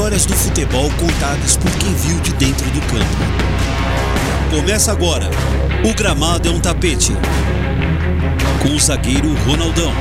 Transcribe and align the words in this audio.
Histórias 0.00 0.24
do 0.24 0.34
futebol 0.34 0.90
contadas 0.92 1.58
por 1.58 1.70
quem 1.72 1.92
viu 1.92 2.18
de 2.20 2.32
dentro 2.32 2.64
do 2.70 2.80
campo. 2.86 3.04
Começa 4.48 4.90
agora. 4.90 5.28
O 5.84 5.92
gramado 5.92 6.48
é 6.48 6.50
um 6.50 6.58
tapete. 6.58 7.12
Com 8.62 8.70
o 8.70 8.80
zagueiro 8.80 9.34
Ronaldão. 9.44 9.92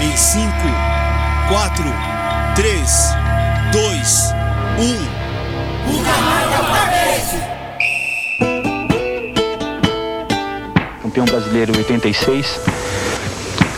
Em 0.00 0.16
5, 0.16 0.50
4, 1.50 1.84
3, 2.54 2.80
2, 3.72 4.34
1. 4.78 5.92
O 5.92 6.02
gramado 6.02 6.54
é 6.54 6.58
um 6.58 6.72
tapete. 6.72 7.63
Campeão 11.14 11.26
brasileiro 11.26 11.72
86, 11.76 12.60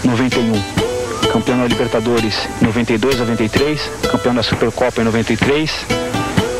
91, 0.03 0.53
campeão 1.31 1.59
da 1.59 1.67
Libertadores 1.67 2.35
92 2.63 3.19
93, 3.19 3.91
campeão 4.11 4.35
da 4.35 4.43
Supercopa 4.43 5.03
em 5.03 5.05
93, 5.05 5.71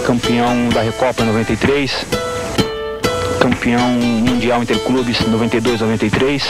campeão 0.05 0.69
da 0.69 0.83
Recopa 0.83 1.23
em 1.23 1.27
93, 1.29 2.07
campeão 3.41 3.89
mundial 3.89 4.63
interclubes 4.63 5.19
92 5.21 5.81
93, 5.81 6.45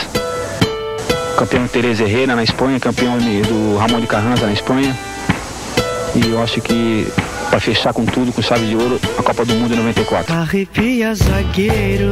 campeão 1.37 1.65
Teresa 1.69 2.03
Herrera 2.03 2.35
na 2.35 2.43
Espanha, 2.43 2.81
campeão 2.81 3.17
do 3.17 3.77
Ramon 3.77 4.01
de 4.01 4.07
Carranza 4.07 4.45
na 4.45 4.51
Espanha. 4.51 4.93
E 6.15 6.31
eu 6.31 6.43
acho 6.43 6.59
que 6.59 7.07
para 7.49 7.61
fechar 7.61 7.93
com 7.93 8.05
tudo, 8.05 8.33
com 8.33 8.41
chave 8.41 8.65
de 8.65 8.75
ouro, 8.75 8.99
a 9.17 9.23
Copa 9.23 9.45
do 9.45 9.53
Mundo 9.53 9.73
em 9.73 9.77
94. 9.77 10.33
Arrepia 10.33 11.15
zagueiro 11.15 12.11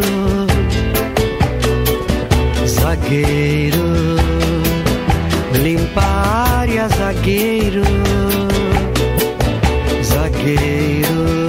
zagueiro, 2.85 3.83
limpa 5.63 6.01
a 6.01 6.59
área, 6.59 6.87
zagueiro, 6.89 7.81
zagueiro, 10.03 11.47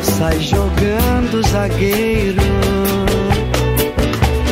sai 0.00 0.40
jogando, 0.40 1.46
zagueiro, 1.46 2.40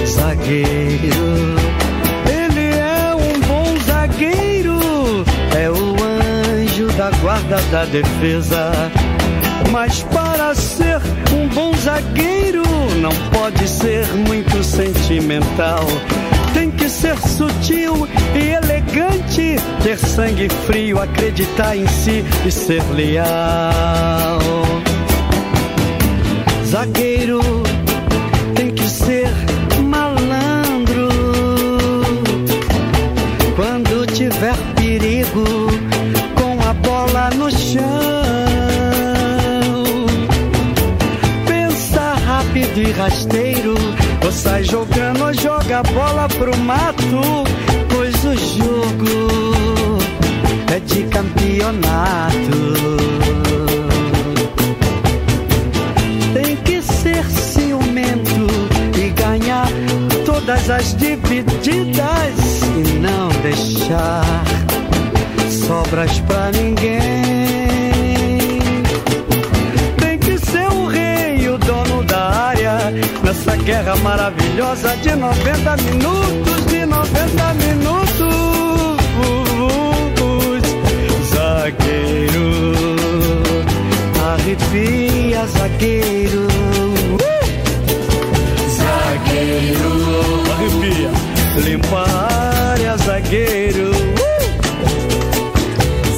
zagueiro. 0.05 1.57
Ele 2.29 2.77
é 2.77 3.15
um 3.15 3.41
bom 3.41 3.79
zagueiro, 3.87 4.79
é 5.59 5.71
o 5.71 5.97
anjo 6.61 6.87
da 6.99 7.11
guarda 7.23 7.57
da 7.73 7.87
defesa. 7.87 8.73
Mas 9.73 10.03
para 10.03 10.55
ser 10.55 11.01
um 11.33 11.49
bom 11.49 11.73
zagueiro, 11.79 12.66
não 12.97 13.11
pode 13.31 13.69
ser 13.69 14.07
muito 14.15 14.63
sentimental. 14.63 15.85
Tem 16.55 16.71
que 16.71 16.89
ser 16.89 17.17
sutil 17.19 18.09
e 18.35 18.53
elegante, 18.53 19.57
ter 19.83 19.99
sangue 19.99 20.49
frio, 20.67 21.01
acreditar 21.01 21.77
em 21.77 21.87
si 21.87 22.25
e 22.47 22.51
ser 22.51 22.83
leal. 22.95 24.41
Zagueiro 26.65 27.66
rasteiro, 42.97 43.75
ou 44.25 44.33
sai 44.33 44.65
jogando 44.65 45.25
ou 45.25 45.35
joga 45.35 45.81
a 45.81 45.83
bola 45.83 46.29
pro 46.29 46.57
mato, 46.59 47.45
pois 47.91 48.25
o 48.25 48.35
jogo 48.35 49.99
é 50.75 50.81
de 50.81 51.03
campeonato. 51.05 52.77
Tem 56.33 56.57
que 56.57 56.83
ser 56.83 57.25
ciumento 57.25 58.47
e 58.99 59.11
ganhar 59.11 59.69
todas 60.25 60.71
as 60.71 60.95
divididas 60.97 62.63
e 62.77 62.99
não 62.99 63.29
deixar 63.43 64.45
sobras 65.49 66.19
pra 66.21 66.51
ninguém. 66.53 67.46
Guerra 73.67 73.97
maravilhosa 73.97 74.97
de 74.99 75.17
90 75.17 75.77
minutos, 75.79 76.67
de 76.67 76.87
90 76.87 77.55
minutos. 77.55 78.97
Zagueiro, 81.35 82.47
arrepia, 84.25 85.47
zagueiro. 85.47 86.47
Zagueiro, 88.79 89.91
arrepia, 90.53 91.11
limpa 91.65 92.07
área, 92.71 92.97
zagueiro. 92.99 93.91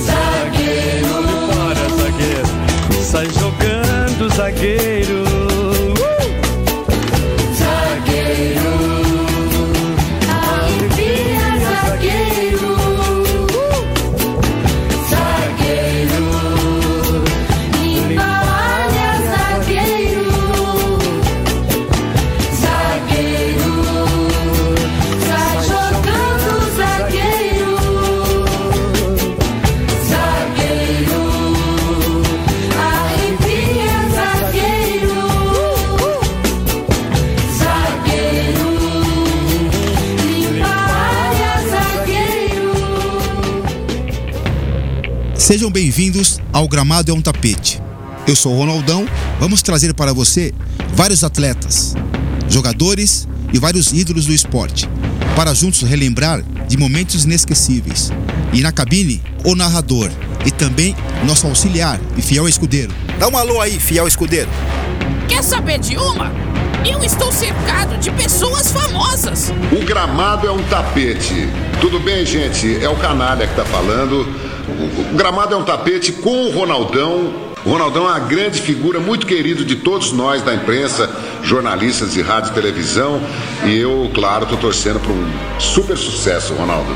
Zagueiro, 0.06 1.14
limpa 1.24 1.56
a 1.56 1.70
área, 1.70 1.88
zagueiro. 1.98 3.02
Sai 3.10 3.26
jogando, 3.40 4.28
zagueiro. 4.36 5.27
Sejam 45.48 45.70
bem-vindos 45.70 46.38
ao 46.52 46.68
Gramado 46.68 47.10
é 47.10 47.14
um 47.14 47.22
Tapete. 47.22 47.80
Eu 48.26 48.36
sou 48.36 48.52
o 48.52 48.58
Ronaldão, 48.58 49.08
vamos 49.40 49.62
trazer 49.62 49.94
para 49.94 50.12
você 50.12 50.52
vários 50.92 51.24
atletas, 51.24 51.94
jogadores 52.50 53.26
e 53.50 53.58
vários 53.58 53.90
ídolos 53.90 54.26
do 54.26 54.34
esporte, 54.34 54.86
para 55.34 55.54
juntos 55.54 55.80
relembrar 55.80 56.42
de 56.68 56.76
momentos 56.76 57.24
inesquecíveis. 57.24 58.12
E 58.52 58.60
na 58.60 58.70
cabine, 58.70 59.22
o 59.42 59.54
narrador 59.54 60.10
e 60.44 60.50
também 60.50 60.94
nosso 61.24 61.46
auxiliar 61.46 61.98
e 62.14 62.20
fiel 62.20 62.46
escudeiro. 62.46 62.92
Dá 63.18 63.26
um 63.26 63.38
alô 63.38 63.62
aí, 63.62 63.80
fiel 63.80 64.06
escudeiro. 64.06 64.50
Quer 65.26 65.42
saber 65.42 65.78
de 65.78 65.96
uma? 65.96 66.30
Eu 66.86 67.02
estou 67.02 67.32
cercado 67.32 67.96
de 67.96 68.10
pessoas 68.10 68.70
famosas. 68.70 69.50
O 69.72 69.82
gramado 69.86 70.46
é 70.46 70.52
um 70.52 70.62
tapete. 70.64 71.48
Tudo 71.80 71.98
bem, 72.00 72.26
gente? 72.26 72.84
É 72.84 72.88
o 72.90 72.96
canalha 72.96 73.46
que 73.46 73.58
está 73.58 73.64
falando. 73.64 74.47
O 74.78 75.16
gramado 75.16 75.54
é 75.54 75.56
um 75.56 75.64
tapete 75.64 76.12
com 76.12 76.46
o 76.46 76.52
Ronaldão. 76.52 77.48
O 77.64 77.70
Ronaldão 77.70 78.04
é 78.04 78.12
uma 78.12 78.20
grande 78.20 78.62
figura, 78.62 79.00
muito 79.00 79.26
querido 79.26 79.64
de 79.64 79.74
todos 79.74 80.12
nós 80.12 80.40
da 80.42 80.54
imprensa, 80.54 81.10
jornalistas 81.42 82.12
de 82.12 82.22
rádio 82.22 82.52
e 82.52 82.54
televisão. 82.54 83.20
E 83.64 83.76
eu, 83.76 84.08
claro, 84.14 84.44
estou 84.44 84.56
torcendo 84.56 85.00
para 85.00 85.10
um 85.10 85.60
super 85.60 85.96
sucesso, 85.96 86.54
Ronaldo. 86.54 86.94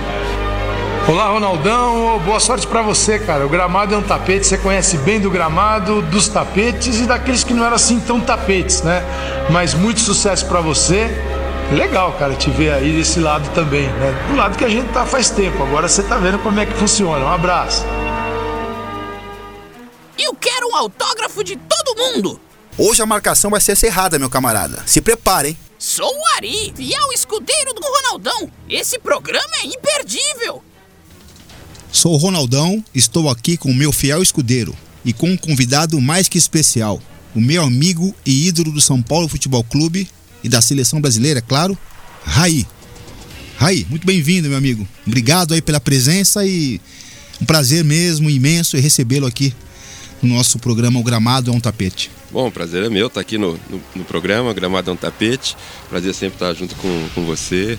Olá, 1.09 1.31
Ronaldão. 1.31 2.21
Boa 2.25 2.39
sorte 2.39 2.65
para 2.65 2.81
você, 2.81 3.19
cara. 3.19 3.45
O 3.45 3.49
gramado 3.49 3.93
é 3.93 3.99
um 3.99 4.03
tapete, 4.03 4.47
você 4.47 4.57
conhece 4.57 4.97
bem 4.99 5.19
do 5.19 5.29
gramado, 5.29 6.01
dos 6.03 6.29
tapetes 6.29 7.01
e 7.01 7.07
daqueles 7.07 7.43
que 7.43 7.53
não 7.53 7.65
eram 7.65 7.75
assim 7.75 7.99
tão 7.99 8.21
tapetes, 8.21 8.83
né? 8.83 9.03
Mas 9.51 9.75
muito 9.75 9.99
sucesso 9.99 10.47
para 10.47 10.61
você. 10.61 11.11
Legal, 11.77 12.13
cara, 12.19 12.35
te 12.35 12.51
ver 12.51 12.71
aí 12.71 12.93
desse 12.93 13.19
lado 13.19 13.49
também, 13.55 13.87
né? 13.87 14.13
Do 14.29 14.37
lado 14.37 14.59
que 14.59 14.65
a 14.65 14.69
gente 14.69 14.93
tá 14.93 15.07
faz 15.07 15.31
tempo. 15.31 15.63
Agora 15.63 15.89
você 15.89 16.03
tá 16.03 16.19
vendo 16.19 16.39
como 16.41 16.61
é 16.61 16.67
que 16.67 16.75
funciona. 16.75 17.25
Um 17.25 17.33
abraço. 17.33 17.83
Eu 20.19 20.35
quero 20.35 20.69
um 20.69 20.77
autógrafo 20.77 21.43
de 21.43 21.57
todo 21.57 21.97
mundo. 21.97 22.39
Hoje 22.77 23.01
a 23.01 23.07
marcação 23.07 23.51
vai 23.51 23.61
ser 23.61 23.75
cerrada, 23.75 24.19
meu 24.19 24.29
camarada. 24.29 24.83
Se 24.85 25.01
preparem. 25.01 25.57
Sou 25.79 26.13
o 26.15 26.37
Ari, 26.37 26.75
fiel 26.77 27.11
escudeiro 27.13 27.73
do 27.73 27.81
Ronaldão. 27.83 28.51
Esse 28.69 28.99
programa 28.99 29.57
é 29.63 29.67
imperdível. 29.67 30.63
Sou 31.91 32.13
o 32.13 32.19
Ronaldão, 32.19 32.85
estou 32.95 33.31
aqui 33.31 33.57
com 33.57 33.71
o 33.71 33.75
meu 33.75 33.93
fiel 33.93 34.23
escudeiro 34.23 34.77
e 35.05 35.13
com 35.13 35.31
um 35.31 35.37
convidado 35.37 36.01
mais 36.01 36.29
que 36.29 36.39
especial, 36.39 37.01
o 37.35 37.41
meu 37.41 37.63
amigo 37.63 38.15
e 38.25 38.47
ídolo 38.47 38.73
do 38.73 38.81
São 38.81 39.03
Paulo 39.03 39.29
Futebol 39.29 39.65
Clube, 39.65 40.09
e 40.43 40.49
da 40.49 40.61
seleção 40.61 41.01
brasileira, 41.01 41.39
é 41.39 41.43
claro, 41.43 41.77
Raí. 42.25 42.67
Raí, 43.57 43.87
muito 43.89 44.07
bem-vindo, 44.07 44.49
meu 44.49 44.59
amigo. 44.59 44.87
Obrigado 45.07 45.55
aí 45.55 45.63
pela 45.63 45.81
presença 45.81 46.45
e 46.45 46.81
um 47.41 47.45
prazer 47.45 47.85
mesmo 47.85 48.29
imenso 48.29 48.77
recebê-lo 48.77 49.27
aqui 49.27 49.55
no 50.23 50.35
nosso 50.35 50.59
programa 50.59 51.01
O 51.01 51.03
Gramado 51.03 51.51
é 51.51 51.55
um 51.55 51.61
Tapete. 51.61 52.11
Bom, 52.31 52.51
prazer 52.51 52.85
é 52.85 52.89
meu 52.89 53.09
estar 53.09 53.21
aqui 53.21 53.37
no, 53.37 53.59
no, 53.69 53.83
no 53.95 54.05
programa 54.05 54.55
Gramado 54.55 54.91
é 54.91 54.93
um 54.93 54.97
Tapete. 54.97 55.57
Prazer 55.89 56.15
sempre 56.15 56.37
estar 56.37 56.55
junto 56.55 56.75
com, 56.77 57.09
com 57.15 57.25
você. 57.27 57.79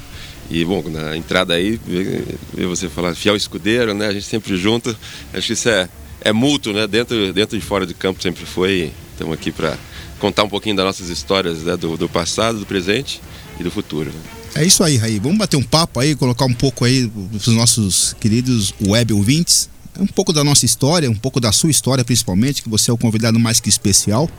E, 0.49 0.63
bom, 0.65 0.83
na 0.89 1.15
entrada 1.15 1.53
aí, 1.53 1.79
ver, 1.85 2.37
ver 2.53 2.67
você 2.67 2.89
falar 2.89 3.15
fiel 3.15 3.35
escudeiro, 3.35 3.93
né? 3.93 4.07
A 4.07 4.13
gente 4.13 4.25
sempre 4.25 4.55
junto. 4.57 4.95
Acho 5.33 5.47
que 5.47 5.53
isso 5.53 5.69
é, 5.69 5.89
é 6.21 6.31
mútuo, 6.33 6.73
né? 6.73 6.85
Dentro, 6.85 7.31
dentro 7.33 7.57
e 7.57 7.61
fora 7.61 7.85
de 7.85 7.93
campo 7.93 8.21
sempre 8.21 8.45
foi. 8.45 8.91
Estamos 9.13 9.33
aqui 9.33 9.51
para 9.51 9.77
contar 10.19 10.43
um 10.43 10.49
pouquinho 10.49 10.75
das 10.75 10.85
nossas 10.85 11.09
histórias 11.09 11.63
né? 11.63 11.75
do, 11.77 11.97
do 11.97 12.09
passado, 12.09 12.59
do 12.59 12.65
presente 12.65 13.21
e 13.59 13.63
do 13.63 13.71
futuro. 13.71 14.11
Né? 14.11 14.19
É 14.55 14.65
isso 14.65 14.83
aí, 14.83 14.97
Raí. 14.97 15.19
Vamos 15.19 15.37
bater 15.37 15.57
um 15.57 15.63
papo 15.63 15.99
aí, 15.99 16.15
colocar 16.15 16.45
um 16.45 16.53
pouco 16.53 16.85
aí 16.85 17.11
os 17.33 17.47
nossos 17.47 18.15
queridos 18.19 18.73
web 18.85 19.13
ouvintes. 19.13 19.69
Um 19.99 20.07
pouco 20.07 20.33
da 20.33 20.43
nossa 20.43 20.65
história, 20.65 21.09
um 21.09 21.15
pouco 21.15 21.39
da 21.39 21.51
sua 21.51 21.69
história 21.69 22.03
principalmente, 22.03 22.63
que 22.63 22.69
você 22.69 22.89
é 22.89 22.93
o 22.93 22.97
convidado 22.97 23.39
mais 23.39 23.59
que 23.59 23.69
especial. 23.69 24.29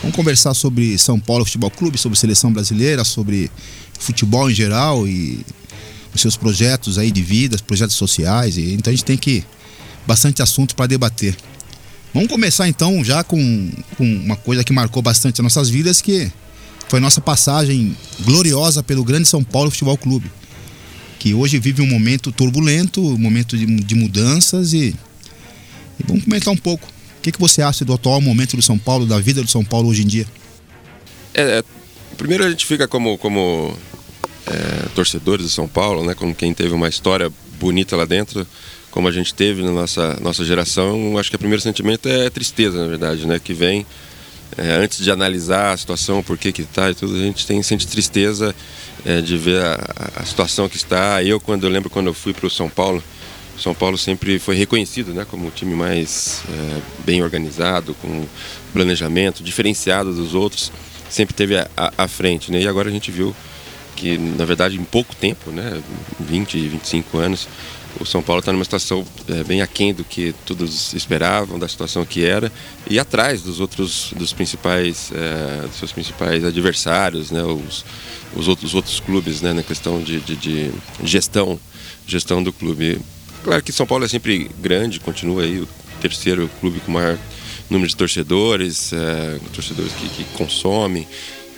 Vamos 0.00 0.16
conversar 0.16 0.54
sobre 0.54 0.96
São 0.98 1.20
Paulo 1.20 1.44
Futebol 1.44 1.70
Clube, 1.70 1.98
sobre 1.98 2.18
seleção 2.18 2.52
brasileira, 2.52 3.04
sobre 3.04 3.50
futebol 3.98 4.50
em 4.50 4.54
geral 4.54 5.06
e 5.06 5.44
os 6.14 6.20
seus 6.20 6.36
projetos 6.36 6.98
aí 6.98 7.10
de 7.10 7.22
vida, 7.22 7.56
projetos 7.66 7.96
sociais. 7.96 8.56
E, 8.56 8.72
então 8.72 8.90
a 8.90 8.94
gente 8.94 9.04
tem 9.04 9.16
que 9.16 9.44
bastante 10.06 10.42
assunto 10.42 10.74
para 10.74 10.86
debater. 10.86 11.36
Vamos 12.12 12.28
começar 12.28 12.68
então 12.68 13.04
já 13.04 13.22
com, 13.22 13.70
com 13.96 14.04
uma 14.04 14.36
coisa 14.36 14.64
que 14.64 14.72
marcou 14.72 15.00
bastante 15.00 15.40
as 15.40 15.44
nossas 15.44 15.68
vidas, 15.68 16.02
que 16.02 16.30
foi 16.88 16.98
nossa 16.98 17.20
passagem 17.20 17.96
gloriosa 18.20 18.82
pelo 18.82 19.04
Grande 19.04 19.28
São 19.28 19.44
Paulo 19.44 19.70
Futebol 19.70 19.96
Clube, 19.96 20.30
que 21.20 21.32
hoje 21.32 21.58
vive 21.60 21.80
um 21.82 21.86
momento 21.86 22.32
turbulento, 22.32 23.00
um 23.00 23.18
momento 23.18 23.56
de, 23.56 23.64
de 23.64 23.94
mudanças 23.94 24.72
e, 24.72 24.96
e, 25.98 26.04
vamos 26.04 26.24
comentar 26.24 26.52
um 26.52 26.56
pouco. 26.56 26.88
O 27.18 27.22
que, 27.22 27.30
que 27.30 27.38
você 27.38 27.62
acha 27.62 27.84
do 27.84 27.92
atual 27.92 28.20
momento 28.20 28.56
do 28.56 28.62
São 28.62 28.76
Paulo, 28.76 29.06
da 29.06 29.20
vida 29.20 29.40
do 29.40 29.48
São 29.48 29.64
Paulo 29.64 29.88
hoje 29.88 30.02
em 30.02 30.06
dia? 30.06 30.26
É, 31.32 31.58
é, 31.58 31.64
primeiro 32.16 32.44
a 32.44 32.50
gente 32.50 32.66
fica 32.66 32.88
como, 32.88 33.16
como 33.18 33.76
é, 34.46 34.88
torcedores 34.94 35.46
do 35.46 35.50
São 35.50 35.68
Paulo, 35.68 36.04
né, 36.04 36.14
como 36.14 36.34
quem 36.34 36.52
teve 36.52 36.74
uma 36.74 36.88
história 36.88 37.30
bonita 37.60 37.94
lá 37.94 38.04
dentro, 38.04 38.44
como 38.90 39.08
a 39.08 39.12
gente 39.12 39.32
teve 39.32 39.62
na 39.62 39.70
nossa, 39.70 40.18
nossa 40.20 40.44
geração, 40.44 41.16
acho 41.18 41.30
que 41.30 41.36
o 41.36 41.38
primeiro 41.38 41.62
sentimento 41.62 42.08
é 42.08 42.28
tristeza, 42.28 42.80
na 42.80 42.88
verdade, 42.88 43.26
né, 43.26 43.38
que 43.38 43.52
vem 43.52 43.86
é, 44.56 44.72
antes 44.72 45.02
de 45.02 45.10
analisar 45.10 45.72
a 45.72 45.76
situação, 45.76 46.22
por 46.22 46.36
que 46.36 46.52
que 46.52 46.62
está 46.62 46.90
e 46.90 46.94
tudo, 46.94 47.14
a 47.14 47.18
gente 47.18 47.46
tem 47.46 47.62
sente 47.62 47.86
tristeza 47.86 48.54
é, 49.04 49.20
de 49.20 49.36
ver 49.36 49.62
a, 49.62 49.78
a, 50.16 50.24
situação 50.24 50.68
que 50.68 50.76
está. 50.76 51.22
Eu 51.22 51.40
quando 51.40 51.64
eu 51.64 51.70
lembro 51.70 51.88
quando 51.88 52.08
eu 52.08 52.14
fui 52.14 52.32
para 52.32 52.46
o 52.46 52.50
São 52.50 52.68
Paulo, 52.68 53.02
São 53.58 53.74
Paulo 53.74 53.96
sempre 53.96 54.38
foi 54.38 54.56
reconhecido, 54.56 55.14
né, 55.14 55.24
como 55.28 55.48
o 55.48 55.50
time 55.50 55.74
mais 55.74 56.42
é, 56.48 56.80
bem 57.04 57.22
organizado, 57.22 57.94
com 57.94 58.26
planejamento 58.72 59.42
diferenciado 59.42 60.12
dos 60.12 60.34
outros, 60.34 60.72
sempre 61.08 61.34
teve 61.34 61.54
à 61.76 62.08
frente, 62.08 62.52
né? 62.52 62.60
E 62.60 62.68
agora 62.68 62.88
a 62.88 62.92
gente 62.92 63.10
viu 63.10 63.34
que 63.96 64.16
na 64.16 64.44
verdade 64.44 64.76
em 64.76 64.84
pouco 64.84 65.14
tempo, 65.14 65.50
né, 65.50 65.80
20, 66.18 66.56
25 66.68 67.18
anos, 67.18 67.48
o 67.98 68.04
São 68.04 68.22
Paulo 68.22 68.40
está 68.40 68.52
numa 68.52 68.64
situação 68.64 69.04
é, 69.28 69.42
bem 69.42 69.62
aquém 69.62 69.92
do 69.92 70.04
que 70.04 70.34
todos 70.46 70.92
esperavam, 70.92 71.58
da 71.58 71.66
situação 71.66 72.04
que 72.04 72.24
era, 72.24 72.52
e 72.88 72.98
atrás 72.98 73.42
dos 73.42 73.58
outros, 73.58 74.12
dos 74.16 74.32
principais, 74.32 75.10
é, 75.14 75.66
dos 75.66 75.76
seus 75.76 75.92
principais 75.92 76.44
adversários, 76.44 77.30
né, 77.30 77.42
os, 77.42 77.84
os 78.34 78.48
outros, 78.48 78.74
outros 78.74 79.00
clubes, 79.00 79.40
né, 79.40 79.52
na 79.52 79.62
questão 79.62 80.02
de, 80.02 80.20
de, 80.20 80.36
de, 80.36 80.70
gestão, 81.02 81.58
gestão 82.06 82.42
do 82.42 82.52
clube. 82.52 83.00
Claro 83.42 83.62
que 83.62 83.72
São 83.72 83.86
Paulo 83.86 84.04
é 84.04 84.08
sempre 84.08 84.50
grande, 84.60 85.00
continua 85.00 85.42
aí 85.42 85.58
o 85.58 85.68
terceiro 86.00 86.48
clube 86.60 86.80
com 86.80 86.92
maior 86.92 87.18
número 87.68 87.88
de 87.88 87.96
torcedores, 87.96 88.92
é, 88.92 89.38
torcedores 89.52 89.92
que, 89.92 90.08
que 90.08 90.24
consomem, 90.36 91.06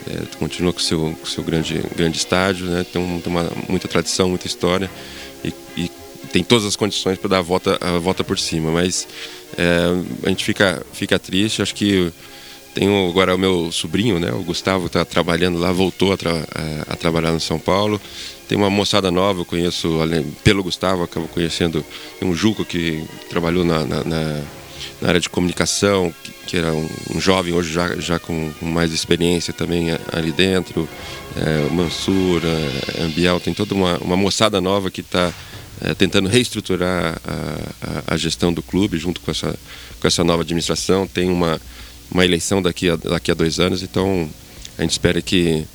é, 0.08 0.36
continua 0.38 0.72
com 0.72 0.80
o 0.80 0.82
seu, 0.82 1.16
com 1.20 1.26
seu 1.26 1.44
grande, 1.44 1.80
grande 1.94 2.18
estádio, 2.18 2.66
né, 2.66 2.84
tem, 2.90 3.20
tem 3.20 3.32
uma, 3.32 3.50
muita 3.68 3.86
tradição, 3.86 4.28
muita 4.28 4.46
história, 4.46 4.90
e, 5.44 5.52
e 5.76 5.90
tem 6.32 6.42
todas 6.42 6.64
as 6.64 6.74
condições 6.74 7.18
para 7.18 7.28
dar 7.28 7.38
a 7.38 7.42
volta, 7.42 7.78
a 7.80 7.98
volta 7.98 8.24
por 8.24 8.38
cima, 8.38 8.70
mas 8.70 9.06
é, 9.56 10.26
a 10.26 10.28
gente 10.30 10.44
fica, 10.44 10.84
fica 10.92 11.18
triste. 11.18 11.60
Acho 11.60 11.74
que 11.74 12.10
tenho 12.74 13.08
agora 13.08 13.34
o 13.34 13.38
meu 13.38 13.70
sobrinho, 13.70 14.18
né, 14.18 14.32
o 14.32 14.42
Gustavo, 14.42 14.86
está 14.86 15.04
trabalhando 15.04 15.58
lá, 15.58 15.70
voltou 15.70 16.12
a, 16.12 16.16
tra 16.16 16.32
a, 16.88 16.96
trabalhar 16.96 17.32
no 17.32 17.40
São 17.40 17.58
Paulo. 17.58 18.00
Tem 18.48 18.56
uma 18.56 18.70
moçada 18.70 19.10
nova, 19.10 19.40
eu 19.40 19.44
conheço 19.44 19.98
pelo 20.42 20.62
Gustavo, 20.62 21.02
acabo 21.02 21.28
conhecendo 21.28 21.84
um 22.20 22.34
Juco 22.34 22.64
que 22.64 23.04
trabalhou 23.28 23.64
na, 23.64 23.84
na, 23.84 24.04
na, 24.04 24.42
na 25.00 25.08
área 25.08 25.20
de 25.20 25.28
comunicação, 25.28 26.12
que, 26.22 26.32
que 26.46 26.56
era 26.56 26.72
um, 26.72 26.88
um, 27.14 27.20
jovem 27.20 27.52
hoje 27.52 27.72
já, 27.72 27.96
já 27.96 28.18
com, 28.18 28.50
com, 28.58 28.66
mais 28.66 28.92
experiência 28.92 29.52
também 29.52 29.88
ali 30.12 30.32
dentro. 30.32 30.88
É, 31.36 31.72
Mansur, 31.72 32.42
é, 32.44 33.02
Ambiel, 33.02 33.40
tem 33.40 33.54
toda 33.54 33.74
uma, 33.74 33.98
uma 33.98 34.16
moçada 34.16 34.60
nova 34.60 34.90
que 34.90 35.02
está 35.02 35.32
é, 35.82 35.94
tentando 35.94 36.28
reestruturar 36.28 37.20
a, 37.24 38.10
a, 38.10 38.14
a, 38.14 38.16
gestão 38.16 38.52
do 38.52 38.62
clube 38.62 38.98
junto 38.98 39.20
com 39.20 39.30
essa, 39.30 39.58
com 40.00 40.06
essa 40.06 40.22
nova 40.22 40.42
administração. 40.42 41.06
Tem 41.06 41.28
uma, 41.28 41.60
uma 42.10 42.24
eleição 42.24 42.62
daqui 42.62 42.88
a, 42.88 42.96
daqui 42.96 43.30
a 43.30 43.34
dois 43.34 43.58
anos, 43.58 43.82
então 43.82 44.30
a 44.78 44.82
gente 44.82 44.92
espera 44.92 45.20
que, 45.20 45.66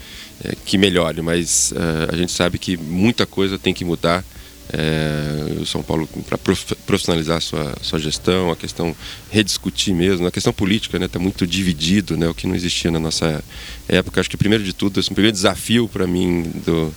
é, 0.43 0.55
que 0.65 0.77
melhore, 0.77 1.21
mas 1.21 1.73
é, 1.73 2.13
a 2.13 2.17
gente 2.17 2.31
sabe 2.31 2.57
que 2.57 2.77
muita 2.77 3.25
coisa 3.25 3.59
tem 3.59 3.73
que 3.73 3.83
mudar. 3.83 4.23
É, 4.69 5.61
o 5.61 5.65
São 5.65 5.81
Paulo 5.81 6.09
para 6.27 6.37
profissionalizar 6.37 7.37
a 7.37 7.41
sua, 7.41 7.73
sua 7.81 7.99
gestão, 7.99 8.51
a 8.51 8.55
questão 8.55 8.93
rediscutir 9.31 9.95
mesmo, 9.95 10.27
a 10.27 10.31
questão 10.31 10.51
política 10.51 10.97
está 10.97 11.17
né, 11.17 11.23
muito 11.23 11.47
dividido, 11.47 12.17
né, 12.17 12.27
o 12.27 12.33
que 12.33 12.45
não 12.45 12.53
existia 12.53 12.91
na 12.91 12.99
nossa 12.99 13.41
época. 13.87 14.19
Acho 14.19 14.29
que 14.29 14.35
primeiro 14.35 14.65
de 14.65 14.73
tudo, 14.73 14.99
esse 14.99 15.09
primeiro 15.09 15.31
desafio 15.31 15.87
para 15.87 16.05
mim 16.05 16.43
do, 16.65 16.93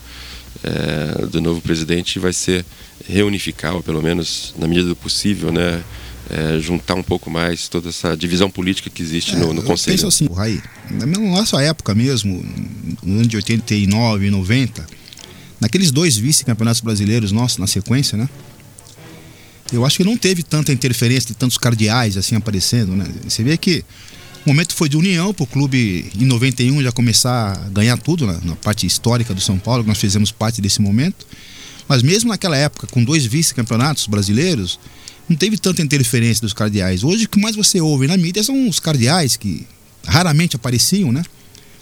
é, 0.65 1.27
do 1.27 1.41
novo 1.41 1.61
presidente 1.61 2.19
vai 2.19 2.33
ser 2.33 2.65
reunificar, 3.09 3.75
ou 3.75 3.83
pelo 3.83 4.03
menos 4.03 4.55
na 4.59 4.67
medida 4.67 4.89
do 4.89 4.97
possível, 4.97 5.53
né? 5.53 5.83
É, 6.33 6.61
juntar 6.61 6.95
um 6.95 7.03
pouco 7.03 7.29
mais 7.29 7.67
toda 7.67 7.89
essa 7.89 8.17
divisão 8.17 8.49
política 8.49 8.89
que 8.89 9.03
existe 9.03 9.35
é, 9.35 9.37
no, 9.37 9.53
no 9.53 9.65
Conselho. 9.65 9.97
Penso 9.97 10.07
assim, 10.07 10.29
Raí, 10.33 10.63
na 10.89 11.05
nossa 11.05 11.61
época 11.61 11.93
mesmo, 11.93 12.45
no 13.03 13.19
ano 13.19 13.27
de 13.27 13.35
89 13.35 14.27
e 14.27 14.31
90, 14.31 14.87
naqueles 15.61 15.91
dois 15.91 16.17
vice-campeonatos 16.17 16.83
brasileiros 16.83 17.33
nossos 17.33 17.59
na 17.59 17.67
sequência, 17.67 18.17
né? 18.17 18.29
Eu 19.73 19.85
acho 19.85 19.97
que 19.97 20.05
não 20.05 20.17
teve 20.17 20.45
tanta 20.45 20.73
interferência 20.73 21.29
de 21.29 21.35
tantos 21.35 21.59
cardeais 21.59 22.17
assim 22.17 22.37
aparecendo, 22.37 22.95
né? 22.95 23.07
Você 23.25 23.43
vê 23.43 23.57
que 23.57 23.85
o 24.45 24.49
momento 24.49 24.75
foi 24.75 24.89
de 24.89 24.97
união 24.97 25.35
para 25.35 25.45
o 25.45 25.47
clube 25.47 26.11
em 26.19 26.25
91 26.25 26.83
já 26.83 26.93
começar 26.93 27.53
a 27.53 27.69
ganhar 27.69 27.99
tudo 27.99 28.27
né? 28.27 28.39
na 28.43 28.57
parte 28.57 28.87
histórica 28.87 29.35
do 29.35 29.41
São 29.41 29.59
Paulo, 29.59 29.85
nós 29.85 29.99
fizemos 29.99 30.33
parte 30.33 30.61
desse 30.61 30.81
momento. 30.81 31.27
Mas 31.89 32.03
mesmo 32.03 32.31
naquela 32.31 32.57
época, 32.57 32.87
com 32.87 33.03
dois 33.03 33.25
vice-campeonatos 33.25 34.07
brasileiros, 34.07 34.79
não 35.29 35.37
teve 35.37 35.57
tanta 35.57 35.81
interferência 35.81 36.43
dos 36.43 36.53
cardeais. 36.53 37.05
Hoje 37.05 37.25
o 37.25 37.29
que 37.29 37.41
mais 37.41 37.55
você 37.55 37.81
ouve 37.81 38.07
na 38.07 38.17
mídia 38.17 38.43
são 38.43 38.69
os 38.69 38.81
cardeais 38.81 39.37
que 39.37 39.67
raramente 40.05 40.57
apareciam, 40.57 41.13
né? 41.13 41.23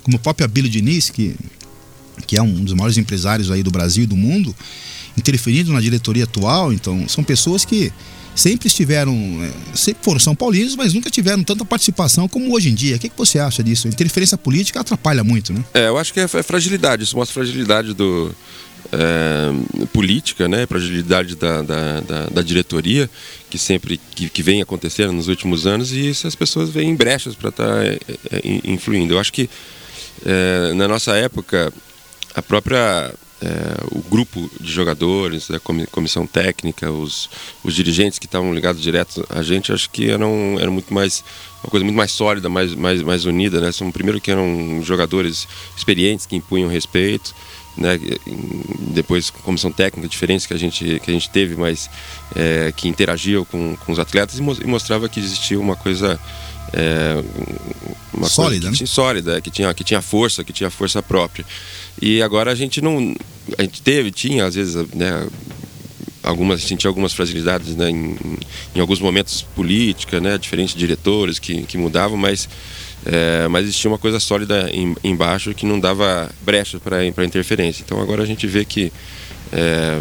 Como 0.03 0.17
o 0.17 0.21
próprio 0.21 0.45
Abílio 0.45 0.71
Diniz, 0.71 1.09
que, 1.09 1.35
que 2.27 2.37
é 2.37 2.43
um 2.43 2.65
dos 2.65 2.75
maiores 2.75 2.99
empresários 2.99 3.51
aí 3.51 3.63
do 3.63 3.71
Brasil 3.71 4.05
e 4.05 4.07
do 4.07 4.17
mundo, 4.17 4.55
interferindo 5.17 5.73
na 5.73 5.81
diretoria 5.81 6.25
atual. 6.25 6.73
Então, 6.73 7.09
são 7.09 7.25
pessoas 7.25 7.65
que 7.65 7.93
sempre 8.35 8.69
estiveram, 8.69 9.15
é, 9.43 9.77
sempre 9.77 10.05
foram 10.05 10.21
São 10.21 10.35
Paulinos, 10.35 10.77
mas 10.77 10.95
nunca 10.95 11.11
tiveram 11.11 11.43
tanta 11.43 11.65
participação 11.65 12.29
como 12.29 12.55
hoje 12.55 12.69
em 12.69 12.75
dia. 12.75 12.97
O 12.97 12.99
que, 12.99 13.09
que 13.09 13.19
você 13.19 13.39
acha 13.39 13.65
disso? 13.65 13.89
A 13.89 13.91
interferência 13.91 14.39
política 14.39 14.81
atrapalha 14.81 15.25
muito, 15.25 15.53
né? 15.53 15.65
É, 15.75 15.89
eu 15.89 15.99
acho 15.99 16.13
que 16.13 16.21
é, 16.21 16.25
é 16.25 16.43
fragilidade, 16.43 17.03
isso 17.03 17.17
mostra 17.17 17.35
fragilidade 17.35 17.95
do, 17.95 18.35
é, 18.93 19.87
política, 19.93 20.49
né, 20.49 20.67
fragilidade 20.67 21.37
da, 21.37 21.63
da, 21.63 22.01
da, 22.01 22.27
da, 22.27 22.43
diretoria, 22.43 23.09
que 23.51 23.59
sempre 23.59 23.99
que, 24.15 24.29
que 24.29 24.43
vem 24.43 24.63
acontecendo 24.63 25.13
nos 25.13 25.29
últimos 25.29 25.67
anos, 25.67 25.93
e 25.93 26.09
isso 26.09 26.27
as 26.27 26.35
pessoas 26.35 26.71
veem 26.71 26.95
brechas 26.95 27.35
para 27.35 27.51
estar 27.51 27.67
tá, 27.67 27.85
é, 27.85 27.99
influindo. 28.65 29.15
Eu 29.15 29.19
acho 29.19 29.33
que 29.33 29.49
é, 30.25 30.73
na 30.75 30.89
nossa 30.89 31.17
época, 31.17 31.73
a 32.35 32.43
própria 32.43 33.13
o 33.93 34.03
grupo 34.11 34.51
de 34.61 34.71
jogadores, 34.73 35.49
a 35.51 35.61
comissão 35.61 36.27
técnica, 36.27 36.91
os, 36.91 37.31
os 37.63 37.73
dirigentes 37.73 38.19
que 38.19 38.27
estavam 38.27 38.53
ligados 38.53 38.83
direto 38.83 39.25
a 39.31 39.43
gente, 39.43 39.73
acho 39.73 39.89
que 39.91 40.11
eram, 40.11 40.57
eram 40.59 40.73
muito 40.73 40.93
mais 40.93 41.23
uma 41.63 41.71
coisa 41.71 41.85
muito 41.85 41.97
mais 41.97 42.13
sólida, 42.13 42.49
mais, 42.49 42.75
mais, 42.75 43.03
mais 43.03 43.25
unida, 43.25 43.61
né? 43.61 43.73
São 43.73 43.91
primeiro 43.91 44.21
que 44.21 44.31
eram 44.31 44.81
jogadores 44.83 45.49
experientes 45.77 46.25
que 46.25 46.37
impunham 46.37 46.69
respeito, 46.69 47.35
né? 47.79 47.99
Depois 48.93 49.31
comissão 49.31 49.71
técnica 49.71 50.09
diferentes 50.09 50.47
que 50.47 50.55
a 50.55 50.57
gente 50.57 51.01
que 51.01 51.11
a 51.11 51.15
gente 51.15 51.31
teve, 51.31 51.57
mas 51.57 51.89
é, 52.35 52.73
que 52.77 52.89
interagiam 52.89 53.45
com, 53.45 53.77
com 53.77 53.93
os 53.93 53.99
atletas 53.99 54.39
e 54.39 54.67
mostrava 54.67 55.09
que 55.09 55.21
existia 55.21 55.59
uma 55.59 55.77
coisa 55.77 56.19
é, 56.73 57.23
uma 58.13 58.29
Sólida, 58.29 58.67
coisa 58.67 58.67
né? 58.67 58.71
que 58.71 58.77
tinha, 58.77 58.87
sólida, 58.87 59.41
que 59.41 59.51
tinha, 59.51 59.75
que 59.75 59.85
tinha 59.85 60.03
força, 60.03 60.45
que 60.45 60.53
tinha 60.53 60.71
força 60.71 61.03
própria. 61.03 61.45
E 62.01 62.23
agora 62.23 62.53
a 62.53 62.55
gente 62.55 62.81
não. 62.81 63.15
A 63.57 63.63
gente 63.63 63.81
teve, 63.81 64.11
tinha, 64.11 64.45
às 64.45 64.55
vezes, 64.55 64.75
né, 64.95 65.27
algumas 66.23 66.63
sentia 66.63 66.89
algumas 66.89 67.13
fragilidades 67.13 67.75
né, 67.75 67.91
em, 67.91 68.17
em 68.75 68.81
alguns 68.81 69.01
momentos 69.01 69.43
política, 69.57 70.21
né, 70.21 70.37
diferentes 70.37 70.75
diretores 70.75 71.39
que, 71.39 71.63
que 71.63 71.79
mudavam, 71.79 72.17
mas 72.17 72.49
é, 73.11 73.49
mas 73.49 73.65
existia 73.65 73.91
uma 73.91 73.99
coisa 73.99 74.21
sólida 74.21 74.69
em, 74.71 74.95
embaixo 75.03 75.55
que 75.55 75.65
não 75.65 75.81
dava 75.81 76.31
brecha 76.43 76.79
para 76.79 77.05
interferência. 77.25 77.83
Então 77.83 78.01
agora 78.03 78.23
a 78.23 78.27
gente 78.27 78.47
vê 78.47 78.67
que 78.67 78.93
é, 79.51 79.99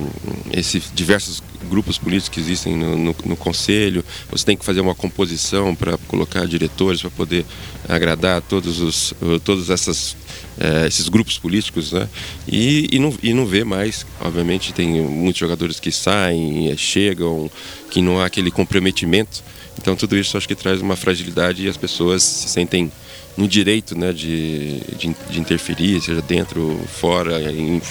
esses 0.52 0.92
diversos 0.94 1.42
grupos 1.70 1.98
políticos 1.98 2.30
que 2.30 2.40
existem 2.42 2.76
no, 2.76 2.98
no, 2.98 3.16
no, 3.26 3.38
conselho, 3.38 4.04
você 4.30 4.46
tem 4.46 4.58
que 4.58 4.66
fazer 4.66 4.82
uma 4.82 4.94
composição 4.94 5.74
para 5.74 5.98
colocar 6.00 6.46
diretores 6.46 7.00
para 7.00 7.10
poder 7.10 7.46
agradar 7.88 8.42
todos 8.42 8.80
os 8.82 9.14
todos 9.44 9.70
essas 9.70 10.18
é, 10.60 10.88
esses 10.88 11.08
grupos 11.08 11.38
políticos, 11.38 11.94
né? 11.94 12.10
E, 12.48 12.90
e, 12.92 13.00
não, 13.00 13.14
e 13.24 13.34
não 13.34 13.46
vê 13.46 13.64
mais, 13.64 14.06
obviamente 14.20 14.74
tem 14.74 15.02
muitos 15.02 15.40
jogadores 15.40 15.80
que 15.80 15.92
saem, 15.92 16.76
chegam, 16.76 17.50
que 17.90 18.02
não 18.02 18.20
há 18.20 18.26
aquele 18.26 18.52
comprometimento. 18.52 19.44
Então 19.88 19.96
tudo 19.96 20.18
isso 20.18 20.36
acho 20.38 20.46
que 20.46 20.54
traz 20.54 20.82
uma 20.82 20.98
fragilidade 20.98 21.64
e 21.64 21.70
as 21.70 21.78
pessoas 21.78 22.22
se 22.22 22.50
sentem 22.50 22.92
no 23.38 23.48
direito 23.48 23.98
né, 23.98 24.12
de, 24.12 24.82
de, 24.98 25.16
de 25.30 25.40
interferir, 25.40 26.02
seja 26.02 26.22
dentro, 26.22 26.78
fora, 27.00 27.42
em, 27.50 27.82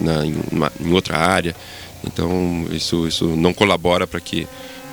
na, 0.00 0.26
em, 0.26 0.34
em 0.80 0.92
outra 0.92 1.16
área. 1.16 1.54
Então 2.04 2.66
isso, 2.72 3.06
isso 3.06 3.26
não 3.36 3.54
colabora 3.54 4.08
para 4.08 4.18
que 4.18 4.44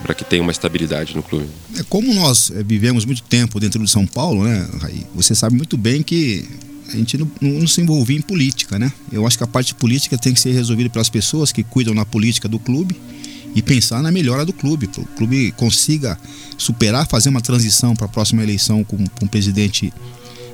para 0.03 0.13
que 0.13 0.23
tenha 0.23 0.43
uma 0.43 0.51
estabilidade 0.51 1.15
no 1.15 1.23
clube. 1.23 1.47
É 1.79 1.83
como 1.89 2.13
nós 2.13 2.51
é, 2.51 2.61
vivemos 2.61 3.03
muito 3.03 3.23
tempo 3.23 3.59
dentro 3.59 3.81
de 3.81 3.89
São 3.89 4.05
Paulo, 4.05 4.43
né, 4.43 4.67
Raí? 4.79 5.07
Você 5.15 5.33
sabe 5.33 5.55
muito 5.55 5.75
bem 5.75 6.03
que 6.03 6.45
a 6.89 6.97
gente 6.97 7.17
não, 7.17 7.31
não, 7.41 7.65
se 7.65 7.81
envolvia 7.81 8.17
em 8.17 8.21
política, 8.21 8.77
né? 8.77 8.93
Eu 9.11 9.25
acho 9.25 9.37
que 9.37 9.43
a 9.43 9.47
parte 9.47 9.73
política 9.73 10.19
tem 10.19 10.33
que 10.33 10.39
ser 10.39 10.51
resolvida 10.51 10.89
pelas 10.89 11.09
pessoas 11.09 11.51
que 11.51 11.63
cuidam 11.63 11.95
na 11.95 12.05
política 12.05 12.47
do 12.47 12.59
clube 12.59 12.95
e 13.55 13.61
pensar 13.61 14.01
na 14.01 14.11
melhora 14.11 14.45
do 14.45 14.53
clube, 14.53 14.87
para 14.87 15.01
o 15.01 15.05
clube 15.05 15.51
consiga 15.53 16.17
superar, 16.57 17.07
fazer 17.07 17.29
uma 17.29 17.41
transição 17.41 17.95
para 17.95 18.05
a 18.05 18.09
próxima 18.09 18.41
eleição 18.43 18.83
com, 18.83 18.97
com 18.97 19.25
um 19.25 19.27
presidente 19.27 19.93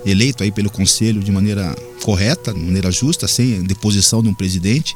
eleito 0.05 0.43
aí 0.43 0.51
pelo 0.51 0.69
conselho 0.69 1.21
de 1.21 1.31
maneira 1.31 1.75
correta, 2.03 2.53
de 2.53 2.59
maneira 2.59 2.91
justa, 2.91 3.27
sem 3.27 3.63
deposição 3.63 4.21
de 4.21 4.29
um 4.29 4.33
presidente, 4.33 4.95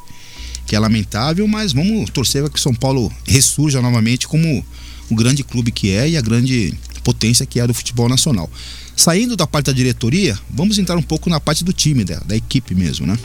que 0.66 0.74
é 0.74 0.78
lamentável, 0.78 1.46
mas 1.46 1.72
vamos 1.72 2.10
torcer 2.10 2.42
para 2.42 2.52
que 2.52 2.60
São 2.60 2.74
Paulo 2.74 3.12
ressurja 3.26 3.80
novamente 3.82 4.26
como 4.26 4.64
o 5.10 5.14
grande 5.14 5.44
clube 5.44 5.70
que 5.70 5.90
é 5.90 6.10
e 6.10 6.16
a 6.16 6.20
grande 6.20 6.74
potência 7.02 7.44
que 7.44 7.60
é 7.60 7.66
do 7.66 7.74
futebol 7.74 8.08
nacional. 8.08 8.50
Saindo 8.96 9.36
da 9.36 9.46
parte 9.46 9.66
da 9.66 9.72
diretoria, 9.72 10.38
vamos 10.48 10.78
entrar 10.78 10.96
um 10.96 11.02
pouco 11.02 11.28
na 11.28 11.38
parte 11.38 11.64
do 11.64 11.72
time, 11.72 12.04
da, 12.04 12.18
da 12.20 12.36
equipe 12.36 12.74
mesmo, 12.74 13.06
né? 13.06 13.18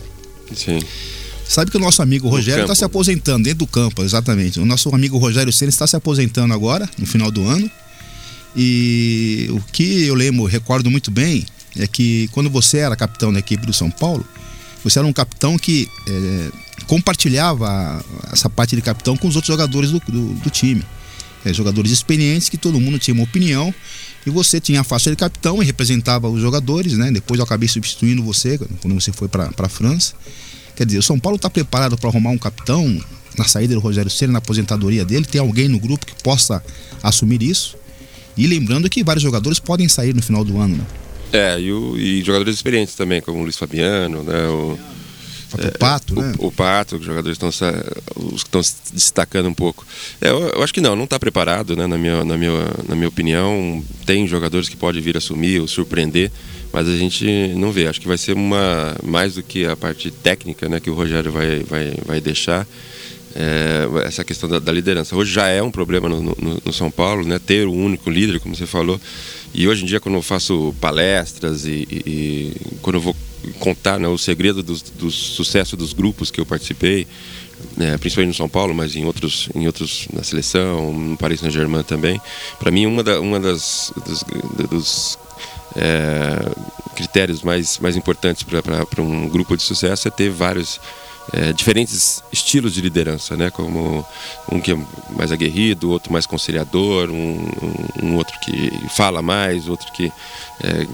Sim. 0.53 0.79
Sabe 1.49 1.71
que 1.71 1.77
o 1.77 1.79
nosso 1.79 1.99
amigo 2.03 2.29
Rogério 2.29 2.61
está 2.61 2.75
se 2.75 2.85
aposentando 2.85 3.45
dentro 3.45 3.65
do 3.65 3.67
campo, 3.67 4.03
exatamente. 4.03 4.59
O 4.59 4.65
nosso 4.65 4.93
amigo 4.93 5.17
Rogério 5.17 5.51
Senna 5.51 5.69
está 5.69 5.87
se 5.87 5.95
aposentando 5.95 6.53
agora, 6.53 6.87
no 6.95 7.07
final 7.07 7.31
do 7.31 7.43
ano. 7.47 7.69
E 8.55 9.47
o 9.49 9.59
que 9.71 10.03
eu 10.03 10.13
lembro, 10.13 10.45
recordo 10.45 10.91
muito 10.91 11.09
bem, 11.09 11.43
é 11.75 11.87
que 11.87 12.27
quando 12.33 12.51
você 12.51 12.77
era 12.77 12.95
capitão 12.95 13.33
da 13.33 13.39
equipe 13.39 13.65
do 13.65 13.73
São 13.73 13.89
Paulo, 13.89 14.23
você 14.83 14.99
era 14.99 15.07
um 15.07 15.11
capitão 15.11 15.57
que 15.57 15.89
é, 16.07 16.51
compartilhava 16.85 18.05
essa 18.31 18.47
parte 18.47 18.75
de 18.75 18.83
capitão 18.83 19.17
com 19.17 19.27
os 19.27 19.35
outros 19.35 19.51
jogadores 19.51 19.89
do, 19.89 19.99
do, 20.07 20.33
do 20.35 20.49
time. 20.51 20.83
É, 21.43 21.51
jogadores 21.51 21.91
experientes 21.91 22.47
que 22.47 22.59
todo 22.59 22.79
mundo 22.79 22.99
tinha 22.99 23.15
uma 23.15 23.23
opinião 23.23 23.73
e 24.23 24.29
você 24.29 24.59
tinha 24.59 24.81
a 24.81 24.83
faixa 24.83 25.09
de 25.09 25.15
capitão 25.15 25.63
e 25.63 25.65
representava 25.65 26.29
os 26.29 26.39
jogadores, 26.39 26.93
né? 26.93 27.11
Depois 27.11 27.39
eu 27.39 27.43
acabei 27.43 27.67
substituindo 27.67 28.21
você 28.21 28.59
quando 28.81 28.93
você 28.93 29.11
foi 29.11 29.27
para 29.27 29.49
a 29.57 29.69
França. 29.69 30.13
Quer 30.79 30.85
dizer, 30.85 30.99
o 30.99 31.03
São 31.03 31.19
Paulo 31.19 31.35
está 31.35 31.49
preparado 31.49 31.97
para 31.97 32.09
arrumar 32.09 32.29
um 32.29 32.37
capitão 32.37 33.03
na 33.37 33.43
saída 33.43 33.73
do 33.73 33.81
Rogério 33.81 34.09
Ceni, 34.09 34.31
na 34.31 34.39
aposentadoria 34.39 35.03
dele? 35.03 35.25
Tem 35.25 35.41
alguém 35.41 35.67
no 35.67 35.77
grupo 35.77 36.05
que 36.05 36.23
possa 36.23 36.63
assumir 37.03 37.43
isso? 37.43 37.75
E 38.37 38.47
lembrando 38.47 38.89
que 38.89 39.03
vários 39.03 39.21
jogadores 39.21 39.59
podem 39.59 39.89
sair 39.89 40.15
no 40.15 40.21
final 40.21 40.41
do 40.45 40.57
ano, 40.57 40.77
né? 40.77 40.85
É, 41.33 41.59
e, 41.59 41.69
o, 41.73 41.97
e 41.97 42.23
jogadores 42.23 42.55
experientes 42.55 42.95
também, 42.95 43.19
como 43.19 43.39
o 43.39 43.41
Luiz 43.41 43.57
Fabiano, 43.57 44.23
né? 44.23 44.47
O, 44.47 44.79
é, 45.57 45.67
o 45.67 45.77
Pato, 45.77 46.17
o, 46.17 46.21
né? 46.21 46.33
O, 46.37 46.49
Pato, 46.49 46.95
os 46.95 47.03
jogadores 47.03 47.35
estão 47.35 47.49
os 47.49 48.43
que 48.43 48.47
estão 48.47 48.63
se 48.63 48.75
destacando 48.93 49.49
um 49.49 49.53
pouco. 49.53 49.85
É, 50.21 50.29
eu, 50.29 50.47
eu, 50.47 50.63
acho 50.63 50.73
que 50.73 50.79
não, 50.79 50.95
não 50.95 51.03
está 51.03 51.19
preparado, 51.19 51.75
né? 51.75 51.87
Na 51.87 51.97
minha, 51.97 52.23
na, 52.23 52.37
minha, 52.37 52.53
na 52.87 52.95
minha 52.95 53.09
opinião, 53.09 53.83
tem 54.05 54.25
jogadores 54.25 54.69
que 54.69 54.77
podem 54.77 55.01
vir 55.01 55.17
assumir 55.17 55.59
ou 55.59 55.67
surpreender, 55.67 56.31
mas 56.71 56.87
a 56.87 56.95
gente 56.95 57.25
não 57.55 57.71
vê. 57.71 57.87
Acho 57.87 57.99
que 57.99 58.07
vai 58.07 58.17
ser 58.17 58.33
uma 58.33 58.95
mais 59.03 59.35
do 59.35 59.43
que 59.43 59.65
a 59.65 59.75
parte 59.75 60.11
técnica, 60.11 60.69
né? 60.69 60.79
Que 60.79 60.89
o 60.89 60.93
Rogério 60.93 61.31
vai, 61.31 61.59
vai, 61.61 61.93
vai 62.05 62.21
deixar. 62.21 62.67
É, 63.35 63.87
essa 64.05 64.23
questão 64.23 64.49
da, 64.49 64.57
da, 64.57 64.71
liderança. 64.71 65.15
Hoje 65.15 65.31
já 65.31 65.47
é 65.47 65.61
um 65.61 65.69
problema 65.69 66.09
no, 66.09 66.19
no, 66.21 66.61
no, 66.65 66.73
São 66.73 66.89
Paulo, 66.89 67.23
né? 67.25 67.39
Ter 67.39 67.67
um 67.67 67.85
único 67.85 68.09
líder, 68.09 68.39
como 68.39 68.55
você 68.55 68.65
falou. 68.65 68.99
E 69.53 69.67
hoje 69.67 69.83
em 69.83 69.85
dia, 69.85 69.99
quando 69.99 70.15
eu 70.15 70.21
faço 70.21 70.73
palestras 70.81 71.65
e, 71.65 71.87
e, 71.89 72.03
e 72.05 72.53
quando 72.81 72.95
eu 72.95 73.01
vou 73.01 73.15
contar 73.59 73.99
né, 73.99 74.07
o 74.07 74.17
segredo 74.17 74.61
do, 74.61 74.75
do, 74.95 75.11
sucesso 75.11 75.77
dos 75.77 75.93
grupos 75.93 76.29
que 76.29 76.41
eu 76.41 76.45
participei, 76.45 77.07
né, 77.77 77.97
principalmente 77.97 78.29
no 78.29 78.37
São 78.37 78.49
Paulo, 78.49 78.73
mas 78.73 78.95
em 78.95 79.05
outros, 79.05 79.49
em 79.55 79.65
outros 79.67 80.07
na 80.13 80.23
seleção, 80.23 80.93
no 80.93 81.17
Paris 81.17 81.39
Saint-Germain 81.39 81.83
também. 81.83 82.19
Para 82.57 82.71
mim, 82.71 82.85
uma, 82.85 83.03
da, 83.03 83.19
uma 83.19 83.39
das 83.39 83.93
dos, 84.05 84.23
dos 84.69 85.19
é, 85.75 86.51
critérios 86.95 87.41
mais, 87.41 87.79
mais 87.79 87.95
importantes 87.95 88.43
para 88.43 89.01
um 89.01 89.27
grupo 89.29 89.55
de 89.55 89.63
sucesso 89.63 90.07
é 90.07 90.11
ter 90.11 90.29
vários 90.29 90.79
é, 91.31 91.53
diferentes 91.53 92.23
estilos 92.31 92.73
de 92.73 92.81
liderança, 92.81 93.37
né? 93.37 93.49
Como 93.49 94.05
um 94.51 94.59
que 94.59 94.71
é 94.71 94.77
mais 95.15 95.31
aguerrido, 95.31 95.89
outro 95.91 96.11
mais 96.11 96.25
conciliador, 96.25 97.09
um, 97.09 97.47
um 98.01 98.15
outro 98.15 98.37
que 98.39 98.71
fala 98.89 99.21
mais, 99.21 99.67
outro 99.67 99.91
que, 99.91 100.11
é, 100.63 100.87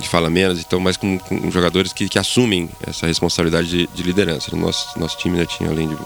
que 0.00 0.08
fala 0.08 0.28
menos. 0.28 0.60
Então, 0.60 0.78
mais 0.78 0.96
com, 0.96 1.18
com 1.18 1.50
jogadores 1.50 1.92
que, 1.92 2.08
que, 2.08 2.18
assumem 2.18 2.68
essa 2.86 3.06
responsabilidade 3.06 3.68
de, 3.68 3.86
de, 3.94 4.02
liderança. 4.02 4.54
Nosso, 4.54 4.98
nosso 4.98 5.16
time 5.18 5.38
né, 5.38 5.46
tinha 5.46 5.70
além 5.70 5.88
de 5.88 5.96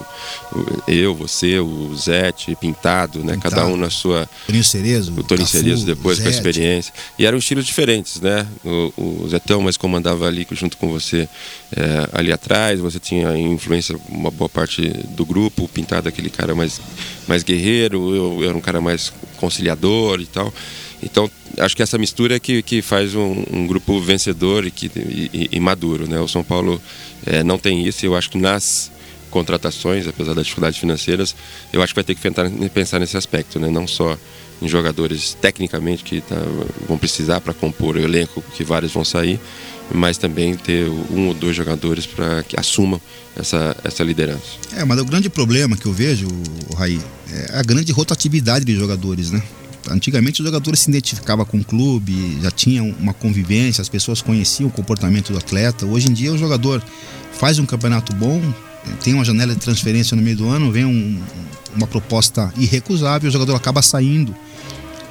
eu, 0.87 1.13
você, 1.13 1.59
o 1.59 1.93
Zete, 1.95 2.55
Pintado, 2.55 3.19
né? 3.19 3.33
Pintado. 3.33 3.55
Cada 3.55 3.67
um 3.67 3.75
na 3.75 3.89
sua. 3.89 4.29
Toninho 4.45 4.63
Cerezo. 4.63 5.13
O 5.17 5.23
Toninho 5.23 5.47
Cerezo 5.47 5.85
depois 5.85 6.19
com 6.19 6.27
a 6.27 6.31
experiência. 6.31 6.93
E 7.17 7.25
eram 7.25 7.37
estilos 7.37 7.65
diferentes, 7.65 8.21
né? 8.21 8.47
O, 8.63 8.93
o 9.23 9.27
Zetão 9.29 9.61
mais 9.61 9.75
comandava 9.75 10.27
ali 10.27 10.47
junto 10.51 10.77
com 10.77 10.89
você 10.89 11.27
é, 11.75 12.09
ali 12.13 12.31
atrás. 12.31 12.79
Você 12.79 12.99
tinha 12.99 13.37
influência 13.37 13.72
influência 13.73 13.97
uma 14.07 14.29
boa 14.29 14.49
parte 14.49 14.81
do 15.09 15.25
grupo. 15.25 15.63
O 15.63 15.67
Pintado 15.67 16.07
aquele 16.07 16.29
cara 16.29 16.53
mais, 16.53 16.79
mais 17.27 17.43
guerreiro, 17.43 18.15
eu, 18.15 18.41
eu 18.41 18.49
era 18.49 18.57
um 18.57 18.61
cara 18.61 18.79
mais 18.79 19.11
conciliador 19.37 20.21
e 20.21 20.25
tal. 20.25 20.53
Então, 21.01 21.29
acho 21.57 21.75
que 21.75 21.83
essa 21.83 21.97
mistura 21.97 22.35
é 22.35 22.39
que, 22.39 22.61
que 22.61 22.81
faz 22.81 23.13
um, 23.15 23.43
um 23.51 23.67
grupo 23.67 23.99
vencedor 23.99 24.65
e, 24.65 24.71
que, 24.71 24.89
e, 24.95 25.49
e, 25.51 25.59
maduro. 25.59 26.07
Né? 26.07 26.19
O 26.19 26.27
São 26.27 26.43
Paulo 26.43 26.81
é, 27.25 27.43
não 27.43 27.57
tem 27.57 27.85
isso 27.85 28.05
eu 28.05 28.15
acho 28.15 28.29
que 28.29 28.37
nas 28.37 28.91
contratações, 29.29 30.07
apesar 30.07 30.33
das 30.33 30.45
dificuldades 30.45 30.79
financeiras, 30.79 31.35
eu 31.73 31.81
acho 31.81 31.93
que 31.93 31.95
vai 31.95 32.03
ter 32.03 32.15
que 32.15 32.21
pensar, 32.21 32.49
pensar 32.73 32.99
nesse 32.99 33.17
aspecto, 33.17 33.59
né? 33.59 33.69
não 33.69 33.87
só 33.87 34.17
em 34.61 34.67
jogadores 34.67 35.35
tecnicamente 35.41 36.03
que 36.03 36.21
tá, 36.21 36.37
vão 36.87 36.97
precisar 36.97 37.41
para 37.41 37.53
compor 37.53 37.97
o 37.97 37.99
elenco, 37.99 38.41
que 38.55 38.63
vários 38.63 38.93
vão 38.93 39.03
sair, 39.03 39.39
mas 39.93 40.17
também 40.17 40.55
ter 40.55 40.89
um 40.89 41.27
ou 41.27 41.33
dois 41.33 41.55
jogadores 41.55 42.05
para 42.05 42.43
que 42.43 42.59
assumam 42.59 42.99
essa, 43.35 43.75
essa 43.83 44.03
liderança. 44.03 44.57
É, 44.75 44.83
mas 44.83 44.99
o 44.99 45.05
grande 45.05 45.29
problema 45.29 45.77
que 45.77 45.85
eu 45.85 45.93
vejo, 45.93 46.27
Raí, 46.75 46.99
é 47.31 47.59
a 47.59 47.61
grande 47.61 47.91
rotatividade 47.91 48.65
de 48.65 48.75
jogadores, 48.75 49.31
né? 49.31 49.41
Antigamente 49.89 50.41
os 50.41 50.45
jogadores 50.45 50.79
se 50.79 50.89
identificavam 50.89 51.45
com 51.45 51.57
o 51.57 51.63
clube, 51.63 52.39
já 52.41 52.49
tinham 52.49 52.95
uma 52.99 53.13
convivência, 53.13 53.81
as 53.81 53.89
pessoas 53.89 54.21
conheciam 54.21 54.69
o 54.69 54.71
comportamento 54.71 55.31
do 55.31 55.37
atleta. 55.37 55.85
Hoje 55.85 56.09
em 56.09 56.13
dia 56.13 56.31
o 56.31 56.37
jogador 56.37 56.81
faz 57.33 57.59
um 57.59 57.65
campeonato 57.65 58.15
bom, 58.15 58.41
tem 59.03 59.13
uma 59.13 59.25
janela 59.25 59.53
de 59.53 59.59
transferência 59.59 60.15
no 60.15 60.23
meio 60.23 60.37
do 60.37 60.47
ano, 60.47 60.71
vem 60.71 60.85
um, 60.85 61.21
uma 61.75 61.85
proposta 61.85 62.51
irrecusável, 62.57 63.29
o 63.29 63.31
jogador 63.31 63.55
acaba 63.55 63.81
saindo 63.81 64.33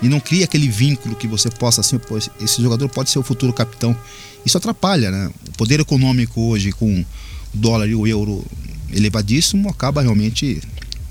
e 0.02 0.08
não 0.08 0.18
cria 0.18 0.44
aquele 0.44 0.68
vínculo 0.68 1.14
que 1.14 1.28
você 1.28 1.48
possa 1.48 1.80
assim, 1.80 1.98
esse 2.40 2.60
jogador 2.60 2.88
pode 2.88 3.10
ser 3.10 3.18
o 3.18 3.22
futuro 3.22 3.52
capitão. 3.52 3.96
Isso 4.44 4.56
atrapalha, 4.58 5.10
né? 5.10 5.30
O 5.48 5.52
poder 5.52 5.80
econômico 5.80 6.40
hoje 6.40 6.72
com 6.72 7.00
o 7.00 7.06
dólar 7.54 7.88
e 7.88 7.94
o 7.94 8.06
euro 8.06 8.44
elevadíssimo 8.92 9.68
acaba 9.68 10.02
realmente 10.02 10.60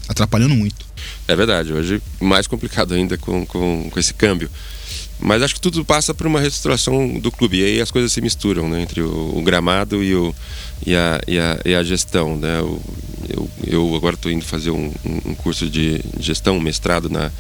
atrapalhando 0.08 0.56
muito. 0.56 0.86
É 1.28 1.36
verdade, 1.36 1.72
hoje 1.74 2.02
mais 2.20 2.46
complicado 2.48 2.94
ainda 2.94 3.18
com, 3.18 3.46
com, 3.46 3.90
com 3.90 4.00
esse 4.00 4.14
câmbio. 4.14 4.50
Mas 5.20 5.44
acho 5.44 5.54
que 5.54 5.62
tudo 5.62 5.86
passa 5.86 6.14
por 6.16 6.26
uma 6.26 6.40
reestruturação 6.40 7.20
do 7.20 7.32
clube. 7.32 7.60
E 7.60 7.64
aí 7.64 7.82
as 7.82 7.92
coisas 7.92 8.12
se 8.12 8.20
misturam, 8.22 8.68
né? 8.68 8.82
Entre 8.82 9.02
o, 9.02 9.38
o 9.38 9.42
gramado 9.44 10.04
e, 10.04 10.16
o, 10.16 10.34
e, 10.86 10.96
a, 10.96 11.22
e, 11.28 11.38
a, 11.40 11.60
e 11.64 11.76
a 11.76 11.84
gestão, 11.84 12.36
né? 12.38 12.60
O, 12.62 12.82
eu, 13.30 13.50
eu 13.68 13.96
agora 13.96 14.16
estou 14.16 14.32
indo 14.32 14.44
fazer 14.44 14.72
um, 14.72 14.92
um 15.26 15.36
curso 15.36 15.70
de 15.70 16.02
gestão, 16.20 16.58
um 16.58 16.62
mestrado 16.62 17.08
na, 17.08 17.32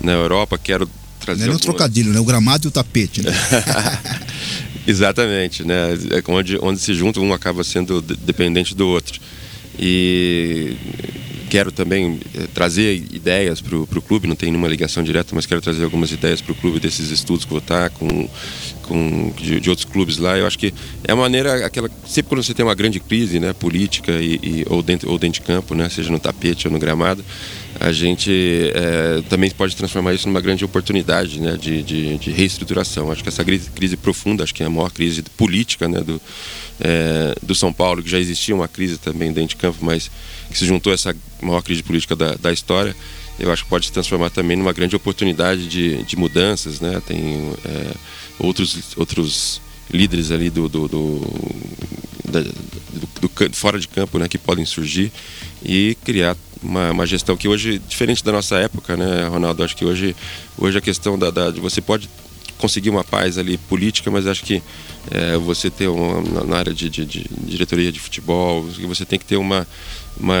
na 0.00 0.12
Europa. 0.12 0.56
Quero 0.56 0.88
trazer. 1.20 1.40
Não 1.40 1.48
é 1.48 1.50
um 1.50 1.52
algumas- 1.52 1.60
trocadilho, 1.76 2.10
né? 2.12 2.18
O 2.20 2.24
gramado 2.24 2.66
e 2.66 2.68
o 2.68 2.70
tapete. 2.70 3.20
Né? 3.22 3.30
Exatamente, 4.86 5.64
né? 5.64 5.94
É 6.10 6.30
onde, 6.30 6.58
onde 6.62 6.80
se 6.80 6.94
junta, 6.94 7.20
um 7.20 7.32
acaba 7.32 7.64
sendo 7.64 8.00
de- 8.00 8.16
dependente 8.16 8.74
do 8.74 8.86
outro. 8.86 9.20
E 9.78 10.74
quero 11.50 11.70
também 11.70 12.18
eh, 12.34 12.46
trazer 12.54 12.94
ideias 13.12 13.60
para 13.60 13.76
o 13.76 13.86
clube, 14.02 14.26
não 14.26 14.34
tem 14.36 14.50
nenhuma 14.50 14.68
ligação 14.68 15.02
direta, 15.02 15.34
mas 15.34 15.44
quero 15.46 15.60
trazer 15.60 15.84
algumas 15.84 16.10
ideias 16.10 16.40
para 16.40 16.52
o 16.52 16.54
clube 16.54 16.80
desses 16.80 17.10
estudos 17.10 17.44
que 17.44 17.50
vou 17.50 17.58
estar 17.58 17.90
com, 17.90 18.28
com 18.86 19.32
de, 19.36 19.60
de 19.60 19.70
outros 19.70 19.84
clubes 19.84 20.18
lá. 20.18 20.36
Eu 20.38 20.46
acho 20.46 20.58
que 20.58 20.72
é 21.06 21.12
a 21.12 21.16
maneira, 21.16 21.64
aquela, 21.66 21.90
sempre 22.06 22.30
quando 22.30 22.42
você 22.42 22.54
tem 22.54 22.64
uma 22.64 22.74
grande 22.74 23.00
crise 23.00 23.38
né, 23.38 23.52
política 23.52 24.12
e, 24.12 24.34
e- 24.42 24.66
ou, 24.68 24.82
dentro, 24.82 25.10
ou 25.10 25.18
dentro 25.18 25.40
de 25.40 25.46
campo, 25.46 25.74
né, 25.74 25.88
seja 25.88 26.10
no 26.10 26.18
tapete 26.18 26.66
ou 26.66 26.72
no 26.72 26.78
gramado, 26.78 27.24
a 27.78 27.92
gente 27.92 28.30
eh, 28.74 29.22
também 29.28 29.50
pode 29.50 29.76
transformar 29.76 30.14
isso 30.14 30.26
numa 30.26 30.40
grande 30.40 30.64
oportunidade 30.64 31.38
né, 31.40 31.56
de, 31.60 31.82
de, 31.82 32.16
de 32.16 32.30
reestruturação. 32.30 33.12
Acho 33.12 33.22
que 33.22 33.28
essa 33.28 33.44
crise, 33.44 33.70
crise 33.70 33.96
profunda, 33.96 34.44
acho 34.44 34.54
que 34.54 34.62
é 34.62 34.66
a 34.66 34.70
maior 34.70 34.90
crise 34.90 35.22
política 35.36 35.86
né, 35.86 36.00
do, 36.00 36.20
eh, 36.80 37.34
do 37.42 37.54
São 37.54 37.72
Paulo, 37.72 38.02
que 38.02 38.08
já 38.08 38.18
existia 38.18 38.54
uma 38.54 38.68
crise 38.68 38.96
também 38.96 39.30
dentro 39.32 39.50
de 39.50 39.56
campo, 39.56 39.78
mas 39.82 40.10
que 40.50 40.56
se 40.56 40.64
juntou 40.64 40.90
a 40.90 40.94
essa 40.94 41.14
maior 41.42 41.60
crise 41.62 41.82
política 41.82 42.16
da, 42.16 42.34
da 42.34 42.50
história, 42.52 42.96
eu 43.38 43.52
acho 43.52 43.64
que 43.64 43.68
pode 43.68 43.86
se 43.86 43.92
transformar 43.92 44.30
também 44.30 44.56
numa 44.56 44.72
grande 44.72 44.96
oportunidade 44.96 45.68
de, 45.68 46.02
de 46.02 46.16
mudanças. 46.16 46.80
Né? 46.80 47.02
Tem 47.06 47.52
eh, 47.66 47.94
outros, 48.38 48.78
outros 48.96 49.60
líderes 49.92 50.30
ali 50.30 50.50
do, 50.50 50.68
do, 50.68 50.88
do, 50.88 51.20
da- 52.28 52.40
do- 52.40 53.48
do 53.48 53.56
fora 53.56 53.78
de 53.78 53.86
campo 53.88 54.18
né, 54.18 54.28
que 54.28 54.38
podem 54.38 54.64
surgir 54.64 55.12
e 55.64 55.96
criar 56.04 56.36
uma, 56.62 56.90
uma 56.90 57.06
gestão 57.06 57.36
que 57.36 57.46
hoje, 57.48 57.78
diferente 57.78 58.24
da 58.24 58.32
nossa 58.32 58.56
época, 58.58 58.96
né, 58.96 59.26
Ronaldo? 59.28 59.62
Acho 59.62 59.76
que 59.76 59.84
hoje, 59.84 60.16
hoje 60.58 60.78
a 60.78 60.80
questão 60.80 61.18
da, 61.18 61.30
da- 61.30 61.50
você 61.50 61.80
pode 61.80 62.08
conseguir 62.58 62.88
uma 62.88 63.04
paz 63.04 63.36
ali 63.36 63.58
política, 63.58 64.10
mas 64.10 64.26
acho 64.26 64.42
que 64.42 64.62
eh, 65.10 65.36
você 65.36 65.70
ter 65.70 65.88
uma, 65.88 66.44
na- 66.44 66.56
área 66.56 66.72
de, 66.72 66.88
de- 66.88 67.04
de 67.04 67.24
diretoria 67.44 67.92
de 67.92 68.00
futebol, 68.00 68.62
você 68.62 69.04
tem 69.04 69.18
que 69.18 69.26
ter 69.26 69.36
uma, 69.36 69.66
uma, 70.18 70.36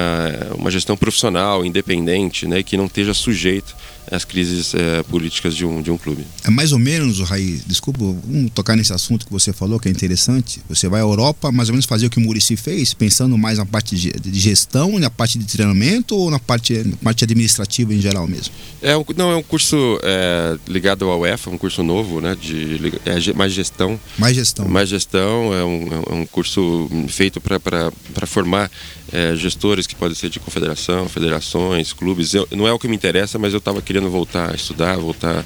uma 0.56 0.70
gestão 0.70 0.96
profissional, 0.96 1.64
independente, 1.64 2.46
né, 2.46 2.62
que 2.62 2.76
não 2.76 2.86
esteja 2.86 3.12
sujeito 3.12 3.76
às 4.10 4.24
crises 4.24 4.74
eh, 4.74 5.02
políticas 5.04 5.54
de 5.56 5.64
um, 5.64 5.82
de 5.82 5.90
um 5.90 5.96
clube. 5.98 6.24
É 6.44 6.50
mais 6.50 6.72
ou 6.72 6.78
menos, 6.78 7.20
Raí, 7.20 7.60
desculpa, 7.66 7.98
vamos 8.00 8.50
tocar 8.52 8.76
nesse 8.76 8.92
assunto 8.92 9.26
que 9.26 9.32
você 9.32 9.52
falou, 9.52 9.78
que 9.80 9.88
é 9.88 9.90
interessante. 9.90 10.60
Você 10.68 10.88
vai 10.88 11.00
à 11.00 11.04
Europa, 11.04 11.50
mais 11.50 11.68
ou 11.68 11.72
menos 11.74 11.86
fazer 11.86 12.06
o 12.06 12.10
que 12.10 12.18
o 12.18 12.20
Murici 12.20 12.56
fez, 12.56 12.94
pensando 12.94 13.36
mais 13.38 13.58
na 13.58 13.66
parte 13.66 13.96
de 13.96 14.38
gestão, 14.40 14.98
na 14.98 15.10
parte 15.10 15.38
de 15.38 15.44
treinamento 15.46 16.14
ou 16.16 16.30
na 16.30 16.38
parte, 16.38 16.74
na 16.84 16.96
parte 16.96 17.24
administrativa 17.24 17.92
em 17.94 18.00
geral 18.00 18.26
mesmo? 18.26 18.54
É 18.82 18.96
um, 18.96 19.04
não, 19.16 19.30
é 19.32 19.36
um 19.36 19.42
curso 19.42 19.98
é, 20.02 20.56
ligado 20.68 21.08
ao 21.10 21.20
UEFA, 21.20 21.50
um 21.50 21.58
curso 21.58 21.82
novo, 21.82 22.20
né, 22.20 22.36
de 22.40 22.92
é, 23.04 23.32
mais 23.34 23.52
gestão. 23.52 23.98
Mais 24.18 24.34
gestão. 24.36 24.68
Mais 24.68 24.88
gestão, 24.88 25.52
é 25.54 25.64
um, 25.64 25.88
é 26.10 26.14
um 26.14 26.26
curso 26.26 26.88
feito 27.08 27.40
para 27.40 27.90
formar 28.26 28.70
é, 29.12 29.34
gestores 29.36 29.86
que 29.86 29.94
podem 29.94 30.14
ser 30.16 30.28
de 30.30 30.38
confederação, 30.40 31.08
federações, 31.08 31.92
clubes. 31.92 32.34
Eu- 32.34 32.46
não 32.52 32.66
é 32.66 32.72
o 32.72 32.78
que 32.78 32.88
me 32.88 32.96
interessa, 32.96 33.38
mas 33.38 33.52
eu 33.52 33.58
estava 33.58 33.80
querendo 33.80 33.95
voltar 34.02 34.52
a 34.52 34.54
estudar, 34.54 34.96
voltar 34.96 35.44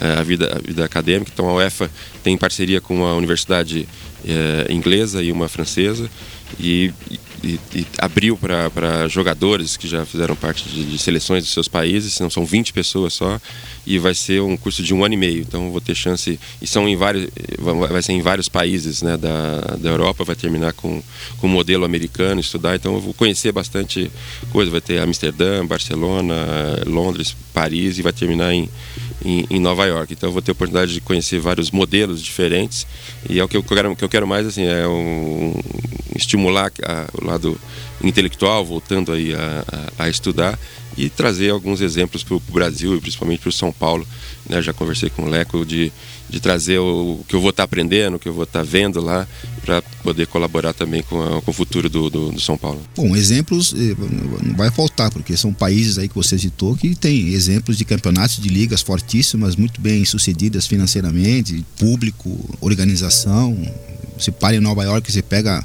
à 0.00 0.22
vida, 0.22 0.56
à 0.56 0.58
vida 0.58 0.84
acadêmica. 0.84 1.30
Então 1.32 1.48
a 1.48 1.54
UEFA 1.54 1.90
tem 2.22 2.36
parceria 2.36 2.80
com 2.80 2.96
uma 2.96 3.14
universidade 3.14 3.88
é, 4.26 4.72
inglesa 4.72 5.22
e 5.22 5.30
uma 5.30 5.48
francesa 5.48 6.10
e, 6.58 6.92
e- 7.42 7.58
e 7.74 7.86
abriu 7.98 8.36
para 8.36 9.08
jogadores 9.08 9.76
que 9.76 9.86
já 9.88 10.04
fizeram 10.04 10.34
parte 10.36 10.68
de, 10.68 10.84
de 10.84 10.98
seleções 10.98 11.42
dos 11.44 11.52
seus 11.52 11.68
países, 11.68 12.18
não 12.20 12.30
são 12.30 12.44
20 12.44 12.72
pessoas 12.72 13.12
só, 13.14 13.40
e 13.86 13.98
vai 13.98 14.14
ser 14.14 14.40
um 14.42 14.56
curso 14.56 14.82
de 14.82 14.92
um 14.94 15.04
ano 15.04 15.14
e 15.14 15.16
meio. 15.16 15.40
Então 15.40 15.70
vou 15.70 15.80
ter 15.80 15.94
chance, 15.94 16.38
e 16.60 16.66
são 16.66 16.88
em 16.88 16.96
vários, 16.96 17.28
vai 17.90 18.02
ser 18.02 18.12
em 18.12 18.20
vários 18.20 18.48
países 18.48 19.02
né, 19.02 19.16
da, 19.16 19.60
da 19.78 19.88
Europa, 19.90 20.24
vai 20.24 20.36
terminar 20.36 20.72
com 20.72 21.02
o 21.42 21.48
modelo 21.48 21.84
americano, 21.84 22.40
estudar, 22.40 22.76
então 22.76 22.94
eu 22.94 23.00
vou 23.00 23.14
conhecer 23.14 23.52
bastante 23.52 24.10
coisa. 24.50 24.70
Vai 24.70 24.80
ter 24.80 24.98
Amsterdã, 24.98 25.64
Barcelona, 25.64 26.34
Londres, 26.86 27.34
Paris 27.54 27.98
e 27.98 28.02
vai 28.02 28.12
terminar 28.12 28.52
em, 28.52 28.68
em, 29.24 29.46
em 29.50 29.58
Nova 29.60 29.84
York. 29.86 30.12
Então 30.12 30.28
eu 30.28 30.32
vou 30.32 30.42
ter 30.42 30.50
a 30.50 30.52
oportunidade 30.52 30.92
de 30.92 31.00
conhecer 31.00 31.38
vários 31.40 31.70
modelos 31.70 32.22
diferentes 32.22 32.86
e 33.28 33.38
é 33.38 33.44
o 33.44 33.48
que 33.48 33.56
eu 33.56 33.62
quero, 33.62 33.94
que 33.96 34.04
eu 34.04 34.08
quero 34.08 34.26
mais 34.26 34.46
assim 34.46 34.64
é 34.64 34.86
um, 34.86 35.54
estimular 36.14 36.70
a- 36.84 37.06
o 37.20 37.24
lado 37.26 37.58
intelectual, 38.02 38.64
voltando 38.64 39.12
aí 39.12 39.34
a, 39.34 39.64
a- 39.98 40.04
a 40.04 40.08
estudar 40.08 40.58
e 40.96 41.08
trazer 41.08 41.50
alguns 41.50 41.80
exemplos 41.80 42.22
para 42.24 42.34
o 42.36 42.40
Brasil 42.48 42.96
e 42.96 43.00
principalmente 43.00 43.40
para 43.40 43.48
o 43.50 43.52
São 43.52 43.70
Paulo. 43.72 44.06
Né? 44.48 44.60
Já 44.62 44.72
conversei 44.72 45.10
com 45.10 45.22
o 45.22 45.28
Leco 45.28 45.64
de, 45.66 45.92
de 46.28 46.40
trazer 46.40 46.78
o, 46.78 47.20
que 47.28 47.34
eu 47.34 47.40
vou 47.40 47.50
estar 47.50 47.64
aprendendo, 47.64 48.16
o 48.16 48.18
que 48.18 48.28
eu 48.28 48.32
vou 48.34 48.44
estar 48.44 48.62
vendo 48.62 49.00
lá, 49.00 49.26
para 49.64 49.82
poder 50.02 50.26
colaborar 50.26 50.72
também 50.72 51.02
com, 51.02 51.20
a- 51.20 51.42
com 51.42 51.50
o 51.50 51.54
futuro 51.54 51.88
do, 51.90 52.08
do, 52.08 52.32
do 52.32 52.40
São 52.40 52.56
Paulo. 52.56 52.80
Bom, 52.96 53.14
exemplos 53.14 53.74
eh, 53.74 53.94
não 54.42 54.56
vai 54.56 54.70
faltar, 54.70 55.10
porque 55.10 55.36
são 55.36 55.52
países 55.52 55.98
aí 55.98 56.08
que 56.08 56.14
você 56.14 56.38
citou 56.38 56.74
que 56.76 56.94
tem 56.94 57.28
exemplos 57.28 57.76
de 57.76 57.84
campeonatos 57.84 58.38
de 58.40 58.48
ligas 58.48 58.80
fortíssimas, 58.82 59.56
muito 59.56 59.80
bem 59.80 60.04
sucedidas 60.04 60.66
financeiramente, 60.66 61.64
público, 61.78 62.56
organização. 62.60 63.56
Você 64.18 64.30
para 64.32 64.56
em 64.56 64.60
Nova 64.60 64.82
York, 64.84 65.10
você 65.12 65.22
pega 65.22 65.64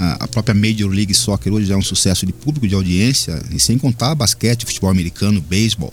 a 0.00 0.28
própria 0.28 0.54
Major 0.54 0.88
League 0.88 1.12
Soccer 1.12 1.52
hoje 1.52 1.66
já 1.66 1.74
é 1.74 1.76
um 1.76 1.82
sucesso 1.82 2.24
de 2.24 2.32
público, 2.32 2.68
de 2.68 2.74
audiência, 2.76 3.42
e 3.50 3.58
sem 3.58 3.76
contar 3.76 4.14
basquete, 4.14 4.64
futebol 4.64 4.88
americano, 4.90 5.40
beisebol. 5.40 5.92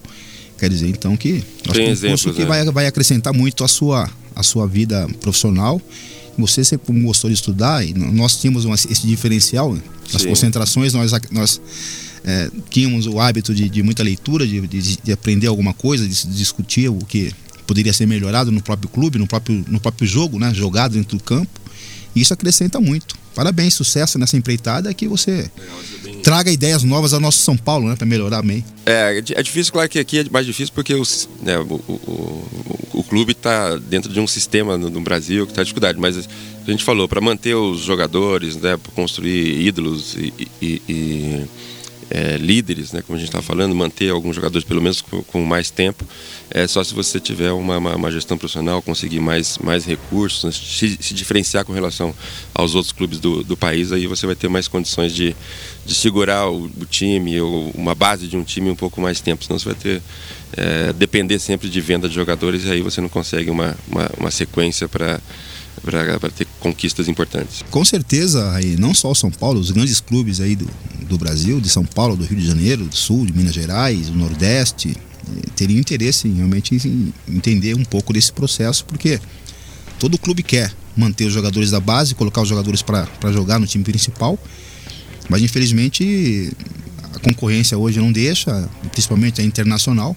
Quer 0.57 0.69
dizer, 0.69 0.87
então 0.89 1.15
que 1.17 1.33
Tem 1.33 1.41
acho 1.65 1.73
que 1.73 1.79
é 1.81 1.87
um 1.87 1.91
exemplos, 1.91 2.21
curso 2.23 2.35
que 2.37 2.43
né? 2.43 2.47
vai, 2.47 2.65
vai 2.71 2.87
acrescentar 2.87 3.33
muito 3.33 3.63
a 3.63 3.67
sua, 3.67 4.09
a 4.35 4.41
sua 4.43 4.65
vida 4.67 5.07
profissional. 5.19 5.81
Você 6.37 6.63
sempre 6.63 6.97
gostou 7.01 7.29
de 7.29 7.33
estudar 7.33 7.85
e 7.85 7.93
nós 7.93 8.37
tínhamos 8.37 8.65
uma- 8.65 8.75
esse 8.75 9.05
diferencial 9.07 9.73
né? 9.73 9.81
nas 10.11 10.21
Sim. 10.21 10.29
concentrações, 10.29 10.93
nós, 10.93 11.11
nós 11.31 11.61
é, 12.23 12.49
tínhamos 12.69 13.05
o 13.07 13.19
hábito 13.19 13.53
de, 13.53 13.69
de 13.69 13.83
muita 13.83 14.01
leitura, 14.03 14.45
de, 14.47 14.59
de, 14.67 14.97
de 15.03 15.11
aprender 15.11 15.47
alguma 15.47 15.73
coisa, 15.73 16.07
de 16.07 16.27
discutir 16.27 16.89
o 16.89 16.97
que 16.99 17.31
poderia 17.67 17.93
ser 17.93 18.05
melhorado 18.05 18.51
no 18.51 18.61
próprio 18.61 18.89
clube, 18.89 19.17
no 19.17 19.27
próprio, 19.27 19.63
no 19.67 19.79
próprio 19.79 20.07
jogo, 20.07 20.37
né? 20.39 20.53
jogado 20.53 20.93
dentro 20.93 21.17
do 21.17 21.23
campo. 21.23 21.59
E 22.15 22.21
isso 22.21 22.33
acrescenta 22.33 22.79
muito. 22.79 23.15
Parabéns, 23.33 23.73
sucesso 23.73 24.17
nessa 24.17 24.37
empreitada 24.37 24.93
que 24.93 25.07
você 25.07 25.49
traga 26.25 26.51
ideias 26.51 26.81
novas 26.81 27.13
ao 27.13 27.19
nosso 27.19 27.37
São 27.37 27.55
Paulo, 27.55 27.87
né? 27.87 27.95
Para 27.95 28.07
melhorar 28.07 28.41
bem. 28.41 28.65
É, 28.83 29.19
é 29.19 29.39
é 29.39 29.43
difícil, 29.43 29.71
claro 29.71 29.87
que 29.87 29.99
aqui 29.99 30.19
é 30.19 30.23
mais 30.31 30.43
difícil 30.43 30.73
porque 30.73 30.95
os, 30.95 31.29
né, 31.39 31.55
o, 31.59 31.75
o, 31.87 32.79
o, 32.93 33.03
clube 33.03 33.33
está 33.33 33.77
dentro 33.77 34.11
de 34.11 34.19
um 34.19 34.25
sistema 34.25 34.75
no, 34.75 34.89
no 34.89 35.01
Brasil 35.01 35.45
que 35.45 35.51
está 35.51 35.61
dificuldade, 35.61 35.99
mas 35.99 36.17
a 36.17 36.71
gente 36.71 36.83
falou, 36.83 37.07
para 37.07 37.21
manter 37.21 37.53
os 37.53 37.81
jogadores, 37.81 38.55
né, 38.55 38.75
pra 38.75 38.91
construir 38.93 39.67
ídolos 39.67 40.15
e, 40.15 40.33
e- 40.59 40.81
e, 40.89 41.45
é, 42.09 42.37
líderes, 42.37 42.91
né, 42.91 43.01
como 43.01 43.15
a 43.15 43.19
gente 43.19 43.29
estava 43.29 43.43
falando, 43.43 43.73
manter 43.73 44.09
alguns 44.09 44.35
jogadores 44.35 44.67
pelo 44.67 44.81
menos 44.81 45.01
com, 45.01 45.23
com 45.23 45.43
mais 45.43 45.69
tempo, 45.69 46.05
é 46.49 46.67
só 46.67 46.83
se 46.83 46.93
você 46.93 47.19
tiver 47.19 47.51
uma, 47.51 47.77
uma, 47.77 47.95
uma 47.95 48.11
gestão 48.11 48.37
profissional, 48.37 48.81
conseguir 48.81 49.19
mais, 49.19 49.57
mais 49.57 49.85
recursos, 49.85 50.43
né, 50.43 50.51
se, 50.51 50.97
se 51.01 51.13
diferenciar 51.13 51.65
com 51.65 51.73
relação 51.73 52.13
aos 52.53 52.75
outros 52.75 52.91
clubes 52.91 53.19
do, 53.19 53.43
do 53.43 53.57
país, 53.57 53.91
aí 53.91 54.07
você 54.07 54.25
vai 54.25 54.35
ter 54.35 54.47
mais 54.47 54.67
condições 54.67 55.13
de, 55.13 55.35
de 55.85 55.95
segurar 55.95 56.49
o, 56.49 56.65
o 56.65 56.85
time, 56.85 57.39
ou 57.39 57.71
uma 57.71 57.95
base 57.95 58.27
de 58.27 58.37
um 58.37 58.43
time 58.43 58.69
um 58.69 58.75
pouco 58.75 59.01
mais 59.01 59.19
tempo, 59.19 59.43
senão 59.43 59.57
você 59.57 59.65
vai 59.65 59.75
ter 59.75 60.01
é, 60.55 60.93
depender 60.93 61.39
sempre 61.39 61.69
de 61.69 61.81
venda 61.81 62.07
de 62.07 62.15
jogadores 62.15 62.65
e 62.65 62.71
aí 62.71 62.81
você 62.81 63.01
não 63.01 63.09
consegue 63.09 63.49
uma, 63.49 63.75
uma, 63.87 64.09
uma 64.17 64.31
sequência 64.31 64.87
para 64.87 65.19
para 65.81 66.29
ter 66.29 66.47
conquistas 66.59 67.07
importantes. 67.07 67.63
Com 67.69 67.83
certeza, 67.83 68.51
aí, 68.53 68.75
não 68.77 68.93
só 68.93 69.11
o 69.11 69.15
São 69.15 69.31
Paulo, 69.31 69.59
os 69.59 69.71
grandes 69.71 69.99
clubes 69.99 70.39
aí 70.39 70.55
do, 70.55 70.67
do 71.07 71.17
Brasil, 71.17 71.59
de 71.59 71.69
São 71.69 71.85
Paulo, 71.85 72.15
do 72.15 72.23
Rio 72.23 72.39
de 72.39 72.47
Janeiro, 72.47 72.85
do 72.85 72.95
Sul, 72.95 73.25
de 73.25 73.33
Minas 73.33 73.53
Gerais, 73.53 74.07
do 74.07 74.17
Nordeste, 74.17 74.95
eh, 75.27 75.49
teriam 75.55 75.79
interesse 75.79 76.27
em 76.27 76.35
realmente 76.35 76.75
em 76.75 77.13
entender 77.27 77.75
um 77.75 77.83
pouco 77.83 78.13
desse 78.13 78.31
processo, 78.31 78.85
porque 78.85 79.19
todo 79.99 80.17
clube 80.17 80.43
quer 80.43 80.73
manter 80.95 81.25
os 81.25 81.33
jogadores 81.33 81.71
da 81.71 81.79
base, 81.79 82.15
colocar 82.15 82.41
os 82.41 82.47
jogadores 82.47 82.81
para 82.81 83.07
jogar 83.31 83.59
no 83.59 83.67
time 83.67 83.83
principal, 83.83 84.39
mas 85.29 85.41
infelizmente 85.41 86.51
a 87.13 87.19
concorrência 87.19 87.77
hoje 87.77 87.99
não 87.99 88.11
deixa, 88.11 88.69
principalmente 88.91 89.41
a 89.41 89.43
internacional. 89.43 90.15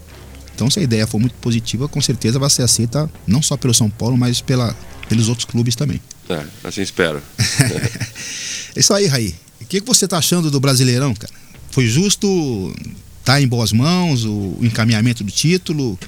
Então, 0.55 0.68
se 0.68 0.81
a 0.81 0.83
ideia 0.83 1.07
for 1.07 1.21
muito 1.21 1.35
positiva, 1.37 1.88
com 1.88 2.01
certeza 2.01 2.38
vai 2.38 2.51
ser 2.51 2.62
aceita 2.62 3.09
não 3.27 3.40
só 3.40 3.57
pelo 3.57 3.73
São 3.73 3.88
Paulo, 3.88 4.16
mas 4.16 4.40
pela, 4.40 4.77
pelos 5.09 5.29
outros 5.29 5.44
clubes 5.44 5.75
também. 5.75 6.01
É, 6.29 6.44
assim 6.64 6.83
espero. 6.83 7.23
É 8.77 8.81
isso 8.81 8.92
aí, 8.92 9.07
Raí. 9.07 9.35
O 9.61 9.64
que, 9.64 9.81
que 9.81 9.87
você 9.87 10.07
tá 10.07 10.18
achando 10.18 10.53
do 10.53 10.61
Brasileirão, 10.61 11.12
cara? 11.12 11.33
Foi 11.73 11.87
justo? 11.87 12.73
Tá 13.25 13.40
em 13.40 13.49
boas 13.49 13.73
mãos 13.73 14.25
o 14.25 14.57
encaminhamento 14.61 15.25
do 15.25 15.33
título? 15.33 15.99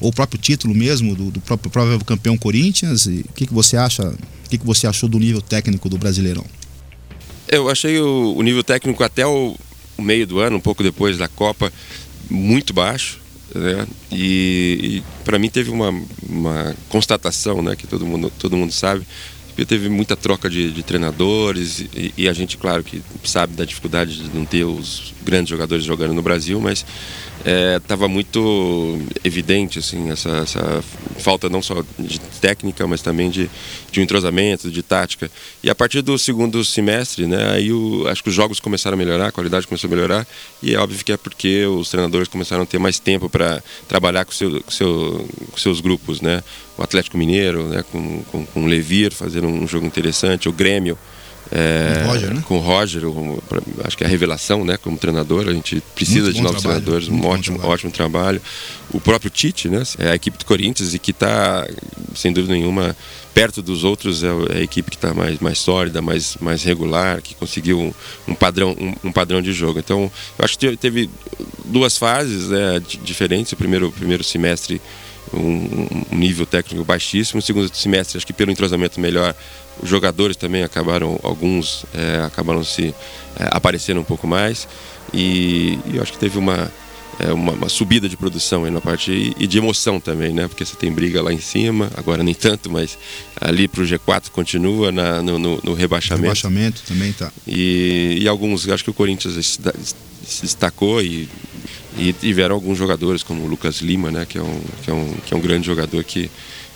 Ou 0.00 0.08
o 0.08 0.12
próprio 0.12 0.40
título 0.40 0.74
mesmo 0.74 1.14
do, 1.14 1.30
do 1.30 1.40
próprio 1.40 1.70
provável 1.70 2.00
campeão 2.04 2.38
Corinthians? 2.38 3.04
E 3.06 3.26
o 3.28 3.32
que, 3.34 3.46
que 3.46 3.52
você 3.52 3.76
acha? 3.76 4.08
O 4.08 4.48
que, 4.48 4.56
que 4.56 4.64
você 4.64 4.86
achou 4.86 5.06
do 5.08 5.18
nível 5.18 5.42
técnico 5.42 5.88
do 5.88 5.98
Brasileirão? 5.98 6.46
Eu 7.46 7.68
achei 7.68 8.00
o, 8.00 8.34
o 8.36 8.42
nível 8.42 8.64
técnico 8.64 9.04
até 9.04 9.26
o 9.26 9.54
meio 9.98 10.26
do 10.26 10.38
ano, 10.38 10.56
um 10.56 10.60
pouco 10.60 10.82
depois 10.82 11.18
da 11.18 11.28
Copa, 11.28 11.70
muito 12.30 12.72
baixo. 12.72 13.20
Né? 13.54 13.86
E, 14.10 14.78
e 14.82 15.24
para 15.24 15.38
mim 15.38 15.48
teve 15.48 15.70
uma, 15.70 15.90
uma 16.28 16.74
constatação, 16.88 17.62
né, 17.62 17.74
que 17.76 17.86
todo 17.86 18.06
mundo 18.06 18.30
todo 18.38 18.56
mundo 18.56 18.72
sabe, 18.72 19.06
porque 19.54 19.64
teve 19.64 19.88
muita 19.88 20.16
troca 20.16 20.50
de, 20.50 20.72
de 20.72 20.82
treinadores 20.82 21.78
e, 21.78 22.12
e, 22.18 22.28
a 22.28 22.32
gente, 22.32 22.56
claro, 22.56 22.82
que 22.82 23.00
sabe 23.22 23.54
da 23.54 23.64
dificuldade 23.64 24.16
de 24.16 24.36
não 24.36 24.44
ter 24.44 24.64
os 24.64 25.14
grandes 25.24 25.48
jogadores 25.48 25.84
jogando 25.84 26.12
no 26.12 26.22
Brasil, 26.22 26.60
mas 26.60 26.84
estava 27.76 28.06
é, 28.06 28.08
muito 28.08 28.98
evidente 29.22 29.78
assim 29.78 30.10
essa, 30.10 30.30
essa, 30.38 30.84
falta 31.18 31.48
não 31.48 31.62
só 31.62 31.84
de 31.98 32.18
técnica, 32.40 32.84
mas 32.86 33.00
também 33.00 33.30
de, 33.30 33.48
de 33.92 34.00
um 34.00 34.02
entrosamento, 34.02 34.70
de 34.72 34.82
tática. 34.82 35.30
E 35.62 35.70
a 35.70 35.74
partir 35.74 36.02
do 36.02 36.18
segundo 36.18 36.64
semestre, 36.64 37.26
né, 37.26 37.52
aí 37.52 37.72
o, 37.72 38.08
acho 38.08 38.24
que 38.24 38.30
os 38.30 38.34
jogos 38.34 38.58
começaram 38.58 38.96
a 38.96 38.98
melhorar, 38.98 39.28
a 39.28 39.32
qualidade 39.32 39.68
começou 39.68 39.86
a 39.86 39.90
melhorar, 39.90 40.26
e 40.60 40.74
é 40.74 40.78
óbvio 40.78 41.04
que 41.04 41.12
é 41.12 41.16
porque 41.16 41.64
os 41.66 41.90
treinadores 41.90 42.26
começaram 42.26 42.64
a 42.64 42.66
ter 42.66 42.78
mais 42.80 42.98
tempo 42.98 43.28
para 43.28 43.62
trabalhar 43.86 44.24
com, 44.24 44.32
seu, 44.32 44.60
com, 44.62 44.70
seu, 44.70 45.28
com 45.52 45.56
seus 45.58 45.80
grupos, 45.80 46.20
né? 46.20 46.42
O 46.76 46.82
Atlético 46.82 47.16
Mineiro, 47.16 47.68
né, 47.68 47.84
com, 47.90 48.22
com, 48.24 48.46
com 48.46 48.64
o 48.64 48.66
Levir, 48.66 49.12
fazendo 49.12 49.46
um 49.46 49.66
jogo 49.66 49.86
interessante, 49.86 50.48
o 50.48 50.52
Grêmio 50.52 50.98
é, 51.52 52.00
com 52.02 52.04
o 52.04 52.10
Roger, 52.10 52.34
né? 52.34 52.42
Com 52.46 52.56
o 52.56 52.60
Roger, 52.60 53.02
acho 53.84 53.96
que 53.96 54.04
é 54.04 54.06
a 54.06 54.10
revelação, 54.10 54.64
né? 54.64 54.76
Como 54.76 54.96
treinador, 54.96 55.46
a 55.48 55.52
gente 55.52 55.82
precisa 55.94 56.32
de 56.32 56.40
novos 56.40 56.62
trabalho, 56.62 56.82
treinadores, 56.82 57.08
um 57.08 57.26
ótimo, 57.26 57.58
trabalho. 57.58 57.74
ótimo 57.74 57.92
trabalho. 57.92 58.42
O 58.90 59.00
próprio 59.00 59.30
Tite, 59.30 59.68
né? 59.68 59.82
É 59.98 60.10
a 60.10 60.14
equipe 60.14 60.38
do 60.38 60.44
Corinthians 60.44 60.94
e 60.94 60.98
que 60.98 61.10
está, 61.10 61.66
sem 62.14 62.32
dúvida 62.32 62.54
nenhuma, 62.54 62.96
perto 63.34 63.60
dos 63.60 63.84
outros, 63.84 64.24
é, 64.24 64.28
é 64.50 64.58
a 64.58 64.62
equipe 64.62 64.90
que 64.90 64.96
está 64.96 65.12
mais, 65.12 65.38
mais 65.38 65.58
sólida, 65.58 66.00
mais, 66.00 66.36
mais 66.40 66.62
regular, 66.62 67.20
que 67.20 67.34
conseguiu 67.34 67.78
um, 67.78 67.92
um 68.26 68.34
padrão, 68.34 68.74
um, 68.80 69.08
um, 69.08 69.12
padrão 69.12 69.42
de 69.42 69.52
jogo. 69.52 69.78
Então, 69.78 70.10
eu 70.38 70.44
acho 70.44 70.58
que 70.58 70.76
teve 70.76 71.10
duas 71.64 71.98
fases 71.98 72.48
né, 72.48 72.82
diferentes. 73.02 73.52
O 73.52 73.56
primeiro, 73.56 73.92
primeiro 73.92 74.24
semestre 74.24 74.80
um, 75.32 76.04
um, 76.12 76.18
nível 76.18 76.46
técnico 76.46 76.84
baixíssimo. 76.84 77.38
No 77.38 77.42
segundo 77.42 77.74
semestre, 77.74 78.16
acho 78.16 78.26
que 78.26 78.32
pelo 78.32 78.50
entrosamento 78.50 79.00
melhor, 79.00 79.34
os 79.82 79.88
jogadores 79.88 80.36
também 80.36 80.62
acabaram, 80.62 81.18
alguns 81.22 81.84
é, 81.94 82.22
acabaram 82.24 82.62
se 82.62 82.94
é, 83.38 83.48
aparecendo 83.50 84.00
um 84.00 84.04
pouco 84.04 84.26
mais. 84.26 84.68
E, 85.12 85.78
e 85.86 85.96
eu 85.96 86.02
acho 86.02 86.12
que 86.12 86.18
teve 86.18 86.38
uma, 86.38 86.70
é, 87.18 87.32
uma, 87.32 87.52
uma, 87.52 87.68
subida 87.68 88.08
de 88.08 88.16
produção 88.16 88.64
aí 88.64 88.70
na 88.70 88.80
parte 88.80 89.12
e, 89.12 89.34
e, 89.38 89.46
de 89.46 89.58
emoção 89.58 90.00
também, 90.00 90.32
né? 90.32 90.48
Porque 90.48 90.64
você 90.64 90.76
tem 90.76 90.92
briga 90.92 91.22
lá 91.22 91.32
em 91.32 91.40
cima, 91.40 91.90
agora 91.96 92.22
nem 92.22 92.34
tanto, 92.34 92.70
mas 92.70 92.98
ali 93.40 93.68
para 93.68 93.82
o 93.82 93.84
G4 93.84 94.30
continua 94.30 94.90
na, 94.90 95.22
no, 95.22 95.38
no, 95.38 95.60
no, 95.62 95.74
rebaixamento. 95.74 96.22
Rebaixamento 96.22 96.82
também 96.86 97.12
tá. 97.12 97.32
E, 97.46 98.18
e 98.20 98.28
alguns, 98.28 98.68
acho 98.68 98.84
que 98.84 98.90
o 98.90 98.94
Corinthians 98.94 99.58
se 100.24 100.40
destacou 100.42 101.02
e 101.02 101.28
e 101.96 102.12
tiveram 102.12 102.54
alguns 102.54 102.76
jogadores, 102.76 103.22
como 103.22 103.42
o 103.44 103.46
Lucas 103.46 103.76
Lima, 103.76 104.10
né, 104.10 104.26
que, 104.28 104.38
é 104.38 104.42
um, 104.42 104.60
que, 104.82 104.90
é 104.90 104.94
um, 104.94 105.14
que 105.26 105.34
é 105.34 105.36
um 105.36 105.40
grande 105.40 105.66
jogador 105.66 106.02
que, 106.02 106.30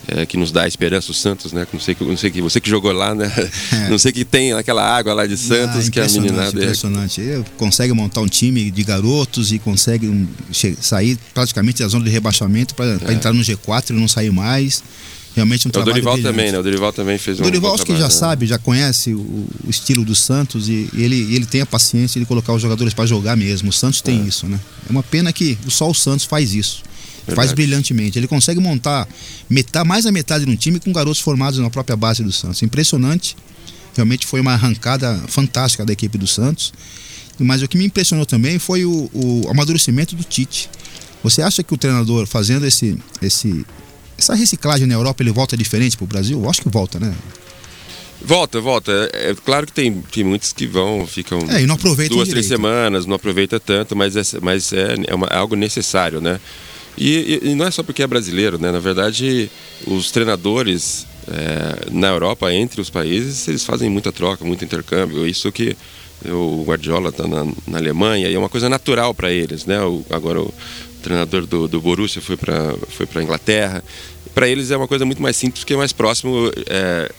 é, 0.06 0.24
que 0.24 0.36
nos 0.36 0.50
dá 0.50 0.66
esperança, 0.66 1.10
o 1.10 1.14
Santos, 1.14 1.52
né? 1.52 1.66
Não 1.72 1.80
sei 1.80 1.94
que, 1.94 2.04
não 2.04 2.16
sei 2.16 2.30
que 2.30 2.40
você 2.40 2.60
que 2.60 2.70
jogou 2.70 2.92
lá, 2.92 3.14
né? 3.14 3.30
É. 3.70 3.90
Não 3.90 3.98
sei 3.98 4.12
que 4.12 4.24
tem 4.24 4.52
aquela 4.52 4.82
água 4.82 5.12
lá 5.12 5.26
de 5.26 5.36
Santos 5.36 5.88
ah, 5.88 5.90
que 5.90 6.00
é 6.00 6.04
a 6.04 6.08
meninada. 6.08 6.58
Impressionante. 6.58 7.20
Ele 7.20 7.44
consegue 7.56 7.92
montar 7.92 8.20
um 8.20 8.26
time 8.26 8.70
de 8.70 8.82
garotos 8.82 9.52
e 9.52 9.58
consegue 9.58 10.26
sair 10.80 11.18
praticamente 11.34 11.82
da 11.82 11.88
zona 11.88 12.04
de 12.04 12.10
rebaixamento 12.10 12.74
para 12.74 12.98
é. 13.08 13.12
entrar 13.12 13.32
no 13.32 13.42
G4 13.42 13.90
e 13.90 13.92
não 13.92 14.08
sair 14.08 14.30
mais 14.30 14.82
realmente 15.34 15.68
um 15.68 15.70
trabalho. 15.70 15.92
O 15.92 15.94
Dorival 15.94 16.22
também, 16.22 16.52
né? 16.52 16.58
O 16.58 16.62
Dorival 16.62 16.92
também 16.92 17.18
fez 17.18 17.38
um. 17.38 17.42
O 17.42 17.44
Dorival 17.44 17.74
acho 17.74 17.84
que 17.84 17.96
já 17.96 18.04
né? 18.04 18.10
sabe, 18.10 18.46
já 18.46 18.58
conhece 18.58 19.14
o, 19.14 19.20
o, 19.20 19.48
estilo 19.68 20.04
do 20.04 20.14
Santos 20.14 20.68
e 20.68 20.88
ele, 20.94 21.34
ele 21.34 21.46
tem 21.46 21.60
a 21.60 21.66
paciência 21.66 22.20
de 22.20 22.26
colocar 22.26 22.52
os 22.52 22.62
jogadores 22.62 22.94
para 22.94 23.06
jogar 23.06 23.36
mesmo. 23.36 23.70
O 23.70 23.72
Santos 23.72 24.00
tem 24.00 24.20
é. 24.20 24.24
isso, 24.24 24.46
né? 24.46 24.58
É 24.88 24.90
uma 24.90 25.02
pena 25.02 25.32
que 25.32 25.58
só 25.68 25.88
o 25.88 25.94
Santos 25.94 26.24
faz 26.24 26.54
isso. 26.54 26.82
Verdade. 27.26 27.36
Faz 27.36 27.52
brilhantemente. 27.52 28.18
Ele 28.18 28.26
consegue 28.26 28.58
montar 28.58 29.06
metade, 29.50 29.86
mais 29.86 30.06
a 30.06 30.12
metade 30.12 30.46
de 30.46 30.50
um 30.50 30.56
time 30.56 30.80
com 30.80 30.92
garotos 30.92 31.20
formados 31.20 31.58
na 31.58 31.68
própria 31.68 31.94
base 31.94 32.22
do 32.24 32.32
Santos. 32.32 32.62
Impressionante. 32.62 33.36
Realmente 33.94 34.26
foi 34.26 34.40
uma 34.40 34.52
arrancada 34.52 35.20
fantástica 35.28 35.84
da 35.84 35.92
equipe 35.92 36.16
do 36.16 36.26
Santos. 36.26 36.72
Mas 37.38 37.62
o 37.62 37.68
que 37.68 37.76
me 37.76 37.84
impressionou 37.84 38.24
também 38.24 38.58
foi 38.58 38.84
o, 38.84 39.10
o 39.12 39.46
amadurecimento 39.50 40.16
do 40.16 40.24
Tite. 40.24 40.70
Você 41.22 41.42
acha 41.42 41.62
que 41.62 41.74
o 41.74 41.76
treinador 41.76 42.26
fazendo 42.26 42.64
esse, 42.64 42.96
esse, 43.20 43.64
essa 44.18 44.34
reciclagem 44.34 44.86
na 44.86 44.94
Europa 44.94 45.22
ele 45.22 45.30
volta 45.30 45.56
diferente 45.56 45.96
para 45.96 46.04
o 46.04 46.06
Brasil? 46.06 46.42
Eu 46.42 46.50
acho 46.50 46.60
que 46.60 46.68
volta, 46.68 46.98
né? 46.98 47.14
Volta, 48.20 48.60
volta. 48.60 48.92
É, 49.12 49.30
é, 49.30 49.34
claro 49.34 49.66
que 49.66 49.72
tem, 49.72 50.02
tem 50.10 50.24
muitos 50.24 50.52
que 50.52 50.66
vão, 50.66 51.06
ficam 51.06 51.38
é, 51.48 51.62
e 51.62 51.66
não 51.66 51.76
duas, 51.76 51.96
direito. 51.96 52.28
três 52.28 52.46
semanas, 52.46 53.06
não 53.06 53.14
aproveita 53.14 53.60
tanto, 53.60 53.94
mas 53.94 54.16
é, 54.16 54.22
mas 54.42 54.72
é, 54.72 54.96
é, 55.06 55.14
uma, 55.14 55.26
é 55.28 55.36
algo 55.36 55.54
necessário, 55.54 56.20
né? 56.20 56.40
E, 56.96 57.40
e, 57.44 57.54
não 57.54 57.64
é 57.64 57.70
só 57.70 57.84
porque 57.84 58.02
é 58.02 58.06
brasileiro, 58.08 58.58
né? 58.58 58.72
Na 58.72 58.80
verdade, 58.80 59.48
os 59.86 60.10
treinadores 60.10 61.06
é, 61.28 61.90
na 61.92 62.08
Europa, 62.08 62.52
entre 62.52 62.80
os 62.80 62.90
países, 62.90 63.46
eles 63.46 63.64
fazem 63.64 63.88
muita 63.88 64.10
troca, 64.10 64.44
muito 64.44 64.64
intercâmbio. 64.64 65.24
Isso 65.24 65.52
que 65.52 65.76
o 66.24 66.64
Guardiola 66.66 67.10
está 67.10 67.28
na, 67.28 67.44
na, 67.66 67.78
Alemanha 67.78 68.28
e 68.28 68.34
é 68.34 68.38
uma 68.38 68.48
coisa 68.48 68.68
natural 68.68 69.14
para 69.14 69.30
eles, 69.30 69.64
né? 69.64 69.80
O, 69.80 70.04
agora 70.10 70.40
o, 70.40 70.52
treinador 71.08 71.46
do, 71.46 71.66
do 71.66 71.80
Borussia 71.80 72.20
foi 72.20 72.36
para 72.36 72.74
foi 72.90 73.06
para 73.06 73.22
Inglaterra. 73.22 73.82
Para 74.34 74.46
eles 74.46 74.70
é 74.70 74.76
uma 74.76 74.86
coisa 74.86 75.04
muito 75.06 75.22
mais 75.22 75.36
simples, 75.36 75.60
porque 75.60 75.72
é 75.72 75.76
mais 75.76 75.92
próximo 75.92 76.50
é, 76.66 77.10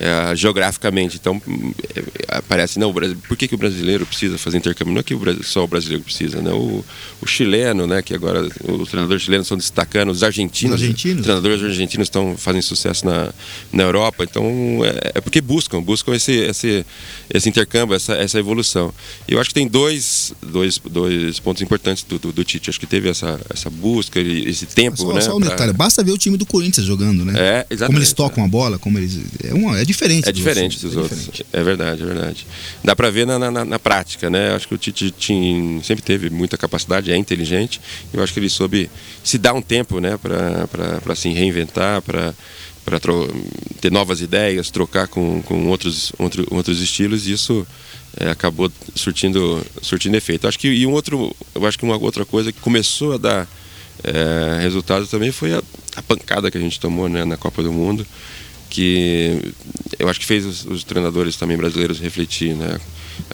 é, 0.00 0.34
geograficamente. 0.34 1.18
Então, 1.20 1.40
é, 2.28 2.40
parece, 2.48 2.78
não, 2.78 2.92
por 2.92 3.36
que, 3.36 3.46
que 3.46 3.54
o 3.54 3.58
brasileiro 3.58 4.06
precisa 4.06 4.38
fazer 4.38 4.56
intercâmbio? 4.56 4.94
Não 4.94 5.00
é 5.00 5.02
que 5.02 5.14
o, 5.14 5.44
só 5.44 5.64
o 5.64 5.66
brasileiro 5.66 6.02
precisa, 6.02 6.40
né? 6.40 6.50
O, 6.50 6.82
o 7.20 7.26
chileno, 7.26 7.86
né? 7.86 8.00
Que 8.00 8.14
agora 8.14 8.48
os 8.66 8.88
treinadores 8.88 9.22
chilenos 9.22 9.44
estão 9.46 9.58
destacando, 9.58 10.10
os 10.10 10.22
argentinos, 10.22 10.76
os 10.76 10.82
argentinos. 10.82 11.22
treinadores 11.22 11.62
argentinos 11.62 12.06
estão 12.06 12.34
fazendo 12.36 12.62
sucesso 12.62 13.04
na, 13.04 13.30
na 13.70 13.82
Europa. 13.82 14.24
Então, 14.24 14.44
é, 14.84 15.18
é, 15.18 15.20
porque 15.20 15.42
buscam, 15.42 15.82
buscam 15.82 16.14
esse, 16.14 16.32
esse, 16.32 16.86
esse 17.32 17.48
intercâmbio, 17.48 17.94
essa, 17.94 18.14
essa 18.14 18.38
evolução. 18.38 18.94
E 19.28 19.34
eu 19.34 19.40
acho 19.40 19.50
que 19.50 19.54
tem 19.54 19.68
dois, 19.68 20.32
dois, 20.40 20.78
dois 20.78 21.38
pontos 21.40 21.60
importantes 21.60 22.04
do, 22.04 22.18
do, 22.18 22.32
do 22.32 22.42
Tite. 22.42 22.70
Acho 22.70 22.80
que 22.80 22.86
teve 22.86 23.10
essa, 23.10 23.38
essa 23.50 23.68
busca, 23.68 24.18
esse 24.18 24.64
tempo, 24.64 24.96
só, 24.96 25.12
né? 25.12 25.20
Só 25.20 25.36
um 25.36 25.40
detalhe, 25.40 25.74
pra... 25.74 25.84
basta 25.84 26.02
ver 26.02 26.12
o 26.12 26.18
time 26.18 26.38
do 26.38 26.46
Corinthians 26.46 26.86
jogando, 26.86 27.22
né? 27.22 27.34
É, 27.36 27.66
exatamente. 27.68 27.86
Como 27.86 27.98
eles 27.98 28.12
tocam 28.14 28.44
a 28.44 28.48
bola, 28.48 28.78
como 28.78 28.98
eles... 28.98 29.20
É 29.44 29.52
uma 29.52 29.78
é 29.78 29.84
diferente. 29.90 30.28
É 30.28 30.32
diferente 30.32 30.80
dos, 30.80 30.94
dos 30.94 30.96
é 30.96 31.00
outros. 31.00 31.20
Diferente. 31.20 31.46
É 31.52 31.62
verdade, 31.62 32.02
é 32.02 32.06
verdade. 32.06 32.46
Dá 32.82 32.96
para 32.96 33.10
ver 33.10 33.26
na, 33.26 33.38
na, 33.38 33.64
na, 33.64 33.78
prática, 33.78 34.30
né? 34.30 34.54
Acho 34.54 34.68
que 34.68 34.74
o 34.74 34.78
Tite 34.78 35.10
tinha, 35.10 35.82
sempre 35.82 36.02
teve 36.02 36.30
muita 36.30 36.56
capacidade, 36.56 37.12
é 37.12 37.16
inteligente. 37.16 37.80
Eu 38.12 38.22
acho 38.22 38.32
que 38.32 38.40
ele 38.40 38.48
soube 38.48 38.90
se 39.22 39.38
dar 39.38 39.52
um 39.52 39.62
tempo, 39.62 40.00
né, 40.00 40.18
para 40.18 41.14
se 41.14 41.28
reinventar, 41.30 42.02
para 42.02 42.34
para 42.84 42.98
ter 43.80 43.92
novas 43.92 44.20
ideias, 44.20 44.70
trocar 44.70 45.06
com, 45.06 45.42
com 45.42 45.68
outros, 45.68 46.12
outro, 46.18 46.46
outros 46.50 46.80
estilos, 46.80 47.26
e 47.26 47.32
isso 47.32 47.66
é, 48.16 48.30
acabou 48.30 48.70
surtindo, 48.94 49.64
surtindo 49.82 50.16
efeito. 50.16 50.48
Acho 50.48 50.58
que 50.58 50.68
e 50.68 50.86
um 50.86 50.92
outro, 50.92 51.34
eu 51.54 51.66
acho 51.66 51.78
que 51.78 51.84
uma 51.84 51.96
outra 51.96 52.24
coisa 52.24 52.50
que 52.50 52.60
começou 52.60 53.14
a 53.14 53.18
dar 53.18 53.48
é, 54.02 54.58
resultado 54.60 55.06
também 55.06 55.30
foi 55.30 55.52
a, 55.52 55.62
a, 55.94 56.02
pancada 56.02 56.50
que 56.50 56.58
a 56.58 56.60
gente 56.60 56.80
tomou 56.80 57.08
né, 57.08 57.24
na 57.24 57.36
Copa 57.36 57.62
do 57.62 57.72
Mundo 57.72 58.06
que 58.70 59.52
eu 59.98 60.08
acho 60.08 60.20
que 60.20 60.26
fez 60.26 60.46
os, 60.46 60.64
os, 60.64 60.84
treinadores 60.84 61.36
também 61.36 61.56
brasileiros 61.56 61.98
refletir, 61.98 62.54
né? 62.54 62.78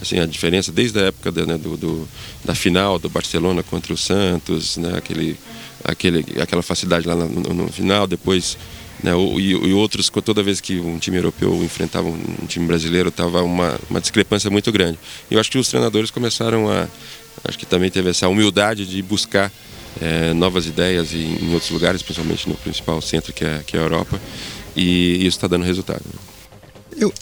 Assim, 0.01 0.19
a 0.19 0.27
diferença 0.27 0.73
desde 0.73 0.99
a 0.99 1.03
época 1.03 1.31
da, 1.31 1.47
né, 1.47 1.59
do, 1.59 1.77
do, 1.77 2.09
da 2.45 2.55
final 2.55 2.99
do 2.99 3.09
Barcelona 3.09 3.63
contra 3.63 3.93
o 3.93 3.97
Santos, 3.97 4.77
né? 4.77 4.97
Aquele, 4.97 5.37
aquele, 5.85 6.25
aquela 6.41 6.63
facilidade 6.63 7.07
lá 7.07 7.15
no, 7.15 7.55
no 7.55 7.69
final, 7.69 8.07
depois 8.07 8.57
né, 9.03 9.13
e, 9.39 9.51
e, 9.51 9.73
outros, 9.73 10.11
toda 10.25 10.43
vez 10.43 10.61
que 10.61 10.81
um 10.81 10.99
time 10.99 11.19
europeu 11.19 11.63
enfrentava 11.63 12.09
um 12.09 12.47
time 12.49 12.67
brasileiro, 12.67 13.11
estava 13.11 13.43
uma, 13.43 13.79
uma 13.91 14.01
discrepância 14.01 14.51
muito 14.51 14.73
grande. 14.73 14.99
E 15.31 15.35
eu 15.35 15.41
acho 15.41 15.51
que 15.51 15.59
os 15.59 15.69
treinadores 15.69 16.11
começaram 16.11 16.71
a, 16.71 16.89
acho 17.45 17.59
que 17.59 17.67
também 17.67 17.91
teve 17.91 18.11
essa 18.11 18.27
humildade 18.29 18.87
de 18.87 19.03
buscar 19.03 19.53
é, 20.01 20.33
novas 20.33 20.67
ideias 20.67 21.13
em, 21.15 21.45
em, 21.45 21.53
outros 21.53 21.71
lugares, 21.71 22.03
principalmente 22.03 22.49
no 22.49 22.55
principal 22.57 23.01
centro 23.01 23.33
que 23.33 23.45
é, 23.45 23.63
que 23.67 23.77
é 23.77 23.81
a 23.81 23.83
Europa, 23.83 24.21
e 24.77 25.27
isso 25.27 25.39
está 25.39 25.49
dando 25.49 25.65
resultado. 25.65 26.03
Eu, 26.97 27.13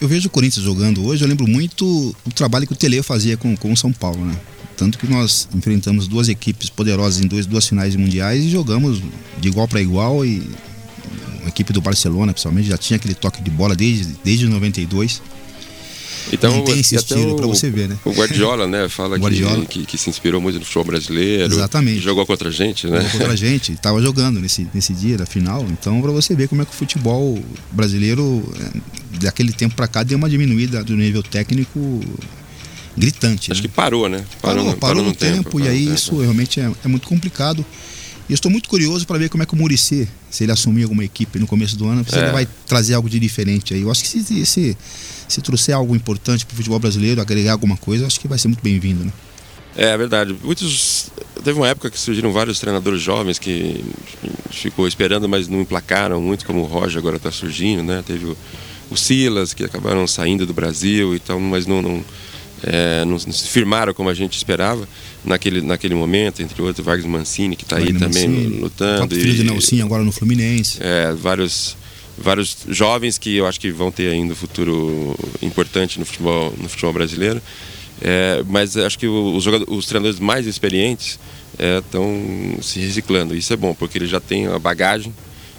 eu, 0.00 0.08
vejo 0.08 0.28
o 0.28 0.30
Corinthians 0.30 0.64
jogando 0.64 1.04
hoje, 1.04 1.22
eu 1.22 1.28
lembro 1.28 1.46
muito 1.46 2.14
o 2.24 2.30
trabalho 2.32 2.66
que 2.66 2.72
o 2.72 2.76
Tele 2.76 3.02
fazia 3.02 3.36
com, 3.36 3.54
com 3.56 3.72
o 3.72 3.76
São 3.76 3.92
Paulo, 3.92 4.24
né? 4.24 4.34
Tanto 4.76 4.98
que 4.98 5.06
nós 5.06 5.46
enfrentamos 5.54 6.08
duas 6.08 6.28
equipes 6.30 6.70
poderosas 6.70 7.22
em 7.22 7.26
dois, 7.26 7.44
duas 7.44 7.66
finais 7.66 7.94
mundiais 7.94 8.44
e 8.44 8.48
jogamos 8.48 9.02
de 9.38 9.48
igual 9.48 9.68
para 9.68 9.80
igual 9.80 10.24
e 10.24 10.42
a 11.44 11.48
equipe 11.48 11.70
do 11.72 11.82
Barcelona, 11.82 12.32
principalmente, 12.32 12.68
já 12.68 12.78
tinha 12.78 12.96
aquele 12.96 13.14
toque 13.14 13.42
de 13.42 13.50
bola 13.50 13.76
desde, 13.76 14.16
desde 14.24 14.46
92. 14.46 15.20
Então, 16.32 16.64
tem 16.64 16.80
esse 16.80 16.94
estilo 16.94 17.36
para 17.36 17.46
você 17.46 17.70
ver, 17.70 17.88
né? 17.88 17.98
O 18.04 18.12
Guardiola, 18.12 18.66
né, 18.66 18.88
fala 18.88 19.16
Guardiola. 19.16 19.64
Que, 19.66 19.80
que, 19.80 19.86
que, 19.86 19.98
se 19.98 20.10
inspirou 20.10 20.40
muito 20.40 20.58
no 20.58 20.64
futebol 20.64 20.84
brasileiro. 20.84 21.52
Exatamente. 21.52 22.00
jogou 22.00 22.24
contra 22.26 22.48
a 22.48 22.52
gente, 22.52 22.86
né? 22.86 22.98
Jogou 22.98 23.10
contra 23.12 23.32
a 23.32 23.36
gente, 23.36 23.72
estava 23.72 24.00
jogando 24.00 24.40
nesse, 24.40 24.68
nesse 24.72 24.92
dia 24.92 25.16
da 25.16 25.26
final. 25.26 25.66
Então, 25.70 26.00
para 26.00 26.10
você 26.12 26.34
ver 26.34 26.48
como 26.48 26.62
é 26.62 26.64
que 26.64 26.72
o 26.72 26.74
futebol 26.74 27.42
brasileiro, 27.72 28.42
é, 28.60 29.18
daquele 29.18 29.52
tempo 29.52 29.74
para 29.74 29.88
cá, 29.88 30.02
deu 30.02 30.18
uma 30.18 30.28
diminuída 30.28 30.84
do 30.84 30.96
nível 30.96 31.22
técnico 31.22 32.00
gritante. 32.96 33.50
Acho 33.50 33.62
né? 33.62 33.68
que 33.68 33.74
parou, 33.74 34.08
né? 34.08 34.24
Parou, 34.40 34.64
no, 34.64 34.76
parou, 34.76 35.02
no, 35.02 35.14
tempo, 35.14 35.50
parou 35.52 35.66
e 35.66 35.68
aí 35.68 35.84
tempo. 35.84 35.94
isso 35.94 36.20
realmente 36.20 36.60
é, 36.60 36.70
é 36.84 36.88
muito 36.88 37.08
complicado. 37.08 37.64
E 38.28 38.32
eu 38.32 38.34
estou 38.34 38.50
muito 38.50 38.68
curioso 38.68 39.04
para 39.06 39.18
ver 39.18 39.28
como 39.28 39.42
é 39.42 39.46
que 39.46 39.54
o 39.54 39.56
Murici, 39.56 40.08
se 40.30 40.44
ele 40.44 40.52
assumir 40.52 40.84
alguma 40.84 41.04
equipe 41.04 41.38
no 41.40 41.48
começo 41.48 41.76
do 41.76 41.88
ano, 41.88 42.04
se 42.08 42.16
É. 42.16 42.22
ele 42.22 42.32
vai 42.32 42.46
trazer 42.66 42.94
algo 42.94 43.10
de 43.10 43.18
diferente 43.18 43.74
aí. 43.74 43.80
Eu 43.80 43.90
acho 43.90 44.02
que 44.02 44.08
se, 44.08 44.46
se, 44.46 44.76
se 45.32 45.40
trouxer 45.40 45.74
algo 45.74 45.94
importante 45.94 46.44
para 46.44 46.54
o 46.54 46.56
futebol 46.56 46.78
brasileiro, 46.78 47.20
agregar 47.20 47.52
alguma 47.52 47.76
coisa, 47.76 48.06
acho 48.06 48.20
que 48.20 48.28
vai 48.28 48.38
ser 48.38 48.48
muito 48.48 48.62
bem-vindo. 48.62 49.04
Né? 49.04 49.12
É 49.76 49.96
verdade. 49.96 50.36
Muitos. 50.42 51.10
Teve 51.44 51.58
uma 51.58 51.68
época 51.68 51.90
que 51.90 51.98
surgiram 51.98 52.32
vários 52.32 52.58
treinadores 52.58 53.00
jovens 53.00 53.38
que 53.38 53.84
ficou 54.50 54.86
esperando, 54.86 55.28
mas 55.28 55.48
não 55.48 55.60
emplacaram 55.60 56.20
muito, 56.20 56.44
como 56.44 56.60
o 56.60 56.66
Roger 56.66 56.98
agora 56.98 57.16
está 57.16 57.30
surgindo, 57.30 57.82
né? 57.82 58.02
Teve 58.06 58.26
o, 58.26 58.36
o 58.90 58.96
Silas, 58.96 59.54
que 59.54 59.64
acabaram 59.64 60.06
saindo 60.06 60.44
do 60.44 60.52
Brasil 60.52 61.14
e 61.14 61.18
tal, 61.18 61.40
mas 61.40 61.66
não, 61.66 61.80
não, 61.80 62.04
é, 62.62 63.04
não, 63.04 63.12
não 63.12 63.18
se 63.32 63.48
firmaram 63.48 63.94
como 63.94 64.08
a 64.08 64.14
gente 64.14 64.36
esperava 64.36 64.86
naquele, 65.24 65.62
naquele 65.62 65.94
momento, 65.94 66.42
entre 66.42 66.60
outros, 66.60 66.84
Vargas 66.84 67.06
Mancini, 67.06 67.56
que 67.56 67.64
está 67.64 67.76
aí 67.78 67.92
também 67.92 68.28
Mancini, 68.28 68.58
O 68.58 68.60
lutando. 68.62 68.98
próprio 68.98 69.20
filho 69.20 69.34
de 69.34 69.44
Nelson 69.44 69.82
agora 69.82 70.02
no 70.02 70.12
Fluminense. 70.12 70.78
É, 70.80 71.12
vários, 71.14 71.76
vários 72.20 72.56
jovens 72.68 73.18
que 73.18 73.36
eu 73.36 73.46
acho 73.46 73.58
que 73.58 73.70
vão 73.70 73.90
ter 73.90 74.12
ainda 74.12 74.32
um 74.32 74.36
futuro 74.36 75.16
importante 75.42 75.98
no 75.98 76.04
futebol, 76.04 76.52
no 76.58 76.68
futebol 76.68 76.92
brasileiro. 76.92 77.40
É, 78.02 78.42
mas 78.46 78.76
acho 78.76 78.98
que 78.98 79.06
os, 79.06 79.46
os 79.46 79.86
treinadores 79.86 80.20
mais 80.20 80.46
experientes 80.46 81.18
estão 81.78 82.58
se 82.62 82.80
reciclando. 82.80 83.34
Isso 83.34 83.52
é 83.52 83.56
bom, 83.56 83.74
porque 83.74 83.98
eles 83.98 84.08
já 84.08 84.20
têm 84.20 84.46
a 84.46 84.58
bagagem 84.58 85.12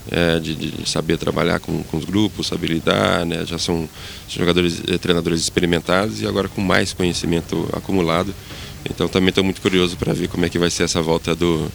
é, 0.10 0.40
de, 0.40 0.56
de 0.56 0.90
saber 0.90 1.18
trabalhar 1.18 1.60
com, 1.60 1.84
com 1.84 1.98
os 1.98 2.06
grupos, 2.06 2.48
saber 2.48 2.68
lidar, 2.68 3.26
né? 3.26 3.46
já 3.46 3.60
são 3.60 3.88
jogadores, 4.28 4.82
eh, 4.88 4.98
treinadores 4.98 5.42
experimentados 5.42 6.22
e 6.22 6.28
agora 6.28 6.48
com 6.48 6.62
mais 6.62 6.92
conhecimento 6.94 7.70
acumulado. 7.74 8.34
Então 8.90 9.08
também 9.08 9.30
estou 9.30 9.44
muito 9.44 9.62
curioso 9.62 9.96
para 9.98 10.12
ver 10.14 10.28
como 10.28 10.44
é 10.46 10.50
que 10.50 10.58
vai 10.58 10.72
ser 10.72 10.84
essa 10.84 11.02
volta 11.02 11.36
do, 11.36 11.72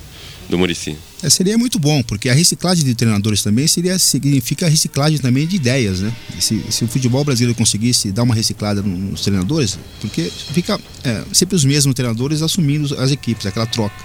do 0.48 0.58
Murici. 0.58 0.96
É, 1.22 1.30
seria 1.30 1.58
muito 1.58 1.78
bom, 1.78 2.02
porque 2.02 2.28
a 2.28 2.34
reciclagem 2.34 2.84
de 2.84 2.94
treinadores 2.94 3.42
também 3.42 3.66
seria, 3.66 3.98
significa 3.98 4.66
a 4.66 4.68
reciclagem 4.68 5.18
também 5.18 5.46
de 5.46 5.56
ideias, 5.56 6.00
né? 6.00 6.12
Se, 6.38 6.62
se 6.70 6.84
o 6.84 6.88
futebol 6.88 7.24
brasileiro 7.24 7.56
conseguisse 7.56 8.12
dar 8.12 8.22
uma 8.22 8.34
reciclada 8.34 8.82
nos 8.82 9.22
treinadores, 9.22 9.78
porque 10.00 10.30
fica 10.52 10.78
é, 11.02 11.24
sempre 11.32 11.56
os 11.56 11.64
mesmos 11.64 11.94
treinadores 11.94 12.42
assumindo 12.42 12.94
as 13.00 13.10
equipes, 13.10 13.46
aquela 13.46 13.66
troca. 13.66 13.96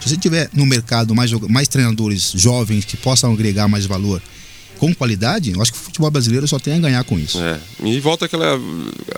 Se 0.00 0.08
você 0.08 0.16
tiver 0.16 0.48
no 0.52 0.64
mercado 0.64 1.14
mais, 1.14 1.32
mais 1.32 1.66
treinadores 1.66 2.32
jovens 2.34 2.84
que 2.84 2.96
possam 2.96 3.32
agregar 3.32 3.66
mais 3.66 3.84
valor 3.84 4.22
com 4.78 4.94
qualidade, 4.94 5.52
eu 5.52 5.60
acho 5.60 5.72
que 5.72 5.78
o 5.78 5.82
futebol 5.82 6.10
brasileiro 6.10 6.46
só 6.46 6.58
tem 6.58 6.74
a 6.74 6.78
ganhar 6.78 7.02
com 7.02 7.18
isso. 7.18 7.40
É, 7.40 7.58
e 7.82 7.98
volta 7.98 8.26
aquela 8.26 8.58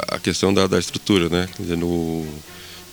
a 0.08 0.18
questão 0.18 0.54
da, 0.54 0.66
da 0.66 0.78
estrutura, 0.78 1.28
né? 1.28 1.48
Quer 1.54 1.62
dizer, 1.62 1.76
no, 1.76 2.26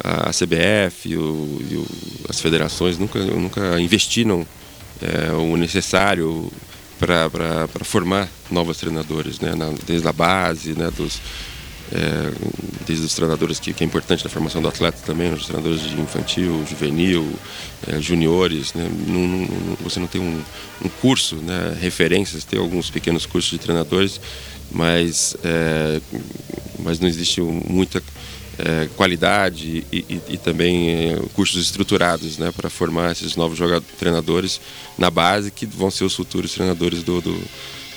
a, 0.04 0.32
CBF 0.32 1.10
e, 1.10 1.18
o- 1.18 1.62
e 1.70 1.76
o- 1.76 1.88
as 2.30 2.40
federações 2.40 2.98
nunca, 2.98 3.20
nunca 3.20 3.80
investiram 3.80 4.46
é, 5.02 5.32
o 5.32 5.56
necessário 5.58 6.52
para 7.00 7.68
formar 7.84 8.28
novos 8.50 8.78
treinadores, 8.78 9.40
né? 9.40 9.54
Na- 9.56 9.72
desde 9.86 10.08
a 10.08 10.12
base, 10.14 10.74
né? 10.74 10.90
Dos, 10.98 11.22
é, 11.92 12.32
desde 12.86 13.06
os 13.06 13.14
treinadores 13.14 13.60
que, 13.60 13.72
que 13.74 13.84
é 13.84 13.88
importante 13.88 14.24
na 14.24 14.30
formação 14.30 14.60
do 14.62 14.68
atleta 14.68 14.98
também, 15.06 15.32
os 15.32 15.46
treinadores 15.46 15.82
de 15.82 16.02
infantil, 16.02 16.66
juvenil, 16.68 17.32
é, 17.88 18.02
juniores, 18.02 18.74
né? 18.74 18.90
Não- 19.08 19.28
não- 19.28 19.76
você 19.84 20.00
não 20.00 20.08
tem 20.08 20.20
um, 20.20 20.42
um 20.84 20.90
curso, 21.02 21.36
né? 21.36 21.78
referências, 21.80 22.44
tem 22.44 22.58
alguns 22.60 22.90
pequenos 22.90 23.26
cursos 23.28 23.52
de 23.52 23.60
treinadores, 23.60 24.20
mas, 24.72 25.38
é, 25.44 26.02
mas 26.80 27.00
não 27.00 27.08
existe 27.08 27.40
muita 27.42 28.02
é, 28.60 28.88
qualidade 28.96 29.84
e, 29.92 29.98
e- 30.10 30.22
e 30.30 30.38
também 30.38 30.90
é, 30.90 31.22
cursos 31.34 31.62
estruturados 31.64 32.38
né? 32.38 32.52
para 32.56 32.70
formar 32.70 33.12
esses 33.12 33.36
novos 33.36 33.58
jogadores, 33.58 33.88
treinadores 34.00 34.62
na 34.98 35.10
base 35.12 35.52
que 35.52 35.66
vão 35.66 35.92
ser 35.92 36.04
os 36.06 36.16
futuros 36.16 36.54
treinadores 36.54 37.04
do, 37.04 37.22
do, 37.22 37.42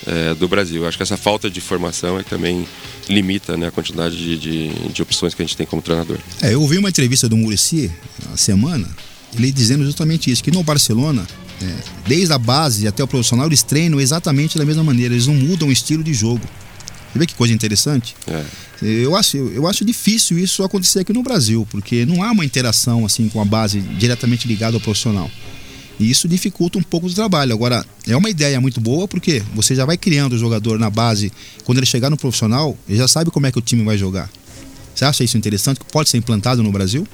é, 0.05 0.33
do 0.35 0.47
Brasil. 0.47 0.85
Acho 0.87 0.97
que 0.97 1.03
essa 1.03 1.17
falta 1.17 1.49
de 1.49 1.59
formação 1.61 2.19
é 2.19 2.23
que 2.23 2.29
também 2.29 2.67
limita 3.09 3.57
né, 3.57 3.67
a 3.67 3.71
quantidade 3.71 4.15
de, 4.15 4.37
de, 4.37 4.69
de 4.89 5.01
opções 5.01 5.33
que 5.33 5.41
a 5.41 5.45
gente 5.45 5.57
tem 5.57 5.65
como 5.65 5.81
treinador. 5.81 6.17
É, 6.41 6.53
eu 6.53 6.61
ouvi 6.61 6.77
uma 6.77 6.89
entrevista 6.89 7.27
do 7.27 7.35
Murici 7.35 7.91
na 8.29 8.37
semana, 8.37 8.87
ele 9.35 9.51
dizendo 9.51 9.83
justamente 9.83 10.29
isso, 10.29 10.43
que 10.43 10.51
no 10.51 10.61
Barcelona, 10.63 11.25
é, 11.61 11.75
desde 12.07 12.33
a 12.33 12.37
base 12.37 12.87
até 12.87 13.03
o 13.03 13.07
profissional, 13.07 13.47
eles 13.47 13.63
treinam 13.63 13.99
exatamente 13.99 14.57
da 14.57 14.65
mesma 14.65 14.83
maneira, 14.83 15.13
eles 15.13 15.25
não 15.27 15.33
mudam 15.35 15.69
o 15.69 15.71
estilo 15.71 16.03
de 16.03 16.13
jogo. 16.13 16.41
Você 17.11 17.19
vê 17.19 17.25
que 17.25 17.35
coisa 17.35 17.53
interessante? 17.53 18.15
É. 18.27 18.43
Eu 18.81 19.15
acho, 19.15 19.37
eu 19.37 19.67
acho 19.67 19.85
difícil 19.85 20.39
isso 20.39 20.63
acontecer 20.63 20.99
aqui 21.01 21.13
no 21.13 21.21
Brasil, 21.21 21.67
porque 21.69 22.05
não 22.05 22.23
há 22.23 22.31
uma 22.31 22.43
interação 22.45 23.05
assim 23.05 23.29
com 23.29 23.41
a 23.41 23.45
base 23.45 23.79
diretamente 23.79 24.47
ligada 24.47 24.75
ao 24.77 24.81
profissional. 24.81 25.29
E 25.99 26.09
isso 26.09 26.27
dificulta 26.27 26.79
um 26.79 26.83
pouco 26.83 27.05
o 27.05 27.13
trabalho. 27.13 27.53
Agora, 27.53 27.85
é 28.07 28.17
uma 28.17 28.29
ideia 28.29 28.59
muito 28.59 28.81
boa 28.81 29.07
porque 29.07 29.43
você 29.53 29.75
já 29.75 29.85
vai 29.85 29.97
criando 29.97 30.33
o 30.33 30.37
jogador 30.37 30.79
na 30.79 30.89
base. 30.89 31.31
Quando 31.63 31.77
ele 31.77 31.85
chegar 31.85 32.09
no 32.09 32.17
profissional, 32.17 32.75
ele 32.89 32.97
já 32.97 33.07
sabe 33.07 33.29
como 33.29 33.45
é 33.45 33.51
que 33.51 33.59
o 33.59 33.61
time 33.61 33.83
vai 33.83 33.97
jogar. 33.97 34.27
Você 34.95 35.05
acha 35.05 35.23
isso 35.23 35.37
interessante? 35.37 35.79
Que 35.79 35.85
pode 35.91 36.09
ser 36.09 36.17
implantado 36.17 36.63
no 36.63 36.71
Brasil? 36.71 37.07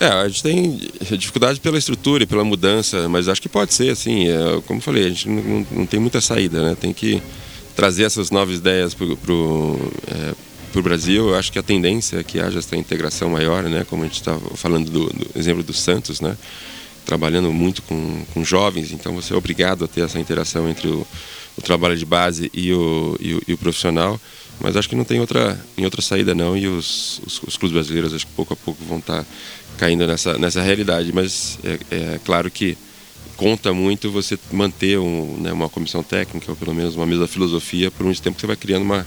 É, 0.00 0.06
a 0.06 0.28
gente 0.28 0.42
tem 0.42 0.80
dificuldade 1.16 1.60
pela 1.60 1.78
estrutura 1.78 2.24
e 2.24 2.26
pela 2.26 2.44
mudança, 2.44 3.08
mas 3.08 3.28
acho 3.28 3.42
que 3.42 3.48
pode 3.48 3.72
ser, 3.74 3.90
assim, 3.90 4.28
é, 4.28 4.60
como 4.66 4.78
eu 4.78 4.82
falei, 4.82 5.06
a 5.06 5.08
gente 5.08 5.28
não, 5.28 5.42
não- 5.42 5.66
não 5.72 5.86
tem 5.86 5.98
muita 6.00 6.20
saída, 6.20 6.62
né? 6.70 6.76
Tem 6.80 6.92
que 6.92 7.20
trazer 7.78 8.02
essas 8.02 8.32
novas 8.32 8.58
ideias 8.58 8.92
para 8.92 9.04
o 9.04 10.82
Brasil. 10.82 11.28
Eu 11.28 11.36
acho 11.36 11.52
que 11.52 11.60
a 11.60 11.62
tendência 11.62 12.18
é 12.18 12.24
que 12.24 12.40
haja 12.40 12.58
essa 12.58 12.74
integração 12.74 13.30
maior, 13.30 13.62
né? 13.62 13.86
Como 13.88 14.02
a 14.02 14.06
gente 14.06 14.16
estava 14.16 14.40
falando 14.56 14.90
do, 14.90 15.06
do 15.06 15.38
exemplo 15.38 15.62
do 15.62 15.72
Santos, 15.72 16.20
né? 16.20 16.36
Trabalhando 17.06 17.52
muito 17.52 17.80
com, 17.82 18.24
com 18.34 18.44
jovens, 18.44 18.90
então 18.90 19.14
você 19.14 19.32
é 19.32 19.36
obrigado 19.36 19.84
a 19.84 19.88
ter 19.88 20.00
essa 20.00 20.18
interação 20.18 20.68
entre 20.68 20.88
o, 20.88 21.06
o 21.56 21.62
trabalho 21.62 21.96
de 21.96 22.04
base 22.04 22.50
e 22.52 22.72
o, 22.72 23.16
e 23.20 23.34
o, 23.34 23.42
e 23.46 23.52
o 23.52 23.58
profissional. 23.58 24.20
Mas 24.58 24.76
acho 24.76 24.88
que 24.88 24.96
não 24.96 25.04
tem 25.04 25.20
outra, 25.20 25.56
em 25.76 25.84
outra 25.84 26.02
saída 26.02 26.34
não 26.34 26.56
e 26.56 26.66
os, 26.66 27.22
os, 27.24 27.40
os 27.44 27.56
clubes 27.56 27.74
brasileiros 27.74 28.12
acho 28.12 28.26
que 28.26 28.32
pouco 28.32 28.54
a 28.54 28.56
pouco 28.56 28.84
vão 28.84 28.98
estar 28.98 29.24
caindo 29.76 30.04
nessa, 30.04 30.36
nessa 30.36 30.60
realidade. 30.60 31.12
Mas 31.12 31.60
é, 31.62 31.78
é 31.92 32.20
claro 32.24 32.50
que 32.50 32.76
conta 33.38 33.72
muito 33.72 34.10
você 34.10 34.38
manter 34.52 34.98
um, 34.98 35.38
né, 35.40 35.52
uma 35.52 35.68
comissão 35.68 36.02
técnica 36.02 36.50
ou 36.50 36.56
pelo 36.56 36.74
menos 36.74 36.94
uma 36.96 37.06
mesma 37.06 37.26
filosofia 37.28 37.88
por 37.90 38.04
muito 38.04 38.20
tempo 38.20 38.34
que 38.34 38.40
você 38.42 38.48
vai 38.48 38.56
criando 38.56 38.82
uma, 38.82 39.06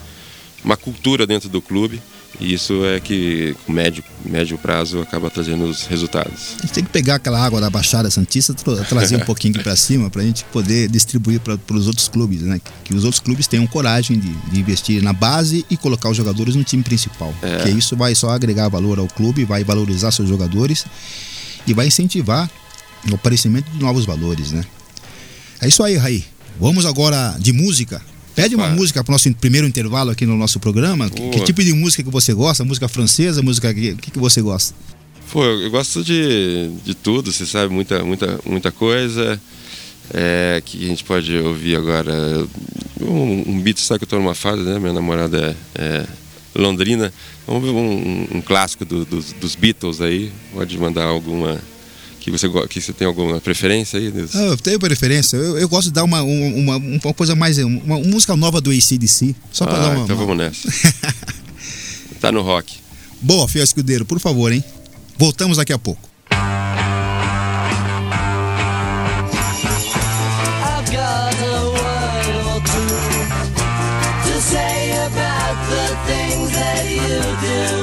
uma 0.65 0.77
cultura 0.77 1.27
dentro 1.27 1.49
do 1.49 1.61
clube 1.61 2.01
e 2.39 2.53
isso 2.53 2.85
é 2.85 2.97
que 3.01 3.53
com 3.65 3.73
médio, 3.73 4.01
médio 4.25 4.57
prazo 4.57 5.01
acaba 5.01 5.29
trazendo 5.29 5.65
os 5.65 5.85
resultados. 5.85 6.55
A 6.59 6.61
gente 6.61 6.71
tem 6.71 6.83
que 6.85 6.89
pegar 6.89 7.15
aquela 7.15 7.37
água 7.43 7.59
da 7.59 7.69
Baixada 7.69 8.09
Santista, 8.09 8.53
tra- 8.53 8.85
trazer 8.85 9.17
um 9.17 9.25
pouquinho 9.25 9.53
aqui 9.53 9.61
para 9.61 9.75
cima, 9.75 10.09
para 10.09 10.21
a 10.21 10.25
gente 10.25 10.45
poder 10.45 10.87
distribuir 10.87 11.41
para 11.41 11.59
os 11.75 11.87
outros 11.87 12.07
clubes, 12.07 12.41
né? 12.41 12.61
Que 12.85 12.95
os 12.95 13.03
outros 13.03 13.19
clubes 13.19 13.47
tenham 13.47 13.67
coragem 13.67 14.17
de, 14.17 14.29
de 14.29 14.59
investir 14.61 15.03
na 15.03 15.11
base 15.11 15.65
e 15.69 15.75
colocar 15.75 16.09
os 16.09 16.15
jogadores 16.15 16.55
no 16.55 16.63
time 16.63 16.81
principal. 16.81 17.35
É. 17.41 17.57
Porque 17.57 17.71
isso 17.71 17.97
vai 17.97 18.15
só 18.15 18.29
agregar 18.29 18.69
valor 18.69 18.97
ao 18.97 19.07
clube, 19.07 19.43
vai 19.43 19.65
valorizar 19.65 20.09
seus 20.11 20.29
jogadores 20.29 20.85
e 21.67 21.73
vai 21.73 21.87
incentivar 21.87 22.49
o 23.09 23.15
aparecimento 23.15 23.69
de 23.71 23.79
novos 23.79 24.05
valores, 24.05 24.51
né? 24.51 24.63
É 25.61 25.67
isso 25.67 25.83
aí, 25.83 25.95
Raí. 25.95 26.23
Vamos 26.59 26.85
agora 26.85 27.35
de 27.39 27.51
música. 27.53 28.01
Pede 28.35 28.55
uma 28.55 28.65
Opa. 28.67 28.75
música 28.75 29.03
para 29.03 29.11
o 29.11 29.13
nosso 29.13 29.33
primeiro 29.35 29.67
intervalo 29.67 30.11
aqui 30.11 30.25
no 30.25 30.37
nosso 30.37 30.59
programa. 30.59 31.09
Que, 31.09 31.29
que 31.31 31.39
tipo 31.43 31.63
de 31.63 31.73
música 31.73 32.03
que 32.03 32.09
você 32.09 32.33
gosta? 32.33 32.63
Música 32.63 32.87
francesa? 32.87 33.41
Música 33.41 33.73
que, 33.73 33.95
que, 33.95 34.11
que 34.11 34.19
você 34.19 34.41
gosta? 34.41 34.73
Pô, 35.31 35.43
eu 35.43 35.69
gosto 35.71 36.03
de, 36.03 36.69
de 36.83 36.93
tudo, 36.93 37.31
você 37.31 37.45
sabe, 37.45 37.73
muita, 37.73 38.03
muita, 38.03 38.39
muita 38.45 38.71
coisa 38.71 39.39
é, 40.13 40.61
que 40.65 40.83
a 40.83 40.87
gente 40.87 41.03
pode 41.03 41.35
ouvir 41.37 41.75
agora. 41.75 42.13
Um, 42.99 43.51
um 43.51 43.59
beat, 43.61 43.79
sabe 43.79 43.99
que 43.99 44.03
eu 44.05 44.09
tô 44.09 44.17
numa 44.17 44.35
fase, 44.35 44.61
né? 44.63 44.77
Minha 44.77 44.93
namorada 44.93 45.55
é, 45.75 45.81
é 45.83 46.07
londrina. 46.55 47.13
Vamos 47.47 47.63
ver 47.63 47.69
um, 47.71 48.27
um 48.37 48.41
clássico 48.41 48.85
do- 48.85 49.05
dos, 49.05 49.31
dos 49.33 49.55
Beatles 49.55 50.01
aí. 50.01 50.31
Pode 50.53 50.77
mandar 50.77 51.05
alguma 51.05 51.59
que 52.21 52.31
você, 52.31 52.47
que 52.69 52.79
você 52.79 52.93
tem 52.93 53.05
alguma 53.07 53.41
preferência 53.41 53.99
aí? 53.99 54.09
Nils? 54.11 54.35
Ah, 54.35 54.39
Eu 54.43 54.57
tenho 54.57 54.79
preferência. 54.79 55.35
Eu, 55.35 55.57
eu 55.57 55.67
gosto 55.67 55.87
de 55.87 55.93
dar 55.93 56.03
uma, 56.05 56.21
uma, 56.21 56.77
uma, 56.77 56.99
uma 57.03 57.13
coisa 57.13 57.35
mais. 57.35 57.57
Uma, 57.57 57.97
uma 57.97 57.99
música 57.99 58.35
nova 58.37 58.61
do 58.61 58.69
ACDC. 58.71 59.35
Só 59.51 59.65
pra 59.65 59.75
Ah, 59.75 59.79
dar 59.81 59.89
uma. 59.95 60.03
então 60.05 60.15
uma- 60.15 60.25
vamos 60.25 60.37
nessa. 60.37 60.69
tá 62.21 62.31
no 62.31 62.41
rock. 62.41 62.75
Boa, 63.21 63.47
Fiel 63.47 63.63
Escudeiro, 63.63 64.05
por 64.05 64.19
favor, 64.19 64.51
hein? 64.53 64.63
Voltamos 65.17 65.57
daqui 65.57 65.73
a 65.73 65.79
pouco. 65.79 66.09
I've 76.73 77.80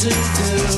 to 0.00 0.08
do. 0.08 0.69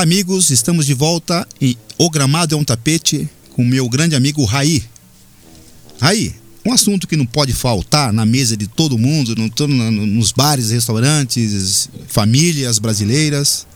Olá, 0.00 0.04
amigos, 0.06 0.48
estamos 0.48 0.86
de 0.86 0.94
volta 0.94 1.46
e 1.60 1.76
O 1.98 2.08
Gramado 2.08 2.54
é 2.54 2.58
um 2.58 2.64
Tapete 2.64 3.28
com 3.50 3.62
meu 3.62 3.86
grande 3.86 4.16
amigo 4.16 4.42
Raí. 4.46 4.82
Raí, 6.00 6.34
um 6.64 6.72
assunto 6.72 7.06
que 7.06 7.16
não 7.16 7.26
pode 7.26 7.52
faltar 7.52 8.10
na 8.10 8.24
mesa 8.24 8.56
de 8.56 8.66
todo 8.66 8.96
mundo, 8.96 9.34
no, 9.36 9.90
nos 9.90 10.32
bares, 10.32 10.70
restaurantes, 10.70 11.90
famílias 12.08 12.78
brasileiras. 12.78 13.66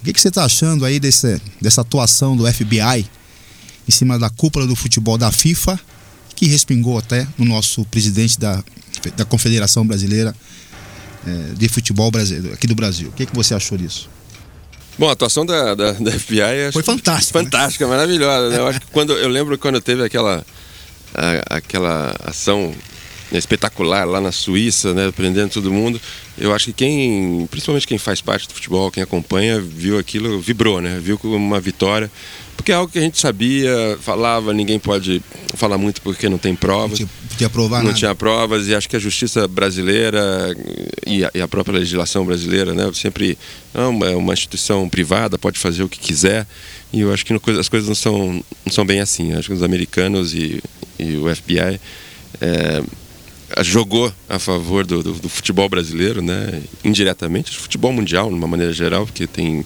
O 0.00 0.04
que, 0.04 0.12
você 0.12 0.28
está 0.28 0.44
achando 0.44 0.84
aí 0.84 1.00
desse, 1.00 1.42
dessa 1.60 1.80
atuação 1.80 2.36
do 2.36 2.46
FBI 2.46 3.04
em 3.88 3.90
cima 3.90 4.20
da 4.20 4.30
cúpula 4.30 4.64
do 4.64 4.76
futebol 4.76 5.18
da 5.18 5.32
FIFA, 5.32 5.76
que 6.36 6.46
respingou 6.46 6.98
até 6.98 7.26
no 7.36 7.44
nosso 7.44 7.84
presidente 7.86 8.38
da, 8.38 8.62
da 9.16 9.24
Confederação 9.24 9.84
Brasileira 9.84 10.36
eh, 11.26 11.54
de 11.58 11.68
Futebol 11.68 12.12
aqui 12.52 12.68
do 12.68 12.76
Brasil? 12.76 13.08
O 13.08 13.12
que 13.12 13.26
você 13.34 13.54
achou 13.54 13.76
disso? 13.76 14.08
Bom, 14.98 15.08
a 15.08 15.12
atuação 15.12 15.44
da, 15.46 15.74
da, 15.74 15.92
da 15.92 16.12
FBI 16.12 16.72
foi 16.72 16.82
fantástica. 16.82 17.38
Fantástica, 17.38 17.84
né? 17.86 17.90
maravilhosa. 17.90 18.50
Né? 18.50 18.58
Eu 18.58 18.66
acho 18.66 18.80
que 18.80 18.86
quando 18.88 19.12
eu 19.14 19.28
lembro 19.28 19.56
quando 19.58 19.80
teve 19.80 20.04
aquela 20.04 20.44
a, 21.14 21.56
aquela 21.56 22.14
ação 22.24 22.74
espetacular 23.38 24.06
lá 24.06 24.20
na 24.20 24.32
Suíça, 24.32 24.92
né, 24.94 25.12
prendendo 25.14 25.50
todo 25.50 25.72
mundo. 25.72 26.00
Eu 26.38 26.54
acho 26.54 26.66
que 26.66 26.72
quem, 26.72 27.46
principalmente 27.50 27.86
quem 27.86 27.98
faz 27.98 28.20
parte 28.20 28.48
do 28.48 28.54
futebol, 28.54 28.90
quem 28.90 29.02
acompanha, 29.02 29.60
viu 29.60 29.98
aquilo, 29.98 30.40
vibrou, 30.40 30.80
né? 30.80 30.98
Viu 31.02 31.18
como 31.18 31.36
uma 31.36 31.60
vitória 31.60 32.10
porque 32.62 32.70
é 32.70 32.76
algo 32.76 32.92
que 32.92 32.98
a 32.98 33.02
gente 33.02 33.18
sabia, 33.18 33.98
falava, 34.00 34.52
ninguém 34.52 34.78
pode 34.78 35.20
falar 35.54 35.76
muito 35.76 36.00
porque 36.00 36.28
não 36.28 36.38
tem 36.38 36.54
provas. 36.54 37.00
Não 37.00 37.08
tinha, 37.36 37.50
provar 37.50 37.78
Não 37.78 37.86
nada. 37.86 37.98
tinha 37.98 38.14
provas 38.14 38.68
e 38.68 38.74
acho 38.74 38.88
que 38.88 38.94
a 38.94 39.00
justiça 39.00 39.48
brasileira 39.48 40.54
e 41.04 41.24
a, 41.24 41.30
e 41.34 41.40
a 41.40 41.48
própria 41.48 41.80
legislação 41.80 42.24
brasileira, 42.24 42.72
né, 42.72 42.88
sempre 42.94 43.36
não, 43.74 44.04
é 44.04 44.14
uma 44.14 44.32
instituição 44.32 44.88
privada, 44.88 45.36
pode 45.36 45.58
fazer 45.58 45.82
o 45.82 45.88
que 45.88 45.98
quiser. 45.98 46.46
E 46.92 47.00
eu 47.00 47.12
acho 47.12 47.26
que 47.26 47.34
as 47.58 47.68
coisas 47.68 47.88
não 47.88 47.96
são, 47.96 48.44
não 48.64 48.72
são 48.72 48.86
bem 48.86 49.00
assim. 49.00 49.32
Eu 49.32 49.40
acho 49.40 49.48
que 49.48 49.54
os 49.54 49.62
americanos 49.64 50.32
e, 50.32 50.62
e 51.00 51.16
o 51.16 51.34
FBI 51.34 51.80
é, 52.40 52.82
jogou 53.60 54.12
a 54.28 54.38
favor 54.38 54.86
do, 54.86 55.02
do, 55.02 55.12
do, 55.12 55.28
futebol 55.28 55.68
brasileiro, 55.68 56.22
né? 56.22 56.62
indiretamente, 56.84 57.50
do 57.50 57.58
futebol 57.58 57.92
mundial, 57.92 58.28
de 58.28 58.34
uma 58.34 58.46
maneira 58.46 58.72
geral, 58.72 59.04
porque 59.04 59.26
tem, 59.26 59.64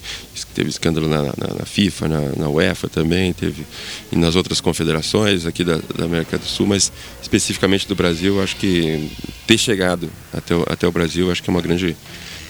teve 0.55 0.71
escândalo 0.71 1.09
na, 1.09 1.23
na, 1.23 1.55
na 1.59 1.65
FIFA, 1.65 2.09
na, 2.09 2.21
na, 2.37 2.49
UEFA 2.49 2.89
também, 2.89 3.33
teve 3.33 3.65
e 4.11 4.17
nas 4.17 4.35
outras 4.35 4.61
confederações 4.61 5.47
aqui 5.47 5.63
da, 5.63 5.79
da, 5.95 6.05
América 6.05 6.39
do 6.39 6.45
Sul, 6.45 6.67
mas 6.67 6.91
especificamente 7.23 7.87
do 7.87 7.95
Brasil, 7.95 8.43
acho 8.43 8.57
que 8.57 9.11
ter 9.47 9.59
chegado 9.59 10.11
até 10.33 10.55
o, 10.55 10.65
até 10.69 10.89
o 10.89 10.93
Brasil, 10.93 11.31
acho 11.31 11.43
que 11.43 11.51
é 11.51 11.53
uma 11.53 11.63
grande, 11.63 11.97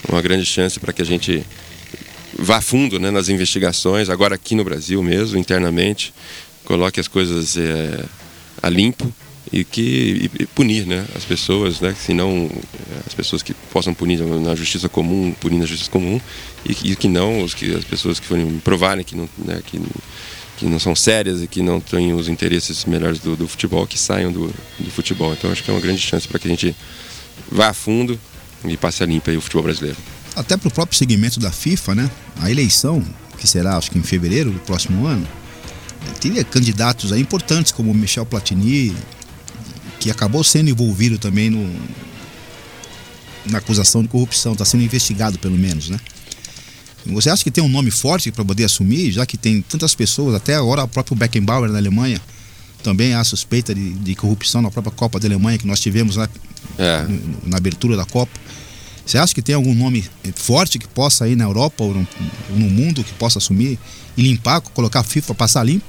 uma 0.09 0.21
grande 0.21 0.45
chance 0.45 0.79
para 0.79 0.91
que 0.91 1.01
a 1.01 1.05
gente 1.05 1.43
vá 2.37 2.61
fundo 2.61 2.99
né, 2.99 3.11
nas 3.11 3.29
investigações, 3.29 4.09
agora 4.09 4.35
aqui 4.35 4.55
no 4.55 4.63
Brasil 4.63 5.01
mesmo, 5.03 5.37
internamente, 5.37 6.13
coloque 6.65 6.99
as 6.99 7.07
coisas 7.07 7.57
é, 7.57 8.03
a 8.61 8.69
limpo 8.69 9.13
e 9.51 9.63
que 9.63 10.29
e, 10.39 10.45
punir 10.47 10.85
né, 10.85 11.05
as 11.15 11.23
pessoas, 11.23 11.79
né, 11.79 11.95
se 11.97 12.13
não 12.13 12.49
as 13.05 13.13
pessoas 13.13 13.41
que 13.41 13.53
possam 13.71 13.93
punir 13.93 14.19
na 14.19 14.55
justiça 14.55 14.89
comum, 14.89 15.33
punir 15.39 15.57
na 15.57 15.65
justiça 15.65 15.89
comum 15.89 16.19
e, 16.65 16.91
e 16.91 16.95
que 16.95 17.07
não 17.07 17.43
os 17.43 17.53
que 17.53 17.73
as 17.73 17.83
pessoas 17.83 18.19
que 18.19 18.25
forem 18.25 18.59
provarem 18.59 19.03
que 19.03 19.15
não, 19.15 19.29
né, 19.37 19.61
que, 19.65 19.81
que 20.57 20.65
não 20.65 20.79
são 20.79 20.95
sérias 20.95 21.41
e 21.41 21.47
que 21.47 21.61
não 21.61 21.79
têm 21.79 22.13
os 22.13 22.27
interesses 22.27 22.85
melhores 22.85 23.19
do, 23.19 23.35
do 23.35 23.47
futebol 23.47 23.85
que 23.87 23.97
saiam 23.97 24.31
do, 24.31 24.53
do, 24.79 24.91
futebol. 24.91 25.33
Então 25.33 25.51
acho 25.51 25.63
que 25.63 25.69
é 25.69 25.73
uma 25.73 25.81
grande 25.81 26.01
chance 26.01 26.27
para 26.27 26.39
que 26.39 26.47
a 26.47 26.51
gente 26.51 26.75
vá 27.51 27.69
a 27.69 27.73
fundo 27.73 28.19
e 28.65 28.75
passe 28.75 29.03
a 29.03 29.05
limpa 29.05 29.31
o 29.31 29.41
futebol 29.41 29.63
brasileiro. 29.63 29.97
Até 30.35 30.57
para 30.57 30.67
o 30.67 30.71
próprio 30.71 30.97
segmento 30.97 31.39
da 31.39 31.51
FIFA, 31.51 31.95
né? 31.95 32.11
A 32.41 32.51
eleição 32.51 33.03
que 33.37 33.47
será 33.47 33.77
acho 33.77 33.91
que 33.91 33.97
em 33.97 34.03
fevereiro 34.03 34.51
do 34.51 34.59
próximo 34.59 35.05
ano 35.05 35.27
teria 36.19 36.43
candidatos 36.43 37.11
aí 37.11 37.21
importantes 37.21 37.71
como 37.71 37.93
Michel 37.93 38.25
Platini, 38.25 38.95
que 39.99 40.11
acabou 40.11 40.43
sendo 40.43 40.69
envolvido 40.69 41.17
também 41.17 41.49
no, 41.49 41.73
na 43.45 43.57
acusação 43.57 44.01
de 44.01 44.07
corrupção, 44.07 44.53
está 44.53 44.65
sendo 44.65 44.83
investigado 44.83 45.39
pelo 45.39 45.57
menos, 45.57 45.89
né? 45.89 45.99
Você 47.05 47.29
acha 47.29 47.43
que 47.43 47.51
tem 47.51 47.63
um 47.63 47.69
nome 47.69 47.89
forte 47.89 48.31
para 48.31 48.43
poder 48.43 48.65
assumir, 48.65 49.11
já 49.11 49.25
que 49.25 49.37
tem 49.37 49.61
tantas 49.61 49.95
pessoas, 49.95 50.35
até 50.35 50.55
agora 50.55 50.83
o 50.83 50.87
próprio 50.87 51.15
Beckenbauer 51.15 51.71
na 51.71 51.77
Alemanha 51.77 52.21
também 52.83 53.13
há 53.13 53.23
suspeita 53.23 53.73
de, 53.73 53.93
de 53.93 54.15
corrupção 54.15 54.61
na 54.61 54.69
própria 54.69 54.93
Copa 54.93 55.19
da 55.19 55.27
Alemanha 55.27 55.57
que 55.57 55.65
nós 55.65 55.79
tivemos 55.79 56.15
na, 56.15 56.29
é. 56.77 57.05
na 57.45 57.57
abertura 57.57 57.95
da 57.95 58.05
Copa. 58.05 58.31
Você 59.05 59.17
acha 59.17 59.33
que 59.33 59.41
tem 59.41 59.55
algum 59.55 59.73
nome 59.73 60.03
forte 60.35 60.77
que 60.77 60.87
possa 60.87 61.27
ir 61.27 61.35
na 61.35 61.45
Europa 61.45 61.83
ou 61.83 61.93
no, 61.93 62.07
no 62.49 62.69
mundo 62.69 63.03
que 63.03 63.13
possa 63.13 63.39
assumir 63.39 63.79
e 64.17 64.21
limpar, 64.21 64.59
colocar 64.59 64.99
a 64.99 65.03
FIFA, 65.03 65.33
passar 65.33 65.63
limpo? 65.63 65.85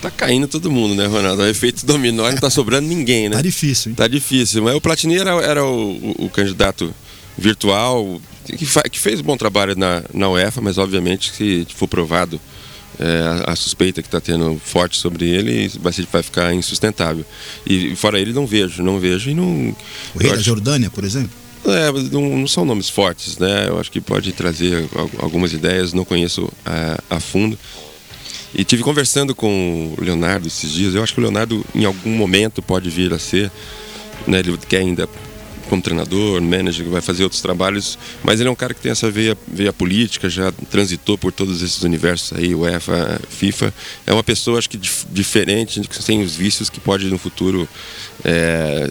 Tá 0.00 0.10
caindo 0.10 0.48
todo 0.48 0.70
mundo, 0.70 0.94
né, 0.94 1.06
Ronaldo? 1.06 1.42
O 1.42 1.46
efeito 1.46 1.84
dominó 1.84 2.30
não 2.30 2.38
tá 2.38 2.48
sobrando 2.48 2.88
ninguém, 2.88 3.28
né? 3.28 3.36
Tá 3.36 3.42
difícil, 3.42 3.90
hein? 3.90 3.96
Tá 3.96 4.08
difícil. 4.08 4.62
Mas 4.62 4.74
o 4.74 4.80
Platini 4.80 5.18
era, 5.18 5.30
era 5.42 5.64
o, 5.64 5.92
o, 5.92 6.24
o 6.24 6.30
candidato 6.30 6.94
virtual 7.36 8.20
que, 8.44 8.66
que, 8.90 8.98
fez 8.98 9.20
um 9.20 9.22
bom 9.22 9.36
trabalho 9.36 9.76
na, 9.76 10.02
na 10.12 10.28
UEFA, 10.28 10.60
mas 10.60 10.78
obviamente 10.78 11.32
se 11.32 11.66
for 11.74 11.86
provado 11.86 12.40
é, 12.98 13.44
a, 13.46 13.52
a, 13.52 13.56
suspeita 13.56 14.02
que 14.02 14.08
está 14.08 14.20
tendo 14.20 14.60
forte 14.64 14.98
sobre 14.98 15.26
ele 15.26 15.68
vai, 15.80 15.92
vai 16.10 16.22
ficar 16.22 16.54
insustentável. 16.54 17.24
E 17.66 17.94
fora 17.96 18.18
ele 18.18 18.32
não 18.32 18.46
vejo, 18.46 18.82
não 18.82 18.98
vejo 18.98 19.30
e 19.30 19.34
não. 19.34 19.76
O 20.14 20.18
rei 20.18 20.30
da 20.30 20.36
acho... 20.36 20.44
Jordânia, 20.44 20.90
por 20.90 21.04
exemplo? 21.04 21.30
É, 21.64 21.92
não, 22.10 22.38
não, 22.38 22.48
são 22.48 22.64
nomes 22.64 22.88
fortes, 22.88 23.38
né? 23.38 23.68
Eu 23.68 23.78
acho 23.78 23.92
que 23.92 24.00
pode 24.00 24.32
trazer 24.32 24.88
algumas 25.18 25.52
ideias, 25.52 25.92
não 25.92 26.04
conheço 26.04 26.50
a, 26.64 27.16
a 27.16 27.20
fundo. 27.20 27.58
E 28.54 28.64
tive 28.64 28.82
conversando 28.82 29.34
com 29.34 29.94
o 29.96 30.02
Leonardo 30.02 30.46
esses 30.46 30.72
dias. 30.72 30.94
Eu 30.94 31.02
acho 31.02 31.14
que 31.14 31.20
o 31.20 31.22
Leonardo, 31.22 31.64
em 31.74 31.84
algum 31.84 32.10
momento, 32.10 32.60
pode 32.60 32.90
vir 32.90 33.12
a 33.12 33.18
ser. 33.18 33.50
Né, 34.26 34.40
ele 34.40 34.56
quer 34.68 34.78
ainda 34.78 35.08
como 35.70 35.80
treinador, 35.80 36.42
manager, 36.42 36.88
vai 36.88 37.00
fazer 37.00 37.22
outros 37.22 37.40
trabalhos, 37.40 37.96
mas 38.24 38.40
ele 38.40 38.48
é 38.48 38.52
um 38.52 38.56
cara 38.56 38.74
que 38.74 38.80
tem 38.80 38.90
essa 38.90 39.08
veia, 39.08 39.38
veia 39.46 39.72
política, 39.72 40.28
já 40.28 40.50
transitou 40.68 41.16
por 41.16 41.30
todos 41.30 41.62
esses 41.62 41.80
universos 41.84 42.36
aí, 42.36 42.52
UEFA, 42.52 43.20
FIFA. 43.28 43.72
É 44.04 44.12
uma 44.12 44.24
pessoa, 44.24 44.58
acho 44.58 44.68
que 44.68 44.76
dif 44.76 45.06
diferente, 45.12 45.80
sem 46.00 46.22
os 46.22 46.34
vícios, 46.34 46.68
que 46.68 46.80
pode 46.80 47.06
no 47.06 47.16
futuro 47.16 47.68
é, 48.24 48.90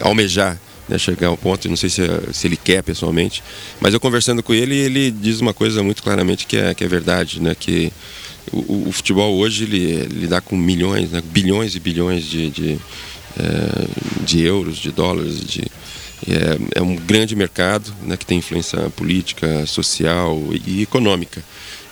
almejar 0.00 0.58
né, 0.90 0.98
chegar 0.98 1.28
ao 1.28 1.36
ponto, 1.36 1.68
não 1.68 1.76
sei 1.76 1.88
se, 1.88 2.02
se 2.32 2.48
ele 2.48 2.56
quer 2.56 2.82
pessoalmente, 2.82 3.42
mas 3.80 3.94
eu 3.94 4.00
conversando 4.00 4.42
com 4.42 4.52
ele, 4.52 4.74
ele 4.74 5.10
diz 5.10 5.40
uma 5.40 5.54
coisa 5.54 5.82
muito 5.82 6.02
claramente 6.02 6.46
que 6.46 6.56
é, 6.56 6.74
que 6.74 6.82
é 6.82 6.88
verdade, 6.88 7.40
né, 7.40 7.54
que 7.58 7.92
o, 8.52 8.88
o 8.88 8.92
futebol 8.92 9.36
hoje 9.36 9.64
ele, 9.64 10.26
dá 10.26 10.40
com 10.40 10.56
milhões, 10.56 11.12
né, 11.12 11.22
bilhões 11.24 11.76
e 11.76 11.80
bilhões 11.80 12.24
de, 12.24 12.50
de, 12.50 12.78
é, 13.38 14.24
de 14.24 14.40
euros, 14.40 14.78
de 14.78 14.90
dólares, 14.90 15.40
de, 15.44 15.62
é, 16.28 16.78
é, 16.80 16.82
um 16.82 16.96
grande 16.96 17.36
mercado 17.36 17.94
né, 18.02 18.16
que 18.16 18.26
tem 18.26 18.38
influência 18.38 18.90
política, 18.90 19.64
social 19.66 20.38
e 20.66 20.82
econômica. 20.82 21.42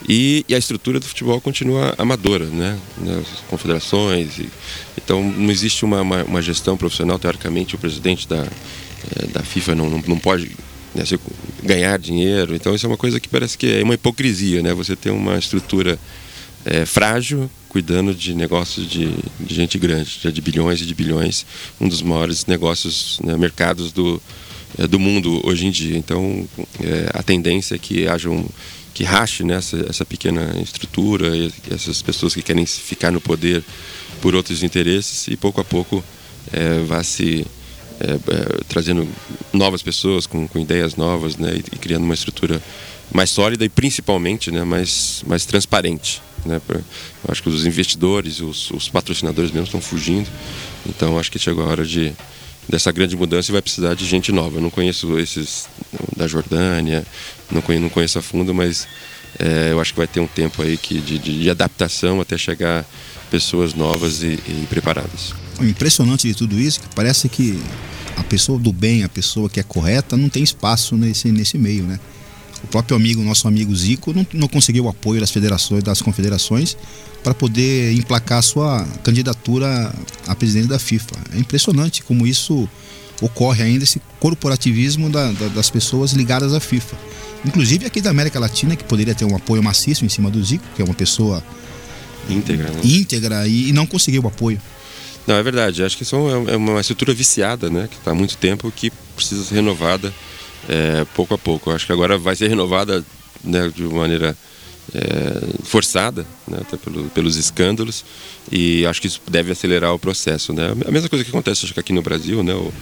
E, 0.09 0.45
e, 0.49 0.55
a 0.55 0.59
estrutura 0.59 1.01
do 1.01 1.07
futebol 1.07 1.41
continua 1.41 1.93
amadora, 1.99 2.45
né? 2.45 2.79
As 3.21 3.41
confederações. 3.49 4.39
E, 4.39 4.49
então 4.97 5.21
não 5.23 5.51
existe 5.51 5.85
uma, 5.85 6.03
uma, 6.03 6.23
uma, 6.23 6.41
gestão 6.41 6.77
profissional. 6.77 7.19
Teoricamente, 7.19 7.75
o 7.75 7.79
presidente 7.79 8.29
da, 8.29 8.47
da 9.33 9.43
FIFA 9.43 9.75
não, 9.75 9.91
não, 9.91 10.03
não 10.07 10.19
pode 10.19 10.51
né, 10.95 11.05
ganhar 11.63 11.99
dinheiro. 11.99 12.55
Então 12.55 12.75
isso 12.75 12.87
é 12.87 12.89
uma 12.89 12.97
coisa 12.97 13.21
que 13.21 13.29
parece 13.29 13.57
que 13.57 13.67
é 13.67 13.83
uma 13.83 13.95
hipocrisia, 13.95 14.63
né? 14.63 14.75
Você 14.75 14.97
tem 14.97 15.13
uma 15.13 15.39
estrutura 15.39 15.99
é, 16.65 16.85
frágil 16.85 17.51
cuidando 17.69 18.15
de 18.15 18.35
negócios 18.35 18.89
de, 18.89 19.11
de 19.39 19.55
gente 19.55 19.79
grande, 19.79 20.33
de 20.33 20.41
bilhões 20.41 20.81
e 20.81 20.87
de 20.87 20.95
bilhões, 20.95 21.45
um 21.81 21.89
dos 21.89 22.03
maiores 22.03 22.47
negócios, 22.47 23.21
né, 23.23 23.37
mercados 23.37 23.93
do, 23.93 24.21
é, 24.79 24.87
do 24.87 24.99
mundo 24.99 25.41
hoje 25.47 25.67
em 25.67 25.71
dia. 25.71 25.97
Então 25.97 26.49
é, 26.83 27.11
a 27.13 27.23
tendência 27.23 27.75
é 27.75 27.79
que 27.79 28.07
haja 28.09 28.31
um 28.31 28.47
que 28.95 29.05
rache 29.05 29.45
né, 29.45 29.55
essa 29.89 30.05
pequena 30.05 30.61
estrutura, 30.61 31.31
essas 31.71 32.03
pessoas 32.03 32.35
que 32.35 32.43
querem 32.43 32.67
ficar 32.67 33.13
no 33.13 33.21
poder 33.21 33.63
por 34.21 34.35
outros 34.35 34.65
interesses 34.65 35.29
e 35.29 35.37
pouco 35.37 35.61
a 35.61 35.65
pouco 35.65 36.03
é, 36.53 36.81
vá 36.81 37.05
se 37.05 37.47
é, 38.01 38.13
é, 38.13 38.65
trazendo 38.69 39.09
novas 39.53 39.83
pessoas 39.83 40.27
com, 40.27 40.47
com 40.47 40.59
ideias 40.59 40.97
novas 40.97 41.37
né, 41.37 41.55
e, 41.55 41.59
e, 41.59 41.79
criando 41.79 42.05
uma 42.05 42.15
estrutura 42.15 42.63
mais 43.13 43.31
sólida 43.31 43.65
e 43.65 43.69
principalmente 43.69 44.51
né, 44.51 44.65
mais, 44.65 45.25
mais 45.27 45.45
transparente. 45.45 46.23
Né, 46.47 46.61
pra, 46.65 46.77
eu 46.77 46.85
acho 47.29 47.43
que 47.43 47.49
os 47.49 47.67
investidores, 47.67 48.41
os, 48.41 48.71
os 48.71 48.89
patrocinadores 48.89 49.51
mesmo 49.51 49.67
estão 49.67 49.81
fugindo, 49.81 50.29
então 50.87 51.19
acho 51.19 51.31
que 51.31 51.39
chegou 51.39 51.65
a 51.65 51.69
hora 51.69 51.85
de, 51.85 52.13
dessa 52.69 52.93
grande 52.93 53.17
mudança 53.17 53.51
e 53.51 53.53
vai 53.53 53.63
precisar 53.63 53.95
de 53.95 54.07
gente 54.07 54.31
nova. 54.31 54.59
Eu 54.59 54.63
não 54.63 54.71
conheço 54.71 55.19
esses 55.19 55.67
da 56.17 56.29
Jordânia, 56.29 57.05
não 57.51 57.61
conheço, 57.63 57.83
não 57.83 57.91
conheço 57.91 58.19
a 58.19 58.23
fundo, 58.23 58.55
mas 58.55 58.87
é, 59.39 59.73
eu 59.73 59.81
acho 59.81 59.93
que 59.93 59.99
vai 59.99 60.07
ter 60.07 60.21
um 60.21 60.27
tempo 60.27 60.63
aí 60.63 60.77
que, 60.77 61.01
de, 61.01 61.19
de 61.19 61.51
adaptação 61.51 62.21
até 62.21 62.39
chegar 62.39 62.85
pessoas 63.31 63.75
novas 63.75 64.23
e, 64.23 64.39
e 64.47 64.67
preparadas. 64.69 65.35
O 65.61 65.65
impressionante 65.65 66.27
de 66.27 66.35
tudo 66.35 66.59
isso 66.59 66.81
é 66.81 66.83
que 66.89 66.95
parece 66.95 67.29
que 67.29 67.61
a 68.17 68.25
pessoa 68.25 68.59
do 68.59 68.73
bem, 68.73 69.05
a 69.05 69.09
pessoa 69.09 69.49
que 69.49 69.61
é 69.61 69.63
correta, 69.63 70.17
não 70.17 70.29
tem 70.29 70.43
espaço 70.43 70.97
nesse, 70.97 71.31
nesse 71.31 71.57
meio, 71.57 71.85
né? 71.85 71.99
O 72.63 72.67
próprio 72.67 72.97
amigo, 72.97 73.23
nosso 73.23 73.47
amigo 73.47 73.75
Zico, 73.75 74.13
não, 74.13 74.27
não 74.35 74.49
conseguiu 74.49 74.85
o 74.85 74.89
apoio 74.89 75.21
das 75.21 75.31
federações, 75.31 75.83
das 75.85 76.03
confederações, 76.03 76.77
para 77.23 77.33
poder 77.33 77.93
emplacar 77.93 78.43
sua 78.43 78.85
candidatura 79.05 79.95
a 80.27 80.35
presidente 80.35 80.69
da 80.69 80.79
FIFA. 80.79 81.15
É 81.35 81.39
impressionante 81.39 82.03
como 82.03 82.27
isso 82.27 82.69
ocorre 83.21 83.63
ainda, 83.63 83.85
esse 83.85 84.01
corporativismo 84.19 85.11
da, 85.11 85.31
da, 85.33 85.49
das 85.49 85.71
pessoas 85.71 86.13
ligadas 86.13 86.53
à 86.53 86.61
FIFA. 86.61 86.97
Inclusive 87.45 87.87
aqui 87.87 88.01
da 88.01 88.11
América 88.11 88.39
Latina, 88.41 88.75
que 88.75 88.85
poderia 88.85 89.15
ter 89.15 89.25
um 89.25 89.37
apoio 89.37 89.63
maciço 89.63 90.05
em 90.05 90.09
cima 90.09 90.31
do 90.31 90.43
Zico, 90.43 90.65
que 90.75 90.83
é 90.83 90.85
uma 90.85 90.95
pessoa 90.95 91.43
íntegra, 92.29 92.71
né? 92.71 92.81
íntegra 92.85 93.49
e, 93.49 93.69
e 93.69 93.73
não 93.73 93.87
conseguiu 93.87 94.23
o 94.23 94.29
apoio. 94.29 94.61
Não, 95.27 95.35
é 95.35 95.43
verdade. 95.43 95.83
Acho 95.83 95.97
que 95.97 96.05
são, 96.05 96.29
é, 96.29 96.55
é 96.55 96.57
uma 96.57 96.81
estrutura 96.81 97.13
viciada, 97.13 97.69
né? 97.69 97.89
Que 97.91 97.97
está 97.97 98.13
há 98.13 98.15
muito 98.15 98.37
tempo 98.37 98.73
que 98.75 98.91
precisa 99.15 99.45
ser 99.45 99.57
renovada 99.57 100.13
é, 100.69 101.05
pouco 101.15 101.35
a 101.35 101.39
pouco. 101.39 101.71
Acho 101.71 101.87
que 101.87 101.93
agora 101.93 102.17
vai 102.17 102.35
ser 102.35 102.49
renovada 102.49 103.05
né, 103.45 103.71
de 103.75 103.83
maneira 103.83 104.37
é, 104.95 105.65
forçada, 105.65 106.27
né, 106.47 106.59
até 106.61 106.77
pelo, 106.77 107.05
pelos 107.11 107.37
escândalos, 107.37 108.05
e 108.51 108.87
acho 108.87 109.01
que 109.01 109.07
isso 109.07 109.21
deve 109.29 109.53
acelerar 109.53 109.95
o 109.95 109.99
processo. 109.99 110.53
Né? 110.53 110.73
A 110.87 110.91
mesma 110.91 111.09
coisa 111.09 111.25
que 111.25 111.31
acontece 111.31 111.65
acho 111.65 111.75
que 111.75 111.81
aqui 111.81 111.93
no 111.93 112.03
Brasil, 112.03 112.43
né, 112.43 112.55
o, 112.55 112.73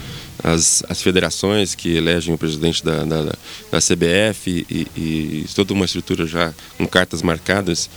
as, 0.42 0.84
as 0.88 1.02
federações 1.02 1.74
que 1.74 1.96
elegem 1.96 2.34
o 2.34 2.38
presidente 2.38 2.84
da, 2.84 3.04
da, 3.04 3.22
da 3.70 3.78
CBF 3.78 4.66
e, 4.70 4.86
e, 4.96 5.46
toda 5.54 5.72
uma 5.72 5.84
estrutura 5.84 6.26
já 6.26 6.52
com 6.78 6.86
cartas 6.86 7.22
marcadas, 7.22 7.90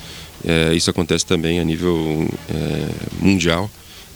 é, 0.45 0.73
isso 0.73 0.89
acontece 0.89 1.25
também 1.25 1.59
a 1.59 1.63
nível 1.63 2.27
é, 2.49 2.89
mundial. 3.19 3.69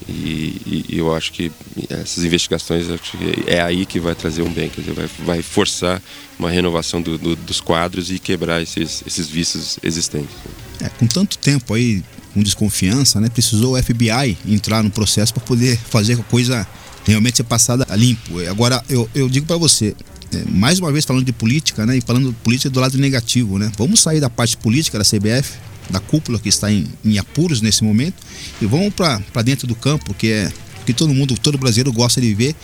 E, 0.08 0.86
e, 0.90 0.98
eu 0.98 1.16
acho 1.16 1.32
que 1.32 1.52
essas 1.90 2.26
investigações 2.26 2.88
que 3.02 3.44
é 3.48 3.62
aí 3.62 3.86
que 3.86 4.00
vai 4.00 4.14
trazer 4.14 4.42
um 4.42 4.52
bem, 4.52 4.70
quer 4.70 4.82
dizer, 4.82 4.94
vai, 4.94 5.10
vai 5.20 5.42
forçar 5.42 6.02
uma 6.38 6.50
renovação 6.50 7.02
do, 7.02 7.18
do, 7.18 7.36
dos 7.36 7.62
quadros 7.62 8.12
e 8.12 8.20
quebrar 8.20 8.62
esses, 8.62 9.04
esses 9.08 9.30
vícios 9.30 9.80
existentes. 9.82 10.36
É, 10.82 10.90
com 10.90 11.08
tanto 11.08 11.38
tempo 11.38 11.74
aí, 11.74 12.04
com 12.34 12.44
desconfiança, 12.44 13.22
né, 13.22 13.30
precisou 13.30 13.78
o 13.78 13.82
FBI 13.82 14.38
entrar 14.46 14.84
no 14.84 14.90
processo 14.90 15.34
para 15.34 15.44
poder 15.44 15.78
fazer 15.78 16.20
a 16.20 16.24
coisa 16.24 16.68
realmente 17.06 17.38
ser 17.38 17.44
passada 17.44 17.86
a 17.90 17.96
limpo. 17.96 18.40
Agora, 18.50 18.84
eu, 18.90 19.10
eu 19.14 19.30
digo 19.30 19.46
para 19.46 19.58
você, 19.58 19.96
é, 20.34 20.44
mais 20.50 20.80
uma 20.80 20.92
vez 20.92 21.06
falando 21.06 21.26
de 21.26 21.34
política, 21.34 21.86
né? 21.86 21.98
E 21.98 22.02
falando 22.02 22.30
de 22.30 22.36
política 22.36 22.70
do 22.70 22.80
lado 22.80 22.98
negativo, 22.98 23.58
né? 23.58 23.72
Vamos 23.78 24.02
sair 24.02 24.20
da 24.20 24.30
parte 24.30 24.58
política 24.58 24.98
da 24.98 25.04
CBF, 25.04 25.58
da 25.90 26.00
cúpula 26.00 26.40
que 26.40 26.50
está 26.50 26.72
em, 26.72 26.88
em 27.04 27.18
apuros 27.18 27.62
nesse 27.62 27.84
momento, 27.84 28.16
e 28.62 28.66
vamos 28.66 28.94
para 28.94 29.42
dentro 29.42 29.68
do 29.68 29.76
campo, 29.76 30.14
que 30.14 30.32
é 30.32 30.52
que 30.86 30.94
todo 30.94 31.14
mundo, 31.14 31.38
todo 31.38 31.58
brasileiro 31.58 31.92
gosta 31.92 32.20
de 32.20 32.34
ver, 32.34 32.56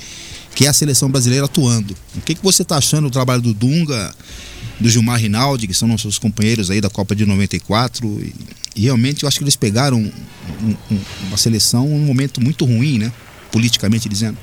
que 0.55 0.65
é 0.65 0.70
a 0.70 0.74
seleção 0.74 1.09
brasileira 1.09 1.45
atuando. 1.45 1.95
O 2.15 2.22
que, 2.22 2.36
que 2.36 2.43
você 2.43 2.63
está 2.63 2.78
achando 2.78 3.05
do 3.07 3.11
trabalho 3.11 3.41
do 3.41 3.53
Dunga, 3.53 4.13
do 4.80 4.89
Gilmar 4.89 5.20
Rinaldi, 5.20 5.67
que 5.67 5.74
são 5.74 5.88
nossos 5.88 6.20
companheiros 6.20 6.70
aí 6.70 6.82
da 6.82 6.89
Copa 6.89 7.15
de 7.15 7.26
94? 7.26 8.05
E, 8.05 8.34
e 8.76 8.82
realmente 8.82 9.24
eu 9.24 9.28
acho 9.28 9.38
que 9.38 9.43
eles 9.43 9.55
pegaram 9.55 9.97
um, 9.97 10.76
um, 10.91 10.99
uma 11.28 11.38
seleção 11.38 11.88
num 11.88 12.05
momento 12.05 12.41
muito 12.41 12.65
ruim, 12.65 12.97
né? 12.97 13.11
Politicamente 13.51 14.09
dizendo. 14.09 14.38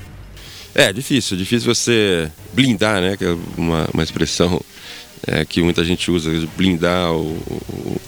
É, 0.75 0.93
difícil, 0.93 1.37
difícil 1.37 1.75
você 1.75 2.31
blindar, 2.55 3.01
né? 3.01 3.17
Que 3.17 3.25
é 3.25 3.37
uma, 3.57 3.89
uma 3.93 4.03
expressão 4.03 4.61
é, 5.27 5.45
que 5.45 5.63
muita 5.63 5.85
gente 5.85 6.11
usa, 6.11 6.31
blindar 6.57 7.13
o, 7.13 7.37
o 7.37 8.01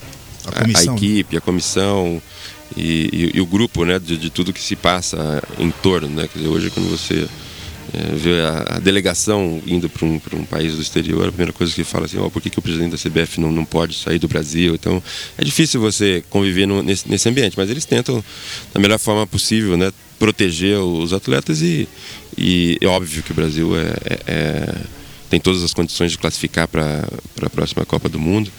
a, 0.54 0.64
a, 0.64 0.66
né? 0.66 0.94
equipe, 0.94 1.36
a 1.36 1.40
comissão 1.40 2.20
e, 2.76 3.08
e, 3.12 3.36
e, 3.36 3.40
o 3.40 3.46
grupo, 3.46 3.84
né? 3.84 3.98
De, 3.98 4.16
de, 4.16 4.30
tudo 4.30 4.52
que 4.52 4.60
se 4.60 4.76
passa 4.76 5.42
em 5.58 5.70
torno, 5.70 6.08
né? 6.08 6.28
Quer 6.32 6.38
dizer, 6.38 6.50
hoje 6.50 6.70
quando 6.70 6.88
você 6.88 7.26
é, 7.92 8.14
vê 8.14 8.40
a, 8.42 8.76
a, 8.76 8.78
delegação 8.78 9.62
indo 9.66 9.88
para 9.88 10.06
um, 10.06 10.20
um 10.34 10.44
país 10.44 10.74
do 10.74 10.82
exterior, 10.82 11.28
a 11.28 11.32
primeira 11.32 11.52
coisa 11.52 11.74
que 11.74 11.84
fala 11.84 12.04
assim, 12.04 12.18
oh, 12.18 12.30
por 12.30 12.42
que, 12.42 12.50
que 12.50 12.58
o 12.58 12.62
presidente 12.62 12.90
da 12.90 12.98
CBF 12.98 13.40
não, 13.40 13.50
não 13.50 13.64
pode 13.64 13.96
sair 13.96 14.18
do 14.18 14.28
Brasil? 14.28 14.74
Então 14.74 15.02
é 15.36 15.44
difícil 15.44 15.80
você 15.80 16.22
conviver 16.28 16.66
no, 16.66 16.82
nesse, 16.82 17.08
nesse 17.08 17.28
ambiente, 17.28 17.54
mas 17.56 17.70
eles 17.70 17.84
tentam 17.84 18.22
da 18.72 18.80
melhor 18.80 18.98
forma 18.98 19.26
possível, 19.26 19.76
né? 19.76 19.90
Proteger 20.18 20.78
os 20.78 21.12
atletas 21.12 21.62
e, 21.62 21.88
e 22.36 22.76
é 22.80 22.86
óbvio 22.86 23.22
que 23.22 23.30
o 23.30 23.34
Brasil 23.34 23.76
é, 23.76 23.94
é, 24.04 24.20
é 24.26 24.74
tem 25.28 25.40
todas 25.40 25.62
as 25.62 25.74
condições 25.74 26.12
de 26.12 26.18
classificar 26.18 26.66
para 26.66 27.06
a 27.42 27.50
próxima 27.50 27.84
Copa 27.84 28.08
do 28.08 28.18
Mundo. 28.18 28.50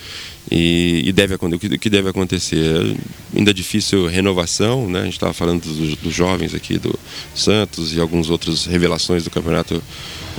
E, 0.51 1.03
e 1.05 1.11
deve, 1.11 1.35
o, 1.35 1.59
que, 1.59 1.67
o 1.67 1.79
que 1.79 1.89
deve 1.89 2.09
acontecer? 2.09 2.95
Ainda 3.35 3.51
é 3.51 3.53
difícil 3.53 4.07
renovação, 4.07 4.89
né? 4.89 5.01
a 5.01 5.03
gente 5.03 5.13
estava 5.13 5.33
falando 5.33 5.61
dos, 5.61 5.95
dos, 5.97 6.13
jovens 6.13 6.55
aqui 6.55 6.79
do 6.79 6.97
Santos 7.35 7.93
e 7.93 7.99
algumas 7.99 8.29
outras 8.31 8.65
revelações 8.65 9.23
do 9.23 9.29
Campeonato 9.29 9.81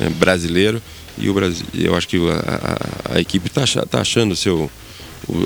é, 0.00 0.08
Brasileiro. 0.08 0.82
E 1.16 1.28
o 1.28 1.34
Brasil, 1.34 1.64
eu 1.74 1.94
acho 1.94 2.08
que 2.08 2.16
a, 2.16 3.12
a, 3.12 3.16
a 3.16 3.20
equipe 3.20 3.46
está 3.46 3.64
tá 3.86 4.00
achando 4.00 4.32
o 4.32 4.36
seu, 4.36 4.70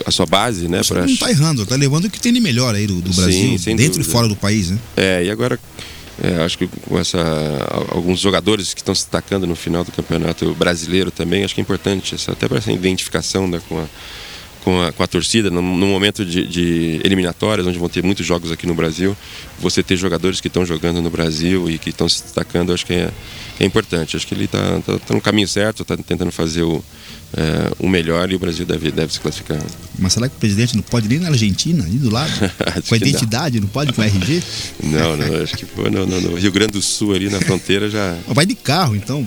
a 0.07 0.11
sua 0.11 0.24
base, 0.24 0.66
né? 0.68 0.80
Pra... 0.87 1.01
Não 1.01 1.12
está 1.12 1.30
errando, 1.30 1.62
está 1.62 1.76
levando 1.76 2.07
o 2.07 2.11
que 2.11 2.20
tem 2.20 2.32
de 2.32 2.41
melhor 2.41 2.74
aí 2.74 2.87
do, 2.87 3.03
do 3.03 3.12
Brasil, 3.12 3.59
Sim, 3.59 3.76
dentro 3.76 3.99
dúvida. 3.99 4.09
e 4.09 4.12
fora 4.12 4.28
do 4.28 4.37
país, 4.37 4.70
né? 4.70 4.78
É, 4.97 5.24
e 5.24 5.30
agora 5.30 5.59
é, 6.23 6.43
acho 6.45 6.59
que 6.59 6.67
com 6.67 6.99
essa, 6.99 7.19
alguns 7.91 8.21
jogadores 8.21 8.73
que 8.73 8.81
estão 8.81 8.95
se 8.95 9.03
destacando 9.03 9.47
no 9.47 9.57
final 9.57 9.83
do 9.83 9.91
campeonato 9.91 10.55
brasileiro 10.55 11.11
também, 11.11 11.45
acho 11.45 11.55
que 11.55 11.61
é 11.61 11.62
importante, 11.62 12.15
até 12.29 12.47
para 12.47 12.59
essa 12.59 12.71
identificação 12.71 13.49
né, 13.49 13.61
com, 13.69 13.79
a, 13.81 13.87
com, 14.62 14.83
a, 14.83 14.93
com 14.93 15.03
a 15.03 15.07
torcida, 15.09 15.51
no, 15.51 15.61
no 15.61 15.87
momento 15.87 16.25
de, 16.25 16.47
de, 16.47 17.01
eliminatórias, 17.05 17.67
onde 17.67 17.79
vão 17.79 17.89
ter 17.89 18.03
muitos 18.05 18.25
jogos 18.25 18.53
aqui 18.53 18.67
no 18.67 18.75
Brasil, 18.75 19.17
você 19.59 19.83
ter 19.83 19.97
jogadores 19.97 20.41
que 20.41 20.47
estão 20.47 20.65
jogando 20.65 21.03
no 21.03 21.11
Brasil 21.11 21.69
e 21.69 21.79
que 21.79 21.91
estão 21.91 22.09
se 22.09 22.23
destacando, 22.23 22.73
acho 22.73 22.87
que 22.87 22.93
é, 22.95 23.11
é 23.59 23.65
importante. 23.65 24.17
Acho 24.17 24.27
que 24.27 24.35
ele 24.35 24.45
está 24.45 24.81
tá, 24.81 24.99
tá 24.99 25.15
no 25.15 25.21
caminho 25.21 25.47
certo, 25.47 25.83
está 25.83 25.97
tentando 25.97 26.33
fazer 26.33 26.63
o, 26.63 26.85
é, 27.37 27.73
o 27.79 27.89
melhor 27.89 28.31
e 28.31 28.35
o 28.35 28.39
Brasil 28.39 28.67
deve, 28.67 28.91
deve 28.91 29.13
se 29.13 29.21
classificar. 29.21 29.61
Mas 29.99 30.13
será 30.13 30.29
que 30.29 30.37
o 30.37 30.39
presidente 30.39 30.75
não 30.75 30.83
pode 30.83 31.13
ir 31.13 31.21
na 31.21 31.29
Argentina, 31.29 31.85
ali 31.85 31.99
do 31.99 32.11
lado? 32.11 32.33
com 32.89 32.95
a 32.95 32.97
identidade, 32.97 33.59
não. 33.59 33.67
não. 33.67 33.73
pode 33.73 33.93
com 33.93 34.03
a 34.03 34.07
RG? 34.07 34.43
Não, 34.85 35.17
não, 35.17 35.43
acho 35.43 35.57
que 35.57 35.65
pô, 35.65 35.89
não, 35.91 36.07
não, 36.07 36.21
não. 36.21 36.35
Rio 36.35 36.53
Grande 36.53 36.73
do 36.73 36.83
Sul 36.83 37.15
ali 37.15 37.29
na 37.29 37.41
fronteira 37.41 37.89
já. 37.89 38.17
Vai 38.29 38.45
de 38.45 38.55
carro, 38.55 38.95
então. 38.95 39.27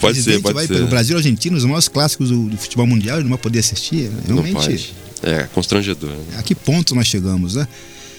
pode 0.00 0.22
ser, 0.22 0.40
pode 0.40 0.54
vai 0.54 0.66
ser. 0.66 0.82
O 0.82 0.86
Brasil 0.86 1.16
e 1.16 1.18
Argentina, 1.18 1.56
os 1.56 1.64
maiores 1.64 1.88
clássicos 1.88 2.28
do, 2.28 2.48
do, 2.48 2.56
futebol 2.56 2.86
mundial, 2.86 3.16
ele 3.16 3.24
não 3.24 3.30
vai 3.30 3.38
poder 3.38 3.60
assistir. 3.60 4.08
Né? 4.08 4.22
Realmente. 4.26 4.54
Não 4.54 4.60
pode. 4.60 4.94
É, 5.22 5.42
constrangedor. 5.54 6.10
Né? 6.10 6.38
A 6.38 6.42
que 6.42 6.54
ponto 6.54 6.94
nós 6.94 7.06
chegamos, 7.06 7.54
né? 7.54 7.66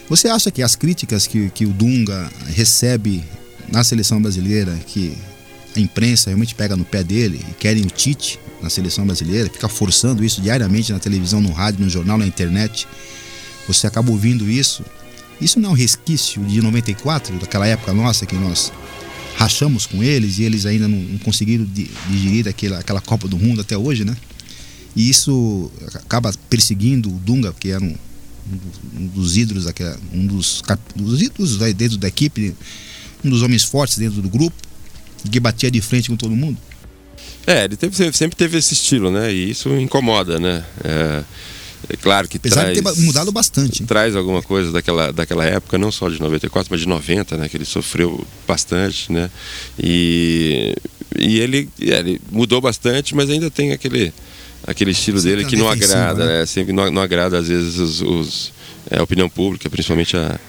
Você 0.10 0.28
acha 0.28 0.52
que 0.52 0.62
as 0.62 0.76
críticas 0.76 1.28
que, 1.28 1.50
que 1.50 1.66
o 1.66 1.70
Dunga 1.70 2.30
recebe 2.48 3.24
na 3.72 3.84
seleção 3.84 4.22
brasileira, 4.22 4.74
que 4.88 5.18
a 5.76 5.80
imprensa 5.80 6.30
realmente 6.30 6.56
pega 6.56 6.76
no 6.76 6.86
pé 6.86 7.04
dele 7.04 7.44
e 7.50 7.54
querem 7.54 7.84
o 7.84 7.88
Tite 7.88 8.40
na 8.62 8.70
seleção 8.70 9.06
brasileira, 9.06 9.50
fica 9.50 9.68
forçando 9.68 10.24
isso 10.24 10.42
diariamente 10.42 10.92
na 10.92 11.00
televisão, 11.00 11.42
no 11.42 11.52
rádio, 11.52 11.84
no 11.84 11.90
jornal, 11.90 12.18
na 12.18 12.26
internet. 12.26 12.88
Você 13.68 13.86
acaba 13.88 14.12
ouvindo 14.12 14.50
isso. 14.50 14.84
Isso 15.40 15.60
não 15.60 15.70
é 15.70 15.72
um 15.74 15.76
resquício 15.76 16.44
de 16.46 16.62
94, 16.62 17.38
daquela 17.38 17.68
época 17.68 17.94
nossa 17.94 18.26
que 18.26 18.36
nós 18.36 18.72
rachamos 19.36 19.86
com 19.86 20.02
eles 20.02 20.40
e 20.40 20.44
eles 20.44 20.66
ainda 20.66 20.88
não, 20.88 21.18
conseguiram 21.20 21.68
digerir 22.10 22.48
aquela, 22.48 22.80
aquela 22.80 23.02
Copa 23.02 23.28
do 23.28 23.38
Mundo 23.38 23.62
até 23.62 23.78
hoje, 23.78 24.06
né? 24.06 24.16
E 24.96 25.10
isso 25.10 25.70
acaba 25.94 26.34
perseguindo 26.50 27.10
o 27.10 27.20
Dunga, 27.20 27.54
que 27.60 27.70
era 27.70 27.84
um, 27.84 27.96
um 28.98 29.08
dos 29.08 29.36
ídolos, 29.36 29.66
daquela, 29.66 30.00
um 30.14 30.26
dos, 30.26 30.64
dos 30.96 31.22
ídolos 31.22 31.58
dentro 31.74 31.98
da 31.98 32.08
equipe, 32.08 32.56
um 33.26 33.30
dos 33.30 33.42
homens 33.42 33.64
fortes 33.64 33.98
dentro 33.98 34.22
do 34.22 34.30
grupo 34.30 34.56
que 35.30 35.40
batia 35.40 35.72
de 35.72 35.82
frente 35.82 36.10
com 36.10 36.16
todo 36.16 36.36
mundo? 36.36 36.58
É, 37.48 37.66
ele 37.66 37.76
teve, 37.76 38.14
sempre 38.14 38.36
teve 38.36 38.58
esse 38.58 38.74
estilo, 38.74 39.12
né? 39.12 39.32
E 39.32 39.52
isso 39.52 39.70
incomoda, 39.78 40.40
né? 40.40 40.64
É, 40.84 41.24
é 41.90 41.98
claro 41.98 42.28
que 42.28 42.38
Apesar 42.38 42.62
traz, 42.62 42.78
de 42.78 42.84
ter 42.84 43.02
mudado 43.02 43.32
bastante. 43.32 43.82
Hein? 43.82 43.88
Traz 43.88 44.16
alguma 44.16 44.42
coisa 44.42 44.72
daquela, 44.72 45.12
daquela 45.12 45.46
época, 45.46 45.78
não 45.78 45.92
só 45.92 46.10
de 46.10 46.20
94, 46.20 46.68
mas 46.72 46.80
de 46.80 46.88
90, 46.88 47.38
né? 47.38 47.48
Que 47.48 47.58
ele 47.58 47.66
sofreu 47.66 48.26
bastante, 48.48 49.12
né? 49.12 49.30
E, 49.78 50.76
e 51.18 51.40
ele, 51.40 51.70
ele 51.80 52.20
mudou 52.32 52.60
bastante, 52.60 53.16
mas 53.16 53.30
ainda 53.30 53.52
tem 53.52 53.72
aquele, 53.72 54.12
aquele 54.66 54.92
estilo 54.92 55.20
sempre 55.20 55.38
dele 55.38 55.50
que 55.50 55.56
não 55.56 55.70
agrada, 55.70 56.26
né? 56.26 56.40
né? 56.40 56.46
Sempre 56.46 56.74
não, 56.74 56.90
não 56.92 57.02
agrada, 57.02 57.38
às 57.38 57.48
vezes, 57.48 57.78
os, 57.78 58.02
os 58.02 58.54
é, 58.90 58.98
a 58.98 59.04
opinião 59.04 59.30
pública, 59.30 59.70
principalmente 59.70 60.18
a, 60.18 60.40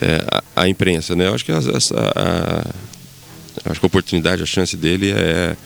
é, 0.00 0.24
a, 0.30 0.62
a, 0.62 0.68
imprensa, 0.68 1.14
né? 1.14 1.26
Eu 1.26 1.34
acho 1.34 1.44
que 1.44 1.52
a, 1.52 1.58
a, 1.58 2.64
Acho 3.64 3.80
que 3.80 3.86
a 3.86 3.88
oportunidade, 3.88 4.42
a 4.42 4.46
chance 4.46 4.76
dele 4.76 5.10
é, 5.10 5.56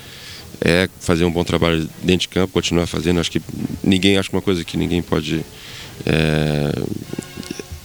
é 0.60 0.88
fazer 1.00 1.24
um 1.24 1.30
bom 1.30 1.44
trabalho 1.44 1.88
dentro 2.02 2.22
de 2.22 2.28
campo, 2.28 2.52
continuar 2.52 2.86
fazendo. 2.86 3.20
Acho 3.20 3.30
que 3.30 3.42
ninguém, 3.82 4.16
acho 4.16 4.30
que 4.30 4.36
uma 4.36 4.42
coisa 4.42 4.64
que 4.64 4.76
ninguém 4.76 5.02
pode 5.02 5.44
é, 6.06 6.72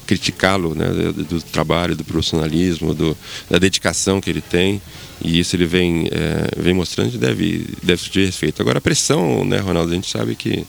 criticá-lo, 0.06 0.76
né, 0.76 0.88
do, 0.88 1.24
do, 1.24 1.42
trabalho, 1.42 1.96
do 1.96 2.04
profissionalismo, 2.04 2.94
do, 2.94 3.18
da 3.50 3.58
dedicação 3.58 4.22
que 4.22 4.30
ele 4.30 4.42
tem. 4.42 4.82
E 5.22 5.40
isso 5.40 5.56
ele 5.56 5.66
vem, 5.66 6.08
é, 6.12 6.62
vem 6.62 6.74
mostrando 6.74 7.16
e 7.16 7.18
deve, 7.18 7.68
deve 7.82 8.02
ser 8.02 8.26
respeito. 8.26 8.62
Agora, 8.62 8.78
a 8.78 8.82
pressão, 8.82 9.44
né, 9.44 9.58
Ronaldo, 9.58 9.92
a 9.92 9.96
gente 9.96 10.10
sabe 10.10 10.36
que 10.36 10.66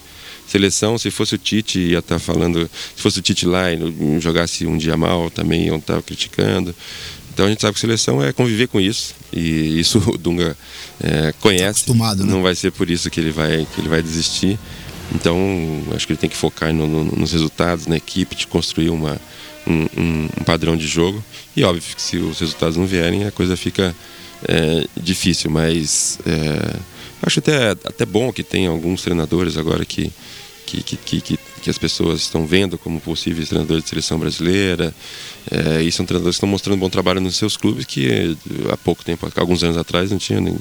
seleção, 0.47 0.97
se 0.99 1.11
fosse 1.11 1.35
o 1.35 1.39
Tite, 1.39 1.79
ia 1.79 1.99
estar 1.99 2.17
tá 2.17 2.19
falando, 2.19 2.71
se 2.95 3.03
fosse 3.03 3.19
o 3.19 3.23
Tite 3.23 3.47
lá 3.47 3.73
e 3.73 4.21
jogasse 4.21 4.67
um 4.67 4.77
dia 4.77 4.97
mal, 4.97 5.31
também 5.31 5.67
iam 5.67 5.77
estar 5.77 5.97
tá 5.97 6.03
criticando. 6.03 6.75
Então 7.37 7.45
a 7.45 7.49
gente 7.51 7.61
sabe 7.61 7.75
que 7.75 7.81
seleção 7.81 8.25
é 8.25 8.33
conviver 8.33 8.67
com 8.67 8.81
isso 8.81 9.15
e 9.31 9.79
isso 9.79 9.99
o 10.11 10.17
Dunga 10.17 10.57
é, 11.03 11.35
conhece. 11.41 11.85
Tá 11.85 12.15
né? 12.25 12.25
Não 12.25 12.43
vai 12.43 12.55
ser 12.55 12.73
por 12.73 12.89
isso 12.89 13.11
que 13.11 13.21
ele 13.21 13.31
vai 13.31 13.67
que 13.75 13.81
ele 13.81 13.91
vai 13.91 14.03
desistir. 14.03 14.59
Então 15.15 15.37
acho 15.95 16.07
que 16.07 16.15
ele 16.15 16.19
tem 16.19 16.31
que 16.31 16.37
focar 16.37 16.73
no, 16.73 16.87
no, 16.87 17.05
nos 17.05 17.33
resultados, 17.33 17.87
na 17.87 17.97
equipe, 17.97 18.35
de 18.35 18.47
construir 18.47 18.89
uma, 18.89 19.21
um, 19.67 19.83
um, 19.97 20.29
um, 20.41 20.45
padrão 20.45 20.77
de 20.77 20.87
jogo. 20.87 21.23
E 21.55 21.63
óbvio 21.63 21.83
que 21.95 22.01
se 22.01 22.17
os 22.17 22.41
resultados 22.41 22.77
não 22.77 22.87
vierem, 22.87 23.27
a 23.27 23.31
coisa 23.31 23.57
fica 23.57 23.95
é, 24.49 24.87
difícil. 24.97 25.51
Mas 25.51 26.19
é, 26.27 26.77
acho 27.23 27.39
até, 27.39 27.71
até 27.71 28.05
bom 28.05 28.33
que 28.33 28.43
tem 28.43 28.67
alguns 28.67 29.03
treinadores 29.03 29.57
agora 29.57 29.85
que 29.85 30.13
que, 30.67 30.83
que, 30.83 31.21
que, 31.21 31.39
que, 31.63 31.71
as 31.71 31.79
pessoas 31.79 32.21
estão 32.21 32.45
vendo 32.45 32.77
como 32.77 33.01
possíveis 33.01 33.49
treinadores 33.49 33.85
de 33.85 33.89
seleção 33.89 34.19
brasileira. 34.19 34.93
É, 35.49 35.81
e 35.83 35.93
são 35.93 36.05
treinadores 36.05 36.35
que 36.35 36.39
estão 36.39 36.49
mostrando 36.49 36.81
bom 36.81 36.91
trabalho 36.91 37.21
nos 37.21 37.37
seus 37.37 37.57
clubes 37.57 37.85
que 37.85 38.09
eh, 38.09 38.35
há 38.73 38.77
pouco 38.77 39.05
tempo, 39.05 39.31
alguns 39.37 39.63
anos 39.63 39.77
atrás, 39.77 40.11
não 40.11 40.19
tinham, 40.19 40.41
nem, 40.41 40.57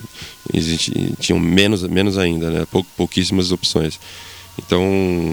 tinham 1.19 1.39
menos, 1.39 1.81
menos 1.83 2.19
ainda, 2.19 2.51
né? 2.51 2.67
Pou, 2.69 2.85
pouquíssimas 2.95 3.51
opções. 3.51 3.99
Então, 4.57 4.83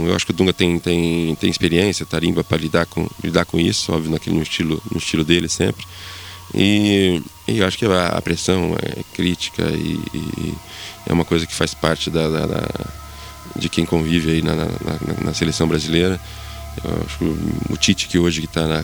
eu 0.07 0.17
acho 0.17 0.25
que 0.25 0.33
o 0.33 0.35
Dunga 0.35 0.55
tem, 0.55 0.79
tem, 0.79 1.35
tem 1.37 1.51
experiência, 1.51 2.07
tarimba 2.07 2.43
para 2.43 2.57
lidar 2.57 2.87
com, 2.87 3.07
lidar 3.23 3.45
com 3.45 3.61
isso, 3.61 3.93
óbvio, 3.93 4.11
naquele, 4.11 4.37
no, 4.37 4.43
estilo, 4.43 4.83
no 4.91 4.99
estilo 4.99 5.23
dele 5.23 5.49
sempre. 5.49 5.85
E, 6.55 7.23
e 7.47 7.59
eu 7.59 7.67
acho 7.67 7.79
que 7.79 7.85
a, 7.85 8.07
a 8.07 8.23
pressão 8.23 8.75
é 8.83 9.03
crítica 9.15 9.63
e, 9.71 10.01
e, 10.15 10.55
é 11.07 11.13
uma 11.13 11.25
coisa 11.25 11.47
que 11.47 11.55
faz 11.55 11.75
parte 11.75 12.11
da, 12.11 12.29
da, 12.29 12.47
da 12.47 12.69
de 13.57 13.69
quem 13.69 13.85
convive 13.85 14.31
aí 14.31 14.43
na, 14.43 14.55
na, 14.55 14.65
na, 14.65 15.25
na 15.25 15.35
seleção 15.35 15.67
brasileira. 15.69 16.21
Eu 16.85 17.03
acho 17.05 17.19
que 17.19 17.73
o 17.73 17.77
Tite, 17.77 18.09
que 18.09 18.19
hoje 18.19 18.45
está 18.45 18.83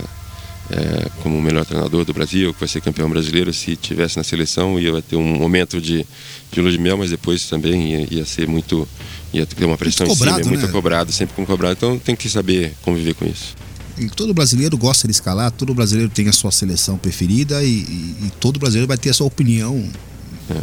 é, 0.71 1.09
como 1.23 1.39
o 1.39 1.43
melhor 1.43 1.65
treinador 1.65 2.05
do 2.05 2.13
Brasil, 2.13 2.53
que 2.53 2.61
vai 2.61 2.69
ser 2.69 2.81
campeão 2.81 3.09
brasileiro, 3.09 3.53
se 3.53 3.75
tivesse 3.77 4.17
na 4.17 4.25
seleção, 4.25 4.79
ia 4.79 5.01
ter 5.01 5.17
um 5.17 5.37
momento 5.39 5.81
de, 5.81 6.07
de 6.53 6.61
lua 6.61 6.71
de 6.71 6.79
mel, 6.79 6.99
mas 6.99 7.11
depois 7.11 7.49
também 7.49 7.93
ia, 7.93 8.09
ia 8.11 8.25
ser 8.25 8.47
muito. 8.47 8.87
ia 9.33 9.47
ter 9.47 9.65
uma 9.65 9.79
pressão 9.79 10.07
muito 10.07 10.19
cobrado, 10.19 10.41
em 10.41 10.43
cima, 10.43 10.57
né? 10.57 10.63
muito 10.63 10.73
cobrado, 10.73 11.13
sempre 11.13 11.35
como 11.35 11.47
cobrado. 11.47 11.73
Então 11.73 11.99
tem 11.99 12.15
que 12.15 12.29
saber 12.29 12.75
conviver 12.83 13.15
com 13.15 13.25
isso. 13.25 13.57
E 13.97 14.09
todo 14.09 14.33
brasileiro 14.33 14.77
gosta 14.77 15.09
de 15.09 15.13
escalar, 15.13 15.51
todo 15.51 15.75
brasileiro 15.75 16.11
tem 16.11 16.29
a 16.29 16.33
sua 16.33 16.53
seleção 16.53 16.97
preferida 16.97 17.65
e, 17.65 17.69
e, 17.69 18.27
e 18.27 18.33
todo 18.39 18.59
brasileiro 18.61 18.87
vai 18.87 18.97
ter 18.97 19.11
a 19.11 19.15
sua 19.15 19.27
opinião 19.27 19.85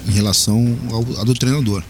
em 0.08 0.12
relação 0.12 0.78
ao, 0.90 1.06
ao 1.18 1.26
do 1.26 1.34
treinador. 1.34 1.84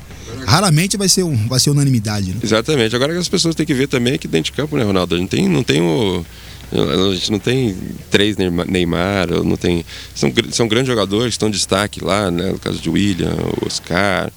Raramente 0.45 0.97
vai 0.97 1.07
ser, 1.07 1.23
um, 1.23 1.35
vai 1.47 1.59
ser 1.59 1.69
unanimidade. 1.69 2.31
Né? 2.31 2.37
Exatamente. 2.43 2.95
Agora 2.95 3.13
que 3.13 3.19
as 3.19 3.29
pessoas 3.29 3.55
têm 3.55 3.65
que 3.65 3.73
ver 3.73 3.87
também 3.87 4.17
que 4.17 4.27
dentro 4.27 4.51
de 4.51 4.57
campo, 4.57 4.77
né, 4.77 4.83
Ronaldo? 4.83 5.15
A 5.15 5.17
gente 5.17 5.29
tem, 5.29 5.47
não 5.47 5.63
tem 5.63 5.81
o. 5.81 6.25
A 6.71 7.13
gente 7.13 7.31
não 7.31 7.39
tem 7.39 7.77
três 8.09 8.35
Neymar, 8.37 9.29
não 9.43 9.55
tem. 9.55 9.85
São, 10.15 10.33
são 10.51 10.67
grandes 10.67 10.87
jogadores 10.87 11.27
que 11.27 11.35
estão 11.35 11.47
em 11.47 11.51
destaque 11.51 12.03
lá, 12.03 12.31
né? 12.31 12.51
No 12.51 12.59
caso 12.59 12.79
de 12.79 12.89
William, 12.89 13.35
Oscar, 13.65 14.31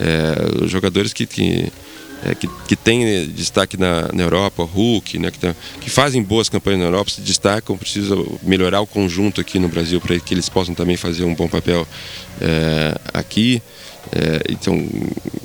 é, 0.00 0.66
jogadores 0.66 1.12
que, 1.12 1.26
que, 1.26 1.70
é, 2.24 2.34
que, 2.34 2.48
que 2.66 2.74
têm 2.74 3.28
destaque 3.28 3.76
na, 3.76 4.10
na 4.12 4.22
Europa, 4.22 4.62
Hulk, 4.62 5.18
né? 5.18 5.30
Que, 5.30 5.38
tem, 5.38 5.54
que 5.80 5.90
fazem 5.90 6.22
boas 6.22 6.48
campanhas 6.48 6.80
na 6.80 6.86
Europa, 6.86 7.10
se 7.10 7.20
destacam, 7.20 7.76
precisa 7.76 8.16
melhorar 8.42 8.80
o 8.80 8.86
conjunto 8.86 9.40
aqui 9.40 9.58
no 9.58 9.68
Brasil 9.68 10.00
para 10.00 10.18
que 10.18 10.32
eles 10.32 10.48
possam 10.48 10.74
também 10.74 10.96
fazer 10.96 11.24
um 11.24 11.34
bom 11.34 11.48
papel 11.48 11.86
é, 12.40 12.98
aqui. 13.12 13.62
É, 14.12 14.52
então, 14.52 14.86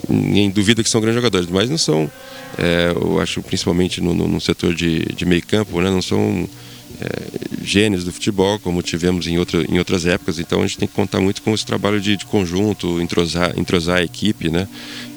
ninguém 0.08 0.50
duvida 0.50 0.84
que 0.84 0.90
são 0.90 1.02
grandes 1.02 1.16
jogadores, 1.16 1.50
mas 1.50 1.70
não 1.70 1.78
são, 1.78 2.10
é, 2.58 2.92
eu 2.96 3.20
acho, 3.20 3.42
principalmente 3.42 4.02
no, 4.02 4.14
no, 4.14 4.28
no 4.28 4.42
setor 4.42 4.74
de, 4.74 5.06
de 5.14 5.26
meio 5.26 5.46
campo, 5.46 5.80
né, 5.82 5.90
não 5.90 6.02
são 6.02 6.48
é, 7.02 7.66
gênios 7.66 8.04
do 8.04 8.12
futebol, 8.12 8.60
como 8.60 8.82
tivemos 8.82 9.28
em, 9.28 9.38
outra, 9.38 9.64
em 9.64 9.78
outras 9.78 10.06
épocas. 10.06 10.40
Então, 10.40 10.62
a 10.62 10.68
gente 10.68 10.78
tem 10.78 10.88
que 10.88 10.94
contar 10.94 11.20
muito 11.20 11.42
com 11.42 11.54
esse 11.54 11.66
trabalho 11.66 12.00
de, 12.00 12.18
de 12.18 12.26
conjunto, 12.26 13.02
entrosar, 13.02 13.58
entrosar 13.58 13.98
a 13.98 14.04
equipe, 14.04 14.50
né, 14.50 14.68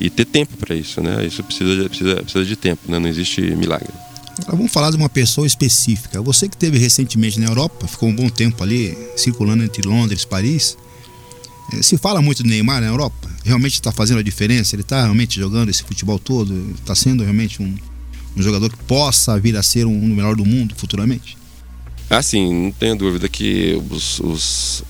e 0.00 0.10
ter 0.10 0.24
tempo 0.24 0.56
para 0.56 0.74
isso. 0.74 1.00
Né, 1.00 1.24
isso 1.26 1.42
precisa, 1.42 1.88
precisa, 1.88 2.16
precisa 2.16 2.44
de 2.44 2.56
tempo, 2.56 2.90
né, 2.90 2.98
não 2.98 3.08
existe 3.08 3.40
milagre. 3.40 3.88
Agora 4.40 4.56
vamos 4.56 4.72
falar 4.72 4.90
de 4.90 4.96
uma 4.96 5.08
pessoa 5.08 5.46
específica. 5.46 6.20
Você 6.22 6.48
que 6.48 6.56
teve 6.56 6.78
recentemente 6.78 7.38
na 7.38 7.46
Europa, 7.46 7.86
ficou 7.86 8.08
um 8.08 8.14
bom 8.14 8.28
tempo 8.28 8.62
ali 8.62 8.96
circulando 9.16 9.62
entre 9.62 9.82
Londres 9.86 10.24
Paris. 10.24 10.76
É, 11.72 11.82
se 11.82 11.98
fala 11.98 12.22
muito 12.22 12.42
do 12.42 12.48
Neymar 12.48 12.80
na 12.80 12.88
Europa, 12.88 13.30
realmente 13.44 13.74
está 13.74 13.92
fazendo 13.92 14.18
a 14.18 14.22
diferença? 14.22 14.74
Ele 14.74 14.82
está 14.82 15.02
realmente 15.02 15.38
jogando 15.38 15.68
esse 15.68 15.82
futebol 15.82 16.18
todo? 16.18 16.74
Está 16.74 16.94
sendo 16.94 17.22
realmente 17.22 17.62
um, 17.62 17.76
um, 18.36 18.42
jogador 18.42 18.70
que 18.70 18.82
possa 18.84 19.38
vir 19.38 19.56
a 19.56 19.62
ser 19.62 19.86
um, 19.86 19.92
um 19.94 20.08
melhor 20.14 20.34
do 20.34 20.44
mundo 20.44 20.74
futuramente? 20.76 21.36
Ah, 22.12 22.20
sim, 22.20 22.64
não 22.64 22.70
tenho 22.72 22.94
dúvida 22.94 23.26
que 23.26 23.80
os, 23.90 24.20
os, 24.20 24.84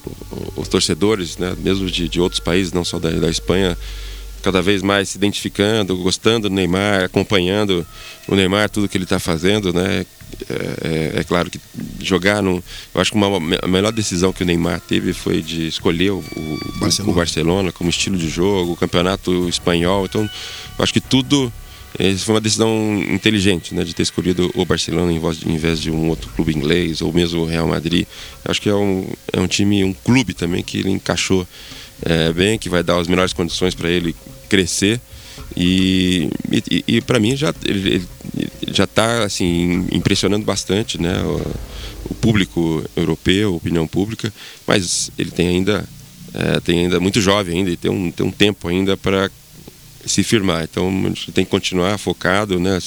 os 0.57 0.67
torcedores, 0.67 1.39
né, 1.39 1.55
mesmo 1.57 1.89
de, 1.89 2.09
de, 2.09 2.21
outros 2.21 2.41
países, 2.41 2.73
não 2.73 2.85
só 2.85 2.99
da, 2.99 3.11
da 3.11 3.31
Espanha, 3.31 3.79
cada 4.43 4.61
vez 4.61 4.83
mais 4.83 5.11
se 5.11 5.19
identificando, 5.19 5.97
gostando 5.99 6.49
do 6.49 6.55
Neymar, 6.55 7.05
acompanhando 7.05 7.87
o 8.27 8.35
Neymar, 8.35 8.69
tudo 8.69 8.89
que 8.89 8.97
ele 8.97 9.05
está 9.05 9.21
fazendo, 9.21 9.73
né? 9.73 10.05
É, 10.49 11.15
é, 11.15 11.21
é, 11.21 11.25
claro 11.25 11.49
que 11.49 11.61
jogar 12.01 12.43
no. 12.43 12.57
Eu 12.93 13.01
acho 13.01 13.13
que 13.13 13.17
uma, 13.17 13.39
a 13.63 13.69
melhor 13.69 13.93
decisão 13.93 14.33
que 14.33 14.43
o 14.43 14.47
Neymar 14.47 14.81
teve 14.81 15.13
foi 15.13 15.41
de 15.41 15.69
escolher 15.69 16.11
o, 16.11 16.19
o, 16.19 16.79
Barcelona. 16.81 17.13
o 17.13 17.15
Barcelona 17.15 17.73
como 17.73 17.89
estilo 17.89 18.19
de 18.19 18.29
jogo, 18.29 18.73
o 18.73 18.77
campeonato 18.77 19.49
espanhol. 19.49 20.07
Então, 20.07 20.23
eu 20.23 20.83
acho 20.83 20.93
que 20.93 21.01
tudo. 21.01 21.53
Isso 21.99 22.25
foi 22.25 22.35
uma 22.35 22.41
decisão 22.41 23.03
inteligente, 23.11 23.75
né, 23.75 23.85
de 23.85 23.95
ter 23.95 24.03
escolhido 24.03 24.51
o 24.55 24.65
Barcelona 24.65 25.13
em 25.13 25.57
vez, 25.59 25.79
de, 25.79 25.91
um 25.91 26.09
outro 26.09 26.31
clube 26.31 26.55
inglês 26.55 27.03
ou 27.03 27.13
mesmo 27.13 27.43
o 27.43 27.47
Real 27.47 27.69
Madrid. 27.69 28.07
Acho 28.45 28.61
que 28.63 28.69
é 28.69 28.75
um, 28.75 29.07
é 29.33 29.41
um 29.41 29.47
time, 29.47 29.85
um 29.85 29.93
clube 29.93 30.33
também 30.33 30.63
que 30.63 30.79
ele 30.79 30.91
encaixou 30.91 31.47
é, 32.03 32.33
bem, 32.33 32.59
que 32.59 32.69
vai 32.69 32.83
dar 32.83 32.99
as 32.99 33.09
melhores 33.09 33.33
condições 33.33 33.75
para 33.75 33.91
ele 33.91 34.15
crescer. 34.49 35.01
E, 35.57 36.31
e, 36.51 36.85
e 36.87 37.01
para 37.03 37.21
mim 37.21 37.37
já 37.37 37.55
ele, 37.65 37.95
ele 37.95 38.09
já 38.69 38.85
está 38.85 39.23
assim 39.23 39.87
impressionando 39.93 40.45
bastante, 40.45 41.01
né, 41.01 41.23
o, 41.23 42.11
o, 42.11 42.15
público 42.15 42.83
europeu, 42.97 43.53
a 43.53 43.57
opinião 43.57 43.87
pública, 43.87 44.33
mas 44.67 45.11
ele 45.19 45.31
tem 45.31 45.49
ainda 45.49 45.87
é, 46.35 46.61
tem 46.61 46.81
ainda 46.81 46.99
muito 46.99 47.21
jovem 47.21 47.59
ainda, 47.59 47.71
e 47.71 47.77
tem 47.77 47.91
um, 47.91 48.11
tem 48.11 48.25
um 48.25 48.31
tempo 48.31 48.69
ainda 48.69 48.97
para 48.97 49.31
se 50.05 50.23
firmar. 50.23 50.65
Então 50.65 50.89
a 50.89 51.09
gente 51.09 51.33
tem 51.33 51.45
que 51.45 51.51
continuar 51.51 51.99
focado, 51.99 52.59
né, 52.59 52.79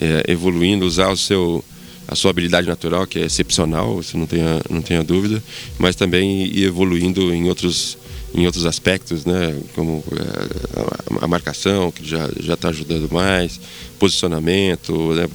é, 0.00 0.24
evoluindo, 0.28 0.86
usar 0.86 1.08
o 1.10 1.16
seu 1.16 1.64
a 2.08 2.14
sua 2.14 2.30
habilidade 2.30 2.68
natural 2.68 3.04
que 3.04 3.18
é 3.18 3.24
excepcional, 3.24 3.96
você 3.96 4.16
não 4.16 4.26
tenha 4.26 4.60
não 4.70 4.80
tenha 4.80 5.02
dúvida, 5.02 5.42
mas 5.78 5.96
também 5.96 6.46
ir 6.46 6.64
evoluindo 6.64 7.34
em 7.34 7.48
outros 7.48 7.98
em 8.34 8.44
outros 8.44 8.66
aspectos, 8.66 9.24
né, 9.24 9.58
como 9.74 10.04
é, 10.12 11.24
a 11.24 11.26
marcação, 11.26 11.90
que 11.90 12.06
já 12.06 12.28
está 12.52 12.68
ajudando 12.68 13.10
mais, 13.10 13.58
posicionamento, 13.98 15.14
né, 15.14 15.26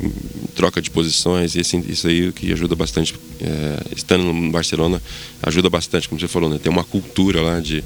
troca 0.56 0.80
de 0.80 0.92
posições, 0.92 1.56
e 1.56 1.62
assim, 1.62 1.84
isso 1.88 2.08
aí 2.08 2.32
que 2.32 2.54
ajuda 2.54 2.76
bastante, 2.76 3.16
é, 3.40 3.96
estando 3.96 4.26
no 4.26 4.52
Barcelona, 4.52 5.02
ajuda 5.42 5.68
bastante, 5.68 6.08
como 6.08 6.22
você 6.22 6.28
falou, 6.28 6.48
né, 6.48 6.60
tem 6.62 6.72
uma 6.72 6.84
cultura 6.84 7.42
lá 7.42 7.60
de 7.60 7.84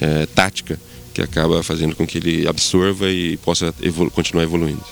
é, 0.00 0.26
tática 0.26 0.78
que 1.12 1.22
acaba 1.22 1.62
fazendo 1.62 1.94
com 1.94 2.06
que 2.06 2.18
ele 2.18 2.48
absorva 2.48 3.08
e 3.08 3.36
possa 3.36 3.74
evolu 3.80 4.10
continuar 4.10 4.42
evoluindo. 4.42 4.82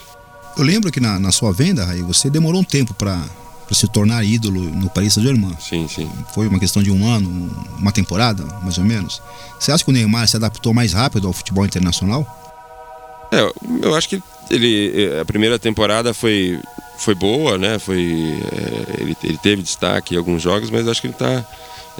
Eu 0.56 0.64
lembro 0.64 0.90
que 0.92 1.00
na, 1.00 1.18
na 1.18 1.32
sua 1.32 1.52
venda, 1.52 1.84
Raí, 1.84 2.02
você 2.02 2.28
demorou 2.28 2.60
um 2.60 2.64
tempo 2.64 2.92
para 2.94 3.24
se 3.72 3.86
tornar 3.88 4.24
ídolo 4.24 4.60
no 4.60 4.90
Paris 4.90 5.14
Saint-Germain. 5.14 5.56
Sim, 5.60 5.88
sim. 5.88 6.10
Foi 6.34 6.48
uma 6.48 6.58
questão 6.58 6.82
de 6.82 6.90
um 6.90 7.06
ano, 7.06 7.50
uma 7.78 7.92
temporada, 7.92 8.44
mais 8.62 8.78
ou 8.78 8.84
menos. 8.84 9.22
Você 9.58 9.72
acha 9.72 9.84
que 9.84 9.90
o 9.90 9.92
Neymar 9.92 10.26
se 10.28 10.36
adaptou 10.36 10.74
mais 10.74 10.92
rápido 10.92 11.26
ao 11.26 11.32
futebol 11.32 11.64
internacional? 11.64 12.26
É, 13.32 13.40
eu 13.82 13.94
acho 13.94 14.08
que 14.08 14.22
ele 14.50 15.18
a 15.20 15.24
primeira 15.24 15.58
temporada 15.58 16.12
foi 16.12 16.58
foi 16.98 17.14
boa, 17.14 17.56
né? 17.56 17.78
Foi 17.78 18.00
é, 18.00 19.02
ele, 19.02 19.16
ele 19.22 19.38
teve 19.38 19.62
destaque 19.62 20.14
em 20.14 20.18
alguns 20.18 20.42
jogos, 20.42 20.68
mas 20.68 20.86
acho 20.88 21.00
que 21.00 21.06
ele 21.06 21.14
está 21.14 21.44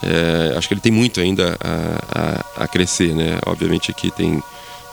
é, 0.03 0.55
acho 0.57 0.69
que 0.69 0.75
ele 0.75 0.81
tem 0.81 0.93
muito 0.93 1.21
ainda 1.21 1.57
a, 1.61 2.45
a, 2.59 2.65
a, 2.65 2.69
crescer, 2.69 3.15
né? 3.15 3.39
Obviamente 3.47 3.91
aqui 3.91 4.11
tem 4.11 4.43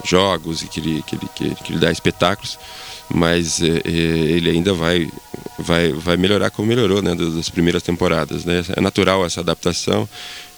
jogos 0.04 0.62
e 0.62 0.68
que 0.68 0.80
ele, 0.80 1.04
que 1.04 1.16
ele, 1.16 1.30
que, 1.34 1.64
que 1.64 1.72
ele 1.72 1.80
dá 1.80 1.92
espetáculos, 1.92 2.60
mas 3.10 3.62
é, 3.62 3.82
é, 3.86 3.90
ele 3.90 4.50
ainda 4.50 4.74
vai, 4.74 5.10
vai, 5.58 5.92
vai 5.94 6.18
melhorar 6.18 6.50
como 6.50 6.68
melhorou 6.68 7.02
né, 7.02 7.16
das 7.16 7.50
primeiras 7.50 7.84
temporadas. 7.84 8.44
Né? 8.44 8.64
É 8.76 8.82
natural 8.82 9.26
essa 9.26 9.42
adaptação. 9.42 10.08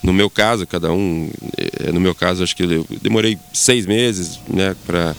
No 0.01 0.13
meu 0.13 0.29
caso, 0.29 0.65
cada 0.65 0.91
um, 0.91 1.29
é, 1.57 1.91
no 1.91 1.99
meu 1.99 2.15
caso, 2.15 2.43
acho 2.43 2.55
que 2.55 2.63
eu 2.63 2.85
demorei 3.01 3.37
seis 3.53 3.85
meses 3.85 4.39
né, 4.47 4.75
para 4.85 5.15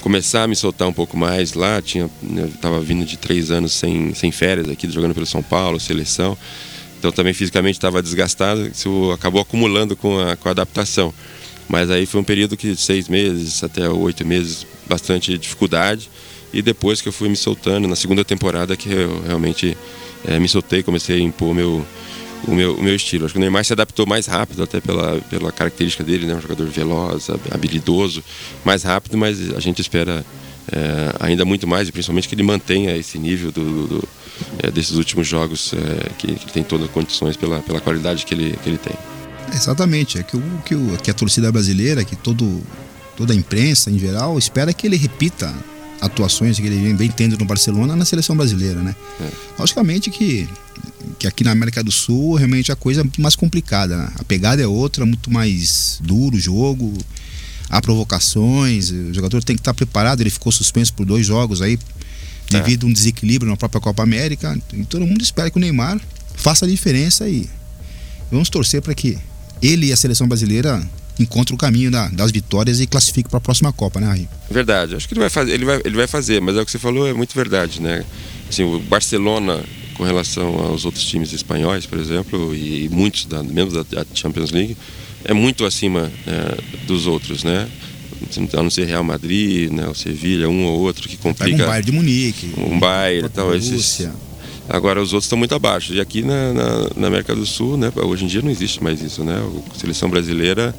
começar 0.00 0.44
a 0.44 0.48
me 0.48 0.56
soltar 0.56 0.88
um 0.88 0.92
pouco 0.92 1.16
mais 1.16 1.52
lá. 1.54 1.80
Tinha, 1.80 2.10
estava 2.48 2.78
né, 2.78 2.84
vindo 2.84 3.04
de 3.04 3.16
três 3.16 3.50
anos 3.50 3.72
sem, 3.72 4.14
sem 4.14 4.32
férias 4.32 4.68
aqui, 4.68 4.90
jogando 4.90 5.14
pelo 5.14 5.26
São 5.26 5.42
Paulo, 5.42 5.78
seleção. 5.78 6.36
Então 7.02 7.10
também 7.10 7.34
fisicamente 7.34 7.74
estava 7.74 8.00
desgastado, 8.00 8.68
isso 8.68 9.10
acabou 9.10 9.42
acumulando 9.42 9.96
com 9.96 10.20
a, 10.20 10.36
com 10.36 10.46
a 10.46 10.52
adaptação. 10.52 11.12
Mas 11.68 11.90
aí 11.90 12.06
foi 12.06 12.20
um 12.20 12.24
período 12.24 12.56
que 12.56 12.76
seis 12.76 13.08
meses 13.08 13.64
até 13.64 13.88
oito 13.88 14.24
meses, 14.24 14.64
bastante 14.88 15.36
dificuldade. 15.36 16.08
E 16.52 16.62
depois 16.62 17.00
que 17.00 17.08
eu 17.08 17.12
fui 17.12 17.28
me 17.28 17.34
soltando, 17.34 17.88
na 17.88 17.96
segunda 17.96 18.24
temporada 18.24 18.76
que 18.76 18.88
eu 18.88 19.20
realmente 19.26 19.76
é, 20.24 20.38
me 20.38 20.48
soltei, 20.48 20.84
comecei 20.84 21.16
a 21.16 21.18
impor 21.18 21.52
meu, 21.52 21.84
o, 22.46 22.54
meu, 22.54 22.76
o 22.76 22.82
meu 22.84 22.94
estilo. 22.94 23.24
Acho 23.24 23.34
que 23.34 23.38
o 23.38 23.40
Neymar 23.40 23.64
se 23.64 23.72
adaptou 23.72 24.06
mais 24.06 24.26
rápido, 24.26 24.62
até 24.62 24.80
pela, 24.80 25.20
pela 25.28 25.50
característica 25.50 26.04
dele, 26.04 26.24
né? 26.24 26.36
um 26.36 26.40
jogador 26.40 26.68
veloz, 26.68 27.28
habilidoso, 27.50 28.22
mais 28.64 28.84
rápido, 28.84 29.18
mas 29.18 29.52
a 29.56 29.58
gente 29.58 29.80
espera 29.80 30.24
é, 30.70 31.16
ainda 31.18 31.44
muito 31.44 31.66
mais, 31.66 31.88
e 31.88 31.90
principalmente 31.90 32.28
que 32.28 32.36
ele 32.36 32.44
mantenha 32.44 32.96
esse 32.96 33.18
nível 33.18 33.50
do, 33.50 33.88
do 33.88 34.08
é, 34.58 34.70
desses 34.70 34.96
últimos 34.96 35.26
jogos, 35.26 35.72
é, 35.74 36.10
que, 36.18 36.26
que 36.26 36.44
ele 36.44 36.52
tem 36.52 36.64
todas 36.64 36.86
as 36.86 36.92
condições 36.92 37.36
pela, 37.36 37.60
pela 37.60 37.80
qualidade 37.80 38.24
que 38.24 38.34
ele, 38.34 38.56
que 38.62 38.68
ele 38.68 38.78
tem. 38.78 38.94
Exatamente, 39.54 40.18
é 40.18 40.22
que, 40.22 40.36
o, 40.36 40.42
que, 40.64 40.74
o, 40.74 40.98
que 41.02 41.10
a 41.10 41.14
torcida 41.14 41.50
brasileira, 41.52 42.04
que 42.04 42.16
todo, 42.16 42.62
toda 43.16 43.32
a 43.32 43.36
imprensa 43.36 43.90
em 43.90 43.98
geral, 43.98 44.38
espera 44.38 44.72
que 44.72 44.86
ele 44.86 44.96
repita 44.96 45.52
atuações 46.00 46.58
que 46.58 46.66
ele 46.66 46.94
vem 46.94 47.10
tendo 47.10 47.38
no 47.38 47.44
Barcelona 47.44 47.94
na 47.94 48.04
seleção 48.04 48.36
brasileira, 48.36 48.80
né? 48.80 48.96
É. 49.20 49.28
Logicamente 49.56 50.10
que, 50.10 50.48
que 51.16 51.28
aqui 51.28 51.44
na 51.44 51.52
América 51.52 51.82
do 51.82 51.92
Sul 51.92 52.34
realmente 52.34 52.72
a 52.72 52.76
coisa 52.76 53.02
é 53.02 53.04
muito 53.04 53.22
mais 53.22 53.36
complicada, 53.36 53.96
né? 53.96 54.12
a 54.16 54.24
pegada 54.24 54.60
é 54.60 54.66
outra, 54.66 55.06
muito 55.06 55.30
mais 55.30 56.00
duro 56.02 56.36
o 56.36 56.40
jogo, 56.40 56.92
há 57.68 57.80
provocações, 57.80 58.90
o 58.90 59.14
jogador 59.14 59.44
tem 59.44 59.54
que 59.54 59.60
estar 59.60 59.74
preparado, 59.74 60.20
ele 60.20 60.30
ficou 60.30 60.50
suspenso 60.50 60.92
por 60.92 61.06
dois 61.06 61.24
jogos 61.24 61.62
aí 61.62 61.78
devido 62.52 62.84
é. 62.84 62.86
a 62.86 62.90
um 62.90 62.92
desequilíbrio 62.92 63.50
na 63.50 63.56
própria 63.56 63.80
Copa 63.80 64.02
América, 64.02 64.58
e 64.72 64.84
todo 64.84 65.06
mundo 65.06 65.22
espera 65.22 65.50
que 65.50 65.56
o 65.56 65.60
Neymar 65.60 66.00
faça 66.34 66.64
a 66.64 66.68
diferença 66.68 67.28
e 67.28 67.48
vamos 68.30 68.48
torcer 68.48 68.82
para 68.82 68.94
que 68.94 69.18
ele 69.60 69.86
e 69.86 69.92
a 69.92 69.96
seleção 69.96 70.26
brasileira 70.26 70.82
encontrem 71.18 71.54
o 71.54 71.58
caminho 71.58 71.90
da, 71.90 72.08
das 72.08 72.30
vitórias 72.30 72.80
e 72.80 72.86
classifiquem 72.86 73.30
para 73.30 73.38
a 73.38 73.40
próxima 73.40 73.72
Copa, 73.72 74.00
né, 74.00 74.06
Raí? 74.06 74.28
Verdade, 74.50 74.96
acho 74.96 75.06
que 75.06 75.14
ele 75.14 75.20
vai 75.20 75.30
fazer, 75.30 75.52
ele 75.52 75.64
vai, 75.64 75.80
ele 75.84 75.96
vai 75.96 76.06
fazer, 76.06 76.40
mas 76.40 76.56
é 76.56 76.62
o 76.62 76.64
que 76.64 76.70
você 76.70 76.78
falou 76.78 77.06
é 77.06 77.12
muito 77.12 77.34
verdade, 77.34 77.80
né? 77.80 78.04
Assim, 78.48 78.64
o 78.64 78.80
Barcelona 78.80 79.62
com 79.94 80.04
relação 80.04 80.58
aos 80.58 80.84
outros 80.84 81.04
times 81.04 81.32
espanhóis, 81.32 81.86
por 81.86 81.98
exemplo, 81.98 82.54
e 82.54 82.88
muitos 82.88 83.26
da, 83.26 83.42
membros 83.42 83.84
da, 83.86 84.04
Champions 84.14 84.50
League, 84.50 84.76
é 85.24 85.32
muito 85.32 85.64
acima 85.64 86.10
é, 86.26 86.84
dos 86.86 87.06
outros, 87.06 87.44
né? 87.44 87.68
A 88.38 88.62
não 88.62 88.70
ser 88.70 88.86
Real 88.86 89.04
Madrid, 89.04 89.70
né, 89.70 89.86
o 89.88 89.94
Sevilha, 89.94 90.48
um 90.48 90.64
ou 90.64 90.80
outro 90.80 91.08
que 91.08 91.16
complica. 91.16 91.50
Pega 91.50 91.64
um 91.64 91.66
Bayern 91.66 91.86
de 91.86 91.92
Munique. 91.92 92.50
Um 92.56 92.78
Bayern, 92.78 93.28
tal, 93.28 93.54
esses, 93.54 94.08
Agora 94.68 95.02
os 95.02 95.12
outros 95.12 95.26
estão 95.26 95.38
muito 95.38 95.54
abaixo. 95.54 95.92
E 95.92 96.00
aqui 96.00 96.22
na, 96.22 96.52
na, 96.52 96.90
na, 96.96 97.06
América 97.08 97.34
do 97.34 97.44
Sul, 97.44 97.76
né, 97.76 97.92
hoje 97.94 98.24
em 98.24 98.28
dia 98.28 98.40
não 98.40 98.50
existe 98.50 98.82
mais 98.82 99.02
isso, 99.02 99.24
né? 99.24 99.34
A 99.74 99.78
seleção 99.78 100.08
brasileira 100.08 100.74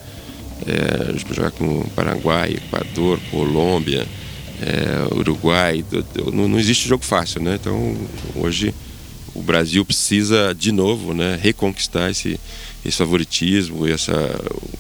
é, 0.66 1.34
jogar 1.34 1.52
com 1.52 1.82
Paraguai, 1.96 2.52
Equador, 2.52 3.20
Colômbia, 3.30 4.06
é, 4.62 5.14
Uruguai, 5.16 5.84
não, 6.32 6.48
não, 6.48 6.60
existe 6.60 6.88
jogo 6.88 7.04
fácil, 7.04 7.42
né? 7.42 7.58
Então 7.60 7.96
hoje 8.36 8.74
o 9.36 9.42
Brasil 9.42 9.84
precisa 9.84 10.56
de 10.58 10.72
novo, 10.72 11.14
né, 11.14 11.38
reconquistar 11.42 12.12
esse, 12.12 12.40
esse 12.86 12.98
favoritismo, 12.98 13.88
essa, 13.88 14.14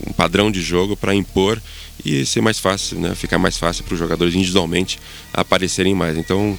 um 0.08 0.14
padrão 0.14 0.52
de 0.52 0.62
jogo 0.62 0.96
para 0.96 1.16
impor 1.16 1.62
e 2.04 2.26
ser 2.26 2.42
mais 2.42 2.60
fácil, 2.60 3.00
né, 3.00 3.16
ficar 3.16 3.38
mais 3.38 3.58
fácil 3.58 3.84
para 3.84 3.94
os 3.94 4.00
jogadores 4.00 4.36
individualmente 4.36 5.00
aparecerem 5.34 5.96
mais. 5.96 6.18
Então 6.18 6.58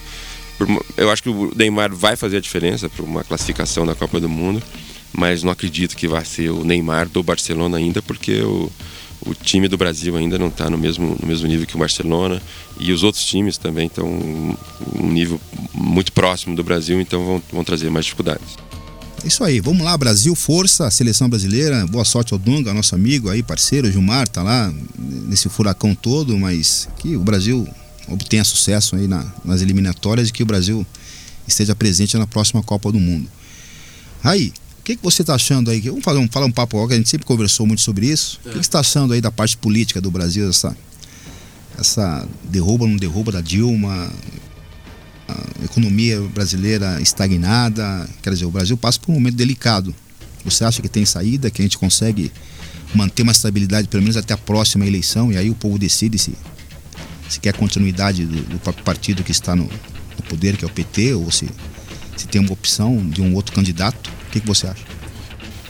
eu 0.96 1.10
acho 1.10 1.22
que 1.22 1.28
o 1.28 1.52
Neymar 1.54 1.94
vai 1.94 2.16
fazer 2.16 2.36
a 2.36 2.40
diferença 2.40 2.88
para 2.88 3.04
uma 3.04 3.24
classificação 3.24 3.84
da 3.84 3.94
Copa 3.94 4.20
do 4.20 4.28
Mundo, 4.28 4.62
mas 5.12 5.42
não 5.42 5.50
acredito 5.50 5.96
que 5.96 6.06
vai 6.06 6.24
ser 6.24 6.50
o 6.50 6.64
Neymar 6.64 7.08
do 7.08 7.22
Barcelona 7.22 7.76
ainda, 7.76 8.00
porque 8.00 8.40
o, 8.42 8.70
o 9.26 9.34
time 9.34 9.68
do 9.68 9.76
Brasil 9.76 10.16
ainda 10.16 10.38
não 10.38 10.48
está 10.48 10.70
no 10.70 10.78
mesmo, 10.78 11.16
no 11.20 11.26
mesmo 11.26 11.46
nível 11.46 11.66
que 11.66 11.76
o 11.76 11.78
Barcelona 11.78 12.40
e 12.78 12.92
os 12.92 13.02
outros 13.02 13.24
times 13.24 13.58
também 13.58 13.86
estão 13.86 14.06
um 14.06 15.10
nível 15.10 15.40
muito 15.72 16.12
próximo 16.12 16.54
do 16.54 16.62
Brasil, 16.62 17.00
então 17.00 17.24
vão, 17.24 17.42
vão 17.52 17.64
trazer 17.64 17.90
mais 17.90 18.04
dificuldades. 18.04 18.56
Isso 19.24 19.42
aí, 19.42 19.58
vamos 19.58 19.82
lá, 19.82 19.96
Brasil, 19.96 20.34
força, 20.34 20.90
seleção 20.90 21.30
brasileira, 21.30 21.86
boa 21.86 22.04
sorte 22.04 22.34
ao 22.34 22.38
Dunga, 22.38 22.74
nosso 22.74 22.94
amigo 22.94 23.30
aí, 23.30 23.42
parceiro, 23.42 23.90
Gilmar, 23.90 24.28
tá 24.28 24.42
lá 24.42 24.70
nesse 24.98 25.48
furacão 25.48 25.94
todo, 25.94 26.38
mas 26.38 26.86
que 26.98 27.16
o 27.16 27.20
Brasil 27.20 27.66
obtenha 28.06 28.44
sucesso 28.44 28.94
aí 28.96 29.08
na, 29.08 29.24
nas 29.42 29.62
eliminatórias 29.62 30.28
e 30.28 30.32
que 30.32 30.42
o 30.42 30.46
Brasil 30.46 30.86
esteja 31.48 31.74
presente 31.74 32.18
na 32.18 32.26
próxima 32.26 32.62
Copa 32.62 32.92
do 32.92 33.00
Mundo. 33.00 33.26
Aí, 34.22 34.52
o 34.80 34.82
que, 34.84 34.94
que 34.94 35.02
você 35.02 35.22
está 35.22 35.34
achando 35.34 35.70
aí? 35.70 35.80
Vamos 35.80 36.04
falar 36.04 36.20
um, 36.20 36.28
falar 36.28 36.44
um 36.44 36.52
papo, 36.52 36.86
que 36.86 36.92
a 36.92 36.96
gente 36.98 37.08
sempre 37.08 37.26
conversou 37.26 37.66
muito 37.66 37.80
sobre 37.80 38.06
isso. 38.06 38.38
É. 38.44 38.48
O 38.48 38.52
que, 38.52 38.58
que 38.58 38.64
você 38.64 38.68
está 38.68 38.80
achando 38.80 39.14
aí 39.14 39.22
da 39.22 39.32
parte 39.32 39.56
política 39.56 40.02
do 40.02 40.10
Brasil, 40.10 40.50
essa, 40.50 40.76
essa 41.78 42.28
derruba, 42.44 42.86
não 42.86 42.96
derruba 42.96 43.32
da 43.32 43.40
Dilma, 43.40 44.12
a 45.28 45.64
economia 45.64 46.20
brasileira 46.20 47.00
estagnada, 47.00 48.08
quer 48.22 48.32
dizer, 48.32 48.44
o 48.44 48.50
Brasil 48.50 48.76
passa 48.76 48.98
por 49.00 49.10
um 49.12 49.14
momento 49.14 49.36
delicado. 49.36 49.94
Você 50.44 50.64
acha 50.64 50.82
que 50.82 50.88
tem 50.88 51.04
saída, 51.04 51.50
que 51.50 51.62
a 51.62 51.64
gente 51.64 51.78
consegue 51.78 52.30
manter 52.94 53.22
uma 53.22 53.32
estabilidade 53.32 53.88
pelo 53.88 54.02
menos 54.02 54.16
até 54.16 54.34
a 54.34 54.38
próxima 54.38 54.86
eleição 54.86 55.32
e 55.32 55.36
aí 55.36 55.50
o 55.50 55.54
povo 55.54 55.78
decide 55.78 56.18
se 56.18 56.34
se 57.28 57.40
quer 57.40 57.54
continuidade 57.54 58.24
do, 58.24 58.42
do 58.42 58.58
próprio 58.58 58.84
partido 58.84 59.22
que 59.22 59.32
está 59.32 59.56
no, 59.56 59.64
no, 59.64 60.22
poder, 60.28 60.56
que 60.56 60.64
é 60.64 60.68
o 60.68 60.70
PT, 60.70 61.14
ou 61.14 61.30
se, 61.30 61.48
se 62.16 62.26
tem 62.28 62.40
uma 62.40 62.52
opção 62.52 62.96
de 63.08 63.22
um 63.22 63.34
outro 63.34 63.54
candidato. 63.54 64.10
O 64.28 64.30
que, 64.30 64.40
que 64.40 64.46
você 64.46 64.66
acha? 64.66 64.82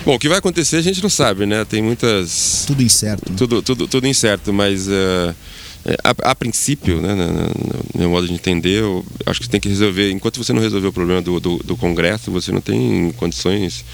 Bom, 0.05 0.15
o 0.15 0.19
que 0.19 0.29
vai 0.29 0.39
acontecer 0.39 0.77
a 0.77 0.83
gente 0.83 1.03
não 1.03 1.09
sabe, 1.09 1.47
né? 1.47 1.65
Tem 1.65 1.83
muitas. 1.83 2.65
Tudo 2.67 2.83
incerto. 2.83 3.31
Né? 3.31 3.37
Tudo, 3.39 3.63
tudo, 3.63 3.89
tudo 3.89 4.07
incerto, 4.07 4.53
mas. 4.53 4.87
Uh, 4.87 5.35
a, 6.03 6.31
a, 6.31 6.35
princípio, 6.35 7.01
né, 7.03 7.15
no, 7.15 8.01
meu 8.01 8.09
modo 8.09 8.27
de 8.27 8.33
entender, 8.33 8.81
eu 8.81 9.05
acho 9.27 9.41
que 9.41 9.49
tem 9.49 9.61
que 9.61 9.69
resolver. 9.69 10.11
Enquanto 10.11 10.43
você 10.43 10.53
não 10.53 10.63
resolver 10.63 10.89
o 10.89 10.93
problema 10.93 11.21
do, 11.21 11.39
do, 11.39 11.59
do 11.59 11.77
Congresso, 11.77 12.31
você 12.31 12.51
não 12.51 12.61
tem 12.61 13.13
condições 13.17 13.85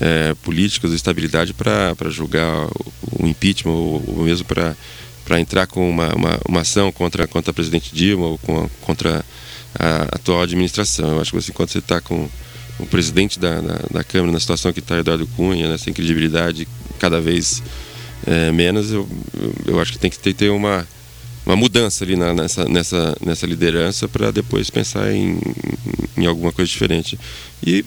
é, 0.00 0.34
políticas, 0.42 0.92
estabilidade 0.92 1.54
para 1.54 2.10
julgar 2.10 2.68
o 3.18 3.26
impeachment 3.26 3.72
ou, 3.72 4.04
ou 4.06 4.24
mesmo 4.24 4.44
para 4.44 5.40
entrar 5.40 5.66
com 5.66 5.88
uma, 5.88 6.14
uma, 6.14 6.40
uma, 6.46 6.60
ação 6.60 6.92
contra, 6.92 7.26
contra 7.26 7.50
a 7.50 7.54
presidente 7.54 7.94
Dilma 7.94 8.26
ou 8.26 8.38
com, 8.38 8.68
contra 8.82 9.24
a 9.78 10.02
atual 10.16 10.42
administração. 10.42 11.12
Eu 11.12 11.20
acho 11.20 11.30
que 11.30 11.38
assim, 11.38 11.52
quando 11.52 11.70
você 11.70 11.78
está 11.78 12.00
com 12.02 12.28
o 12.78 12.86
presidente 12.86 13.38
da, 13.38 13.60
da, 13.60 13.78
da, 13.90 14.04
Câmara 14.04 14.32
na 14.32 14.40
situação 14.40 14.72
que 14.72 14.80
está 14.80 14.98
Eduardo 14.98 15.26
Cunha, 15.28 15.68
né, 15.68 15.78
sem 15.78 15.94
credibilidade 15.94 16.66
cada 16.98 17.20
vez 17.20 17.62
é, 18.26 18.52
menos, 18.52 18.92
eu, 18.92 19.08
eu 19.66 19.80
acho 19.80 19.92
que 19.92 19.98
tem 19.98 20.10
que 20.10 20.18
ter, 20.18 20.34
ter 20.34 20.50
uma, 20.50 20.86
uma 21.44 21.56
mudança 21.56 22.04
ali 22.04 22.16
na, 22.16 22.32
nessa, 22.32 22.64
nessa, 22.66 23.16
nessa 23.24 23.46
liderança 23.46 24.08
para 24.08 24.30
depois 24.30 24.70
pensar 24.70 25.12
em, 25.12 25.38
em 26.16 26.26
alguma 26.26 26.52
coisa 26.52 26.70
diferente. 26.70 27.18
E 27.64 27.84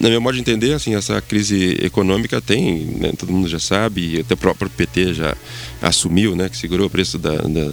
na 0.00 0.08
minha 0.08 0.20
modo 0.20 0.34
de 0.34 0.40
entender, 0.40 0.74
assim, 0.74 0.94
essa 0.94 1.20
crise 1.20 1.76
econômica 1.82 2.40
tem, 2.40 2.84
né, 2.84 3.12
todo 3.16 3.32
mundo 3.32 3.48
já 3.48 3.58
sabe, 3.58 4.20
até 4.20 4.34
o 4.34 4.36
próprio 4.36 4.68
PT 4.68 5.14
já 5.14 5.36
assumiu, 5.80 6.36
né, 6.36 6.48
que 6.48 6.56
segurou 6.56 6.86
o 6.86 6.90
preço 6.90 7.18
da, 7.18 7.36
da, 7.36 7.72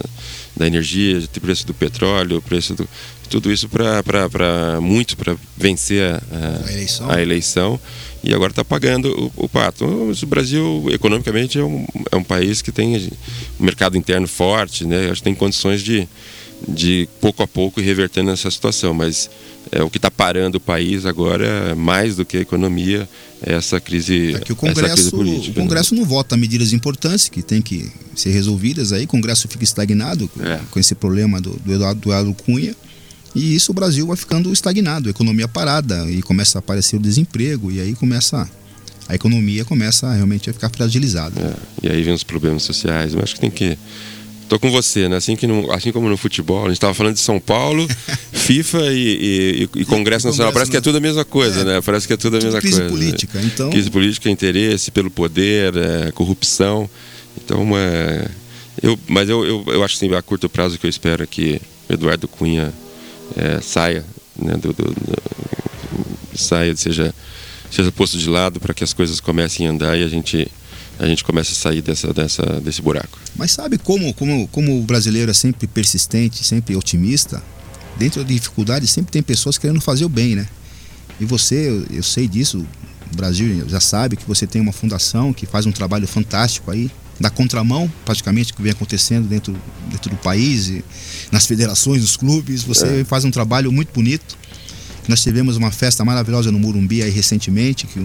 da 0.56 0.66
energia, 0.66 1.18
o 1.18 1.40
preço 1.40 1.66
do 1.66 1.74
petróleo, 1.74 2.40
preço 2.42 2.74
do 2.74 2.88
tudo 3.28 3.50
isso 3.50 3.68
para 3.68 4.80
muito 4.80 5.16
para 5.16 5.34
vencer 5.56 6.02
a, 6.02 6.22
a, 6.68 6.72
eleição. 6.72 7.10
a, 7.10 7.22
eleição. 7.22 7.80
e 8.22 8.32
agora 8.32 8.52
está 8.52 8.64
pagando 8.64 9.08
o, 9.36 9.44
o, 9.44 9.48
pato. 9.48 9.84
O 9.84 10.26
Brasil 10.26 10.86
economicamente 10.90 11.58
é 11.58 11.64
um, 11.64 11.86
é 12.12 12.16
um 12.16 12.22
país 12.22 12.62
que 12.62 12.70
tem 12.70 13.10
um 13.58 13.64
mercado 13.64 13.96
interno 13.96 14.28
forte, 14.28 14.86
né, 14.86 15.10
acho 15.10 15.20
que 15.20 15.24
tem 15.24 15.34
condições 15.34 15.82
de 15.82 16.08
de 16.66 17.08
pouco 17.20 17.42
a 17.42 17.46
pouco 17.46 17.80
ir 17.80 17.84
revertendo 17.84 18.30
essa 18.30 18.50
situação, 18.50 18.94
mas 18.94 19.30
é, 19.70 19.82
o 19.82 19.90
que 19.90 19.98
está 19.98 20.10
parando 20.10 20.58
o 20.58 20.60
país 20.60 21.04
agora, 21.04 21.74
mais 21.74 22.16
do 22.16 22.24
que 22.24 22.38
a 22.38 22.40
economia, 22.40 23.08
é 23.33 23.33
essa 23.46 23.80
crise, 23.80 24.34
é 24.34 24.52
o 24.52 24.56
Congresso, 24.56 24.94
crise 24.94 25.10
política. 25.10 25.52
O 25.52 25.62
né? 25.62 25.68
Congresso 25.68 25.94
né? 25.94 26.00
não 26.00 26.06
vota 26.06 26.36
medidas 26.36 26.72
importantes 26.72 27.28
que 27.28 27.42
têm 27.42 27.60
que 27.60 27.90
ser 28.14 28.30
resolvidas, 28.30 28.92
aí 28.92 29.04
o 29.04 29.08
Congresso 29.08 29.48
fica 29.48 29.64
estagnado 29.64 30.30
é. 30.40 30.60
com 30.70 30.78
esse 30.78 30.94
problema 30.94 31.40
do, 31.40 31.50
do, 31.64 31.72
Eduardo, 31.72 32.00
do 32.00 32.08
Eduardo 32.10 32.34
Cunha, 32.34 32.74
e 33.34 33.54
isso 33.54 33.72
o 33.72 33.74
Brasil 33.74 34.06
vai 34.06 34.16
ficando 34.16 34.52
estagnado, 34.52 35.08
a 35.08 35.10
economia 35.10 35.48
parada, 35.48 36.10
e 36.10 36.22
começa 36.22 36.58
a 36.58 36.60
aparecer 36.60 36.96
o 36.96 37.00
desemprego, 37.00 37.70
e 37.70 37.80
aí 37.80 37.94
começa 37.94 38.48
a 39.06 39.14
economia 39.14 39.66
começa 39.66 40.10
realmente 40.12 40.48
a 40.48 40.52
ficar 40.52 40.70
fragilizada. 40.70 41.38
É. 41.38 41.86
E 41.86 41.92
aí 41.92 42.02
vem 42.02 42.14
os 42.14 42.24
problemas 42.24 42.62
sociais, 42.62 43.12
eu 43.12 43.20
acho 43.20 43.34
que 43.34 43.40
tem 43.40 43.50
que 43.50 43.76
Tô 44.48 44.58
com 44.58 44.70
você, 44.70 45.08
né? 45.08 45.16
Assim, 45.16 45.36
que 45.36 45.46
no, 45.46 45.70
assim 45.72 45.90
como 45.90 46.08
no 46.08 46.16
futebol, 46.16 46.64
a 46.64 46.68
gente 46.68 46.74
estava 46.74 46.92
falando 46.94 47.14
de 47.14 47.20
São 47.20 47.40
Paulo, 47.40 47.88
FIFA 48.32 48.92
e, 48.92 49.68
e, 49.74 49.80
e 49.80 49.84
Congresso 49.84 50.26
Nacional. 50.26 50.52
Parece 50.52 50.70
que 50.70 50.76
é 50.76 50.80
tudo 50.80 50.98
a 50.98 51.00
mesma 51.00 51.24
coisa, 51.24 51.60
é, 51.60 51.64
né? 51.64 51.80
Parece 51.80 52.06
que 52.06 52.12
é 52.12 52.16
tudo 52.16 52.36
a 52.36 52.40
mesma 52.40 52.60
crise 52.60 52.76
coisa. 52.76 52.94
Crise 52.94 53.04
política, 53.04 53.38
né? 53.40 53.50
então. 53.52 53.70
Crise 53.70 53.90
política, 53.90 54.30
interesse 54.30 54.90
pelo 54.90 55.10
poder, 55.10 55.74
é, 55.76 56.12
corrupção. 56.12 56.88
Então, 57.42 57.76
é, 57.76 58.28
eu, 58.82 58.98
mas 59.08 59.28
eu, 59.28 59.44
eu, 59.44 59.64
eu 59.66 59.82
acho 59.82 59.96
assim, 59.96 60.14
a 60.14 60.22
curto 60.22 60.48
prazo 60.48 60.78
que 60.78 60.86
eu 60.86 60.90
espero 60.90 61.22
é 61.22 61.26
que 61.26 61.60
Eduardo 61.88 62.28
Cunha 62.28 62.72
é, 63.36 63.60
saia, 63.60 64.04
né? 64.36 64.54
Do, 64.54 64.72
do, 64.72 64.84
do, 64.84 66.38
saia, 66.38 66.74
seja, 66.76 67.14
seja 67.70 67.90
posto 67.92 68.18
de 68.18 68.28
lado 68.28 68.60
para 68.60 68.74
que 68.74 68.84
as 68.84 68.92
coisas 68.92 69.20
comecem 69.20 69.66
a 69.66 69.70
andar 69.70 69.98
e 69.98 70.02
a 70.02 70.08
gente 70.08 70.48
a 70.98 71.06
gente 71.06 71.24
começa 71.24 71.52
a 71.52 71.54
sair 71.54 71.82
dessa, 71.82 72.12
dessa, 72.12 72.42
desse 72.60 72.80
buraco. 72.80 73.18
Mas 73.36 73.52
sabe 73.52 73.78
como, 73.78 74.12
como, 74.14 74.46
como 74.48 74.78
o 74.78 74.82
brasileiro 74.82 75.30
é 75.30 75.34
sempre 75.34 75.66
persistente, 75.66 76.44
sempre 76.44 76.76
otimista? 76.76 77.42
Dentro 77.96 78.22
da 78.22 78.32
dificuldade 78.32 78.86
sempre 78.86 79.12
tem 79.12 79.22
pessoas 79.22 79.58
querendo 79.58 79.80
fazer 79.80 80.04
o 80.04 80.08
bem, 80.08 80.36
né? 80.36 80.48
E 81.20 81.24
você, 81.24 81.68
eu, 81.68 81.86
eu 81.90 82.02
sei 82.02 82.26
disso, 82.26 82.66
o 83.12 83.16
Brasil 83.16 83.68
já 83.68 83.80
sabe 83.80 84.16
que 84.16 84.26
você 84.26 84.46
tem 84.46 84.60
uma 84.60 84.72
fundação 84.72 85.32
que 85.32 85.46
faz 85.46 85.66
um 85.66 85.72
trabalho 85.72 86.06
fantástico 86.06 86.70
aí, 86.70 86.90
da 87.18 87.30
contramão, 87.30 87.90
praticamente, 88.04 88.52
que 88.52 88.60
vem 88.60 88.72
acontecendo 88.72 89.28
dentro, 89.28 89.56
dentro 89.88 90.10
do 90.10 90.16
país, 90.16 90.68
e 90.68 90.84
nas 91.30 91.46
federações, 91.46 92.02
nos 92.02 92.16
clubes. 92.16 92.64
Você 92.64 93.00
é. 93.00 93.04
faz 93.04 93.24
um 93.24 93.30
trabalho 93.30 93.70
muito 93.70 93.92
bonito. 93.92 94.36
Nós 95.06 95.22
tivemos 95.22 95.56
uma 95.56 95.70
festa 95.70 96.04
maravilhosa 96.04 96.50
no 96.50 96.58
Murumbi 96.58 97.02
aí 97.02 97.10
recentemente, 97.10 97.86
que, 97.86 98.04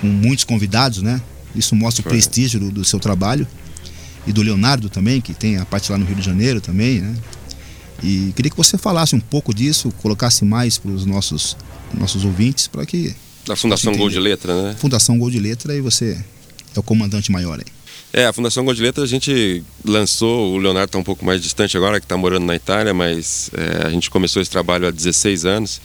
com 0.00 0.06
muitos 0.06 0.44
convidados, 0.44 1.02
né? 1.02 1.20
Isso 1.54 1.74
mostra 1.74 2.04
o 2.04 2.08
prestígio 2.08 2.60
do, 2.60 2.70
do, 2.70 2.84
seu 2.84 2.98
trabalho. 2.98 3.46
E 4.26 4.32
do 4.32 4.40
Leonardo 4.40 4.88
também, 4.88 5.20
que 5.20 5.34
tem 5.34 5.56
a 5.56 5.64
parte 5.64 5.90
lá 5.90 5.98
no 5.98 6.04
Rio 6.04 6.14
de 6.14 6.22
Janeiro 6.22 6.60
também, 6.60 7.00
né? 7.00 7.14
E 8.02 8.32
queria 8.34 8.50
que 8.50 8.56
você 8.56 8.78
falasse 8.78 9.14
um 9.14 9.20
pouco 9.20 9.52
disso, 9.54 9.92
colocasse 10.00 10.44
mais 10.44 10.78
para 10.78 10.90
os 10.90 11.04
nossos, 11.04 11.56
nossos 11.94 12.24
ouvintes, 12.24 12.66
para 12.68 12.86
que. 12.86 13.14
Da 13.46 13.56
Fundação 13.56 13.94
Gol 13.96 14.08
de 14.10 14.20
Letra, 14.20 14.62
né? 14.62 14.76
Fundação 14.78 15.18
Gol 15.18 15.30
de 15.30 15.40
Letra, 15.40 15.74
e 15.74 15.80
você 15.80 16.24
é 16.74 16.78
o 16.78 16.82
comandante 16.82 17.32
maior 17.32 17.58
aí. 17.58 17.66
É, 18.12 18.26
a 18.26 18.32
Fundação 18.32 18.64
Gol 18.64 18.74
de 18.74 18.82
Letra 18.82 19.02
a 19.02 19.06
gente 19.06 19.64
lançou, 19.84 20.52
o 20.52 20.58
Leonardo 20.58 20.86
está 20.86 20.98
um 20.98 21.04
pouco 21.04 21.24
mais 21.24 21.42
distante 21.42 21.76
agora, 21.76 21.98
que 21.98 22.04
está 22.04 22.16
morando 22.16 22.44
na 22.44 22.54
Itália, 22.54 22.92
mas 22.92 23.50
é, 23.54 23.86
a 23.86 23.90
gente 23.90 24.10
começou 24.10 24.40
esse 24.42 24.50
trabalho 24.50 24.86
há 24.86 24.90
16 24.90 25.44
anos 25.44 25.80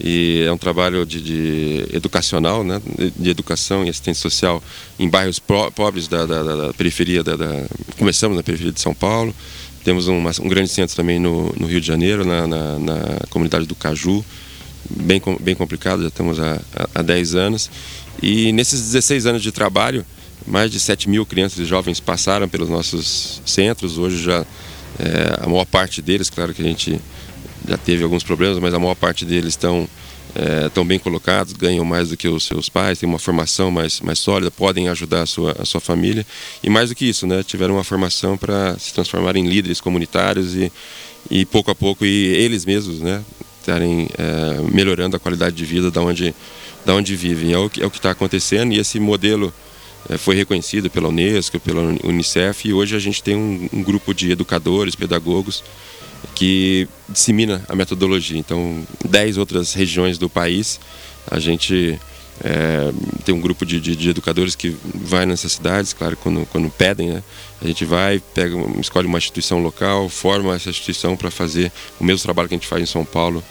e 0.00 0.44
é 0.46 0.52
um 0.52 0.58
trabalho 0.58 1.06
de, 1.06 1.20
de 1.20 1.86
educacional, 1.92 2.62
né, 2.62 2.80
de 3.16 3.30
educação 3.30 3.84
e 3.84 3.88
assistência 3.88 4.20
social 4.20 4.62
em 4.98 5.08
bairros 5.08 5.38
pobres 5.38 6.06
da, 6.06 6.26
da, 6.26 6.42
da 6.42 6.74
periferia, 6.74 7.22
da, 7.24 7.36
da, 7.36 7.64
começamos 7.98 8.36
na 8.36 8.42
periferia 8.42 8.72
de 8.72 8.80
São 8.80 8.94
Paulo, 8.94 9.34
temos 9.84 10.08
um 10.08 10.48
grande 10.48 10.68
centro 10.68 10.96
também 10.96 11.18
no, 11.18 11.54
no 11.58 11.66
Rio 11.66 11.80
de 11.80 11.86
Janeiro, 11.86 12.24
na, 12.24 12.46
na, 12.46 12.78
na, 12.78 12.96
comunidade 13.30 13.66
do 13.66 13.74
Caju, 13.74 14.24
bem, 14.90 15.22
bem 15.40 15.54
complicado, 15.54 16.02
já 16.02 16.08
estamos 16.08 16.40
há, 16.40 16.60
há 16.94 17.02
10 17.02 17.34
anos, 17.34 17.70
e 18.22 18.52
nesses 18.52 18.80
16 18.82 19.26
anos 19.26 19.42
de 19.42 19.52
trabalho, 19.52 20.04
mais 20.46 20.70
de 20.70 20.78
7 20.78 21.08
mil 21.08 21.24
crianças 21.24 21.58
e 21.58 21.64
jovens 21.64 22.00
passaram 22.00 22.48
pelos 22.48 22.68
nossos 22.68 23.40
centros, 23.46 23.96
hoje 23.96 24.22
já 24.22 24.44
é, 24.98 25.38
a 25.42 25.46
maior 25.48 25.64
parte 25.64 26.02
deles, 26.02 26.28
claro 26.28 26.52
que 26.52 26.62
a 26.62 26.64
gente 26.64 27.00
já 27.68 27.76
teve 27.76 28.02
alguns 28.02 28.22
problemas, 28.22 28.58
mas 28.58 28.74
a 28.74 28.78
maior 28.78 28.94
parte 28.94 29.24
deles 29.24 29.48
estão 29.48 29.88
estão 30.66 30.84
bem 30.84 30.98
colocados, 30.98 31.52
ganham 31.52 31.84
mais 31.84 32.10
do 32.10 32.16
que 32.16 32.28
os 32.28 32.44
seus 32.44 32.68
pais, 32.68 32.98
têm 32.98 33.08
uma 33.08 33.18
formação 33.18 33.70
mais, 33.70 34.00
mais 34.00 34.18
sólida, 34.18 34.50
podem 34.50 34.88
ajudar 34.88 35.22
a 35.22 35.26
sua, 35.26 35.56
a 35.58 35.64
sua 35.64 35.80
família. 35.80 36.26
E 36.62 36.68
mais 36.68 36.90
do 36.90 36.94
que 36.94 37.06
isso, 37.06 37.26
né, 37.26 37.42
tiveram 37.42 37.74
uma 37.74 37.84
formação 37.84 38.36
para 38.36 38.78
se 38.78 38.92
transformar 38.92 39.36
em 39.36 39.46
líderes 39.46 39.80
comunitários 39.80 40.54
e, 40.54 40.70
e 41.30 41.44
pouco 41.46 41.70
a 41.70 41.74
pouco 41.74 42.04
e 42.04 42.26
eles 42.34 42.64
mesmos 42.64 43.00
né, 43.00 43.22
estarem 43.60 44.08
é, 44.18 44.60
melhorando 44.70 45.16
a 45.16 45.18
qualidade 45.18 45.56
de 45.56 45.64
vida 45.64 45.90
da 45.90 46.02
onde, 46.02 46.34
da 46.84 46.94
onde 46.94 47.16
vivem. 47.16 47.52
É 47.52 47.58
o 47.58 47.70
que 47.70 47.82
é 47.82 47.86
está 47.86 48.10
acontecendo 48.10 48.72
e 48.74 48.78
esse 48.78 49.00
modelo 49.00 49.52
é, 50.08 50.18
foi 50.18 50.36
reconhecido 50.36 50.90
pela 50.90 51.08
Unesco, 51.08 51.58
pela 51.58 51.80
Unicef 52.04 52.68
e 52.68 52.74
hoje 52.74 52.94
a 52.94 52.98
gente 52.98 53.22
tem 53.22 53.34
um, 53.34 53.68
um 53.72 53.82
grupo 53.82 54.12
de 54.12 54.30
educadores, 54.30 54.94
pedagogos 54.94 55.64
que 56.34 56.88
dissemina 57.08 57.64
a 57.68 57.74
metodologia. 57.74 58.38
Então, 58.38 58.86
dez 59.04 59.36
outras 59.36 59.72
regiões 59.72 60.18
do 60.18 60.28
país, 60.28 60.78
a 61.30 61.38
gente 61.38 61.98
é, 62.44 62.92
tem 63.24 63.34
um 63.34 63.40
grupo 63.40 63.64
de, 63.64 63.80
de, 63.80 63.96
de, 63.96 64.10
educadores 64.10 64.54
que 64.54 64.76
vai 64.94 65.24
nessas 65.24 65.52
cidades, 65.52 65.92
claro, 65.92 66.16
quando, 66.16 66.46
quando 66.46 66.70
pedem, 66.70 67.08
né? 67.08 67.22
A 67.62 67.66
gente 67.66 67.84
vai, 67.84 68.20
pega, 68.34 68.54
escolhe 68.78 69.06
uma 69.06 69.18
instituição 69.18 69.62
local, 69.62 70.08
forma 70.08 70.54
essa 70.54 70.68
instituição 70.68 71.16
para 71.16 71.30
fazer 71.30 71.72
o 71.98 72.04
mesmo 72.04 72.22
trabalho 72.22 72.48
que 72.48 72.54
a 72.54 72.58
gente 72.58 72.68
faz 72.68 72.82
em 72.82 72.86
São 72.86 73.04
Paulo 73.04 73.42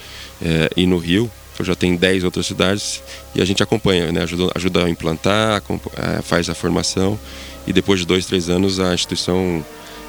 é, 0.42 0.70
e 0.76 0.86
no 0.86 0.98
Rio. 0.98 1.30
Então 1.54 1.66
já 1.66 1.74
tem 1.74 1.96
10 1.96 2.26
outras 2.26 2.46
cidades 2.46 3.02
e 3.34 3.42
a 3.42 3.46
gente 3.46 3.64
acompanha, 3.64 4.12
né? 4.12 4.22
ajuda, 4.24 4.52
ajuda 4.54 4.86
a 4.86 4.90
implantar, 4.90 5.64
é, 5.96 6.22
faz 6.22 6.50
a 6.50 6.54
formação 6.54 7.18
e 7.66 7.74
depois 7.74 8.02
de 8.02 8.06
dois, 8.06 8.26
três 8.26 8.50
anos 8.50 8.80
a 8.80 8.94
instituição 8.94 9.66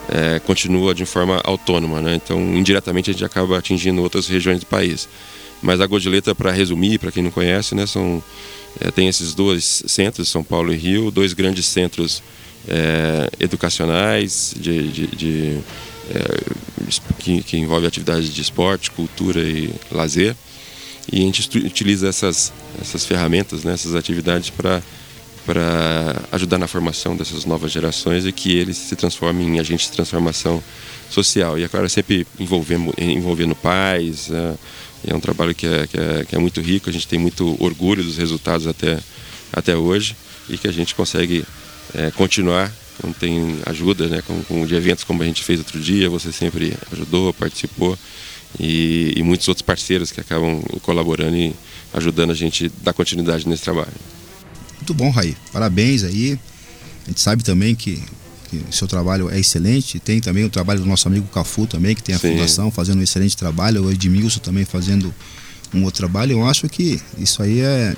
é, 0.09 0.38
continua 0.40 0.94
de 0.94 1.04
forma 1.04 1.40
autônoma, 1.44 2.00
né? 2.00 2.14
Então, 2.14 2.40
indiretamente 2.57 3.11
a 3.11 3.12
gente 3.12 3.24
acaba 3.24 3.59
atingindo 3.59 4.02
outras 4.02 4.26
regiões 4.28 4.61
do 4.61 4.66
país. 4.66 5.09
Mas 5.62 5.80
a 5.80 5.86
Godileta, 5.86 6.34
para 6.34 6.52
resumir, 6.52 6.98
para 6.98 7.11
quem 7.11 7.22
não 7.22 7.30
conhece, 7.30 7.74
né, 7.74 7.86
são 7.86 8.22
é, 8.80 8.90
tem 8.90 9.09
esses 9.09 9.34
dois 9.34 9.82
centros, 9.86 10.28
São 10.28 10.44
Paulo 10.44 10.72
e 10.72 10.76
Rio, 10.76 11.11
dois 11.11 11.32
grandes 11.32 11.66
centros 11.66 12.22
é, 12.68 13.30
educacionais 13.40 14.54
de, 14.59 14.88
de, 14.88 15.07
de 15.07 15.59
é, 16.11 16.40
que, 17.18 17.42
que 17.42 17.57
envolve 17.57 17.86
atividades 17.86 18.32
de 18.32 18.40
esporte, 18.40 18.90
cultura 18.90 19.40
e 19.40 19.72
lazer. 19.90 20.36
E 21.11 21.18
a 21.18 21.22
gente 21.22 21.59
utiliza 21.59 22.09
essas, 22.09 22.52
essas 22.80 23.07
ferramentas, 23.07 23.64
né, 23.64 23.72
essas 23.72 23.94
atividades 23.94 24.50
para 24.50 24.82
para 25.47 26.22
ajudar 26.32 26.59
na 26.59 26.66
formação 26.66 27.16
dessas 27.16 27.44
novas 27.44 27.70
gerações 27.70 28.26
e 28.26 28.32
que 28.32 28.59
eles 28.59 28.76
se 28.76 28.97
transformem 28.97 29.47
em 29.47 29.61
agentes 29.61 29.86
de 29.86 29.92
transformação 29.92 30.62
social. 31.09 31.57
E 31.57 31.64
agora 31.64 31.88
sempre 31.88 32.26
envolvendo, 32.38 32.92
envolvendo 32.99 33.55
pais, 33.55 34.28
é, 34.30 34.55
é 35.12 35.14
um 35.14 35.20
trabalho 35.20 35.55
que 35.55 35.64
é, 35.64 35.86
que 35.86 35.97
é, 35.97 36.24
que, 36.28 36.34
é, 36.34 36.38
muito 36.38 36.61
rico, 36.61 36.90
a 36.90 36.92
gente 36.92 37.07
tem 37.07 37.18
muito 37.18 37.57
orgulho 37.62 38.03
dos 38.03 38.18
resultados 38.18 38.66
até, 38.66 38.99
até 39.53 39.76
hoje 39.76 40.16
e 40.51 40.59
que 40.59 40.66
a 40.66 40.72
gente 40.72 40.97
consegue 40.97 41.44
é, 41.94 42.11
continuar 42.11 42.72
quando 43.01 43.14
tem 43.14 43.59
ajuda, 43.66 44.09
né, 44.09 44.22
com, 44.26 44.42
com, 44.44 44.66
de 44.66 44.74
eventos 44.74 45.05
como 45.05 45.22
a 45.22 45.26
gente 45.26 45.44
fez 45.44 45.61
outro 45.61 45.78
dia, 45.78 46.09
você 46.09 46.32
sempre 46.32 46.74
ajudou, 46.90 47.32
participou 47.32 47.97
e, 48.59 49.12
e 49.14 49.22
muitos 49.22 49.47
outros 49.47 49.62
parceiros 49.62 50.11
que 50.11 50.20
acabam 50.20 50.61
colaborando 50.82 51.36
e 51.36 51.55
ajudando 51.94 52.30
a 52.30 52.34
gente 52.34 52.66
a 52.66 52.84
dar 52.84 52.92
continuidade 52.92 53.49
nesse 53.49 53.62
trabalho. 53.62 54.15
Muito 54.77 54.95
bom, 54.95 55.11
Raí. 55.11 55.37
Parabéns 55.53 56.05
aí. 56.05 56.39
A 57.05 57.09
gente 57.09 57.20
sabe 57.20 57.43
também 57.43 57.74
que, 57.74 58.03
que 58.51 58.57
o 58.57 58.72
seu 58.72 58.87
trabalho 58.87 59.31
é 59.31 59.39
excelente. 59.39 59.99
Tem 59.99 60.20
também 60.20 60.45
o 60.45 60.51
trabalho 60.51 60.81
do 60.81 60.87
nosso 60.87 61.09
amigo 61.09 61.27
Cafu 61.29 61.66
também, 61.66 61.95
que 61.95 62.03
tem 62.03 62.14
a 62.14 62.18
Sim. 62.18 62.33
fundação 62.33 62.70
fazendo 62.70 62.99
um 62.99 63.03
excelente 63.03 63.37
trabalho. 63.37 63.85
O 63.85 63.93
Edmilson 63.93 64.41
também 64.41 64.64
fazendo 64.64 65.14
um 65.74 65.85
outro 65.85 65.99
trabalho. 65.99 66.33
Eu 66.33 66.47
acho 66.47 66.68
que 66.68 67.01
isso 67.18 67.43
aí 67.43 67.61
é, 67.61 67.97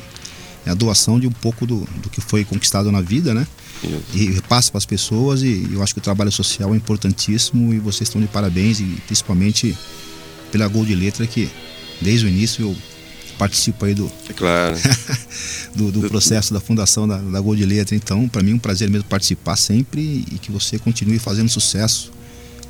é 0.67 0.71
a 0.71 0.75
doação 0.75 1.19
de 1.19 1.27
um 1.27 1.33
pouco 1.33 1.67
do, 1.67 1.81
do 2.03 2.11
que 2.11 2.21
foi 2.21 2.45
conquistado 2.45 2.91
na 2.93 3.01
vida, 3.01 3.35
né? 3.35 3.47
Isso. 3.83 4.03
E 4.15 4.31
repassa 4.33 4.71
para 4.71 4.79
as 4.79 4.87
pessoas. 4.87 5.43
E 5.43 5.69
eu 5.73 5.83
acho 5.83 5.95
que 5.95 6.01
o 6.01 6.03
trabalho 6.03 6.33
social 6.33 6.75
é 6.75 6.77
importantíssimo 6.77 7.73
e 7.73 7.79
vocês 7.79 8.09
estão 8.09 8.21
de 8.21 8.27
parabéns, 8.29 8.81
e 8.81 8.85
principalmente 9.07 9.77
pela 10.51 10.67
Gol 10.69 10.85
de 10.85 10.95
Letra, 10.95 11.27
que 11.27 11.49
desde 12.01 12.27
o 12.27 12.29
início 12.29 12.63
eu 12.63 12.77
participo 13.39 13.85
aí 13.85 13.95
do, 13.95 14.11
é 14.29 14.33
claro. 14.33 14.77
do, 15.75 15.93
do, 15.93 16.09
processo 16.09 16.53
da 16.53 16.61
fundação 16.61 17.07
da, 17.07 17.17
da 17.17 17.41
Gol 17.41 17.55
de 17.55 17.65
Letra. 17.65 17.95
Então, 17.95 18.29
para 18.29 18.43
mim 18.43 18.53
é 18.53 18.55
um 18.55 18.59
prazer 18.59 18.91
mesmo 18.91 19.09
participar 19.09 19.57
sempre 19.57 20.25
e 20.31 20.39
que 20.39 20.51
você 20.51 20.79
continue 20.79 21.19
fazendo 21.19 21.49
sucesso 21.49 22.11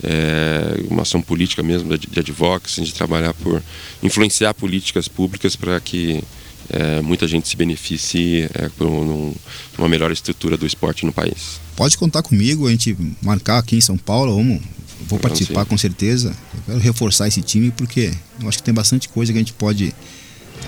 é, 0.05 0.85
uma 0.91 1.03
ação 1.03 1.23
política 1.23 1.63
mesmo 1.63 1.97
de, 1.97 2.07
de 2.07 2.21
advocacy, 2.21 2.83
de 2.83 2.93
trabalhar 2.93 3.33
por 3.33 3.63
influenciar 4.03 4.53
políticas 4.53 5.09
públicas 5.09 5.57
para 5.57 5.81
que 5.81 6.23
é, 6.71 7.01
muita 7.03 7.27
gente 7.27 7.49
se 7.49 7.57
beneficie 7.57 8.49
é, 8.55 8.69
por 8.71 8.87
um, 8.87 9.35
uma 9.79 9.89
melhor 9.89 10.11
estrutura 10.11 10.57
do 10.57 10.67
esporte 10.67 11.07
no 11.07 11.13
país. 11.13 11.61
Pode 11.75 11.97
contar 11.99 12.23
comigo, 12.23 12.67
a 12.67 12.71
gente 12.71 12.97
marcar 13.23 13.59
aqui 13.59 13.77
em 13.77 13.81
São 13.81 13.97
Paulo, 13.97 14.35
vamos, 14.35 14.63
vou 15.09 15.19
participar 15.19 15.65
com 15.65 15.77
certeza. 15.77 16.35
Eu 16.55 16.63
quero 16.67 16.79
reforçar 16.79 17.29
esse 17.29 17.43
time 17.43 17.71
porque 17.71 18.13
eu 18.41 18.49
acho 18.49 18.59
que 18.59 18.65
tem 18.65 18.75
bastante 18.75 19.09
coisa 19.09 19.33
que 19.33 19.39
a 19.39 19.41
gente 19.41 19.53
pode 19.53 19.95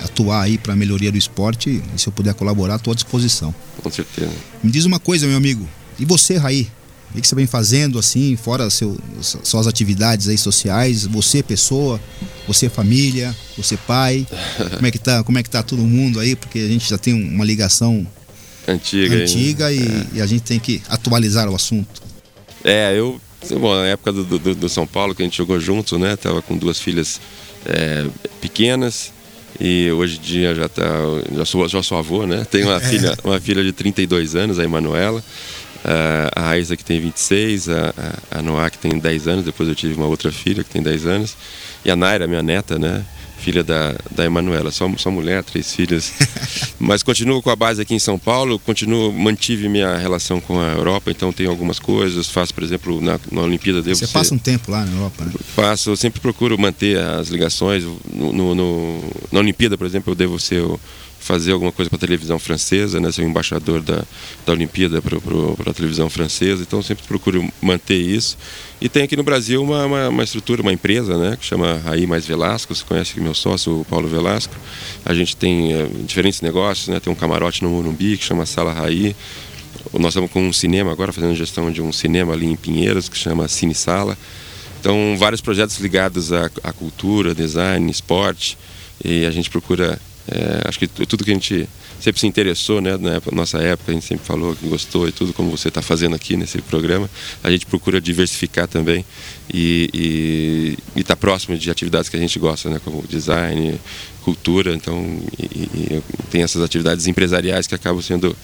atuar 0.03 0.43
aí 0.43 0.57
para 0.57 0.73
a 0.73 0.75
melhoria 0.75 1.11
do 1.11 1.17
esporte 1.17 1.81
e 1.95 1.99
se 1.99 2.07
eu 2.07 2.13
puder 2.13 2.33
colaborar, 2.33 2.75
estou 2.75 2.91
à 2.91 2.95
disposição. 2.95 3.53
Com 3.81 3.89
certeza. 3.89 4.31
Me 4.63 4.71
diz 4.71 4.85
uma 4.85 4.99
coisa, 4.99 5.27
meu 5.27 5.37
amigo. 5.37 5.67
E 5.97 6.05
você, 6.05 6.37
Raí? 6.37 6.67
O 7.15 7.19
que 7.19 7.27
você 7.27 7.35
vem 7.35 7.47
fazendo 7.47 7.97
assim, 7.97 8.35
fora 8.35 8.69
seu, 8.69 8.97
suas 9.21 9.65
atividades 9.65 10.27
aí 10.27 10.37
sociais? 10.37 11.05
Você, 11.05 11.41
pessoa, 11.41 11.99
você, 12.47 12.69
família, 12.69 13.35
você, 13.57 13.75
pai? 13.77 14.27
Como 14.75 14.85
é 14.85 14.91
que 14.91 14.99
tá, 14.99 15.23
como 15.23 15.37
é 15.37 15.43
que 15.43 15.49
tá 15.49 15.63
todo 15.63 15.81
mundo 15.81 16.19
aí? 16.19 16.35
Porque 16.35 16.59
a 16.59 16.67
gente 16.67 16.87
já 16.87 16.97
tem 16.97 17.13
uma 17.13 17.43
ligação 17.43 18.05
antiga, 18.67 19.15
antiga 19.15 19.71
e, 19.71 19.79
é. 19.79 20.05
e, 20.13 20.21
a 20.21 20.25
gente 20.27 20.43
tem 20.43 20.59
que 20.59 20.81
atualizar 20.87 21.49
o 21.49 21.55
assunto. 21.55 22.01
É, 22.63 22.93
eu, 22.95 23.19
bom, 23.59 23.73
na 23.75 23.87
época 23.87 24.11
do, 24.11 24.23
do, 24.23 24.55
do 24.55 24.69
São 24.69 24.85
Paulo 24.85 25.15
que 25.15 25.23
a 25.23 25.25
gente 25.25 25.37
jogou 25.37 25.59
junto, 25.59 25.97
né? 25.97 26.15
Tava 26.15 26.41
com 26.41 26.55
duas 26.55 26.77
filhas 26.77 27.19
é, 27.65 28.05
pequenas 28.39 29.11
e 29.59 29.91
hoje 29.91 30.17
em 30.17 30.21
dia 30.21 30.55
já 30.55 30.69
tá, 30.69 30.83
já 31.35 31.45
sou, 31.45 31.67
já 31.67 31.81
sou 31.81 31.97
avô, 31.97 32.25
né? 32.25 32.45
Tenho 32.49 32.67
uma 32.67 32.77
é. 32.77 32.79
filha, 32.79 33.17
uma 33.23 33.39
filha 33.39 33.63
de 33.63 33.71
32 33.71 34.35
anos, 34.35 34.59
a 34.59 34.63
Emanuela. 34.63 35.23
A 36.35 36.49
Aiza 36.49 36.75
que 36.75 36.83
tem 36.83 36.99
26, 36.99 37.69
a, 37.69 37.93
a, 38.31 38.41
Noah 38.41 38.69
que 38.69 38.77
tem 38.77 38.97
10 38.97 39.27
anos, 39.27 39.45
depois 39.45 39.69
eu 39.69 39.75
tive 39.75 39.95
uma 39.95 40.07
outra 40.07 40.31
filha 40.31 40.63
que 40.63 40.69
tem 40.69 40.81
10 40.81 41.05
anos, 41.05 41.37
e 41.83 41.91
a 41.91 41.95
Naira, 41.95 42.27
minha 42.27 42.43
neta, 42.43 42.77
né? 42.77 43.05
filha 43.39 43.63
da, 43.63 43.95
da 44.11 44.25
Emanuela. 44.25 44.69
Só, 44.69 44.91
só 44.97 45.09
mulher, 45.09 45.43
três 45.43 45.73
filhas. 45.73 46.13
Mas 46.77 47.01
continuo 47.01 47.41
com 47.41 47.49
a 47.49 47.55
base 47.55 47.81
aqui 47.81 47.95
em 47.95 47.99
São 47.99 48.19
Paulo, 48.19 48.59
continuo, 48.59 49.11
mantive 49.11 49.67
minha 49.67 49.97
relação 49.97 50.39
com 50.39 50.59
a 50.59 50.73
Europa, 50.73 51.09
então 51.09 51.31
tenho 51.31 51.49
algumas 51.49 51.79
coisas. 51.79 52.29
Faço, 52.29 52.53
por 52.53 52.63
exemplo, 52.63 53.01
na, 53.01 53.19
na 53.31 53.41
Olimpíada 53.41 53.81
devo 53.81 53.95
Você 53.95 54.05
ser, 54.05 54.13
passa 54.13 54.35
um 54.35 54.37
tempo 54.37 54.69
lá 54.71 54.85
na 54.85 54.91
Europa, 54.91 55.25
né? 55.25 55.31
Faço, 55.55 55.95
sempre 55.95 56.19
procuro 56.19 56.59
manter 56.59 56.99
as 56.99 57.29
ligações. 57.29 57.83
No, 58.13 58.33
no, 58.33 58.55
no, 58.55 59.03
na 59.31 59.39
Olimpíada, 59.39 59.77
por 59.77 59.87
exemplo, 59.87 60.11
eu 60.11 60.15
devo 60.15 60.39
ser 60.39 60.61
o, 60.61 60.79
fazer 61.29 61.51
alguma 61.51 61.71
coisa 61.71 61.91
para 61.91 61.97
a 61.97 61.99
televisão 61.99 62.39
francesa, 62.39 62.99
né? 62.99 63.11
Ser 63.11 63.21
um 63.21 63.29
embaixador 63.29 63.83
da, 63.83 64.03
da 64.47 64.51
Olimpíada 64.51 64.99
para 64.99 65.15
a 65.69 65.73
televisão 65.75 66.09
francesa. 66.09 66.63
Então 66.63 66.81
sempre 66.81 67.05
procuro 67.07 67.47
manter 67.61 68.01
isso. 68.01 68.35
E 68.81 68.89
tem 68.89 69.03
aqui 69.03 69.15
no 69.15 69.21
Brasil 69.21 69.61
uma, 69.61 69.85
uma, 69.85 70.09
uma, 70.09 70.23
estrutura, 70.23 70.63
uma 70.63 70.73
empresa, 70.73 71.19
né? 71.19 71.37
Que 71.39 71.45
chama 71.45 71.79
Raí 71.85 72.07
Mais 72.07 72.25
Velasco. 72.25 72.73
Você 72.73 72.83
conhece 72.83 73.19
meu 73.19 73.35
sócio, 73.35 73.81
o 73.81 73.85
Paulo 73.85 74.07
Velasco. 74.07 74.55
A 75.05 75.13
gente 75.13 75.37
tem 75.37 75.71
é, 75.71 75.87
diferentes 76.03 76.41
negócios, 76.41 76.87
né? 76.87 76.99
Tem 76.99 77.13
um 77.13 77.15
camarote 77.15 77.61
no 77.61 77.69
Morumbi 77.69 78.17
que 78.17 78.23
chama 78.23 78.43
Sala 78.47 78.73
Raí. 78.73 79.15
Nós 79.93 80.13
estamos 80.13 80.31
com 80.31 80.41
um 80.41 80.51
cinema 80.51 80.91
agora, 80.91 81.13
fazendo 81.13 81.35
gestão 81.35 81.71
de 81.71 81.79
um 81.79 81.93
cinema 81.93 82.33
ali 82.33 82.47
em 82.47 82.55
Pinheiros 82.55 83.07
que 83.07 83.15
chama 83.15 83.47
Cine 83.47 83.75
Sala. 83.75 84.17
Então, 84.79 85.15
vários 85.15 85.41
projetos 85.41 85.77
ligados 85.77 86.33
à, 86.33 86.49
à 86.63 86.73
cultura, 86.73 87.35
design, 87.35 87.91
esporte. 87.91 88.57
E 89.03 89.25
a 89.27 89.31
gente 89.31 89.47
procura 89.47 89.99
é, 90.27 90.67
acho 90.67 90.79
que 90.79 90.87
tudo 90.87 91.23
que 91.23 91.31
a 91.31 91.33
gente 91.33 91.67
sempre 91.99 92.19
se 92.19 92.27
interessou, 92.27 92.79
né, 92.81 92.97
na 92.97 93.21
nossa 93.31 93.57
época, 93.59 93.91
a 93.91 93.93
gente 93.93 94.05
sempre 94.05 94.25
falou 94.25 94.55
que 94.55 94.67
gostou 94.67 95.07
e 95.07 95.11
tudo, 95.11 95.33
como 95.33 95.49
você 95.49 95.67
está 95.67 95.81
fazendo 95.81 96.15
aqui 96.15 96.37
nesse 96.37 96.61
programa, 96.61 97.09
a 97.43 97.51
gente 97.51 97.65
procura 97.65 97.99
diversificar 97.99 98.67
também 98.67 99.05
e 99.53 100.77
estar 100.95 101.15
tá 101.15 101.19
próximo 101.19 101.57
de 101.57 101.69
atividades 101.69 102.09
que 102.09 102.15
a 102.15 102.19
gente 102.19 102.37
gosta, 102.39 102.69
né, 102.69 102.79
como 102.83 103.03
design, 103.07 103.79
cultura, 104.23 104.73
então 104.73 105.19
e, 105.37 105.43
e 105.43 106.03
tem 106.29 106.43
essas 106.43 106.61
atividades 106.61 107.07
empresariais 107.07 107.67
que 107.67 107.75
acabam 107.75 108.01
sendo 108.01 108.35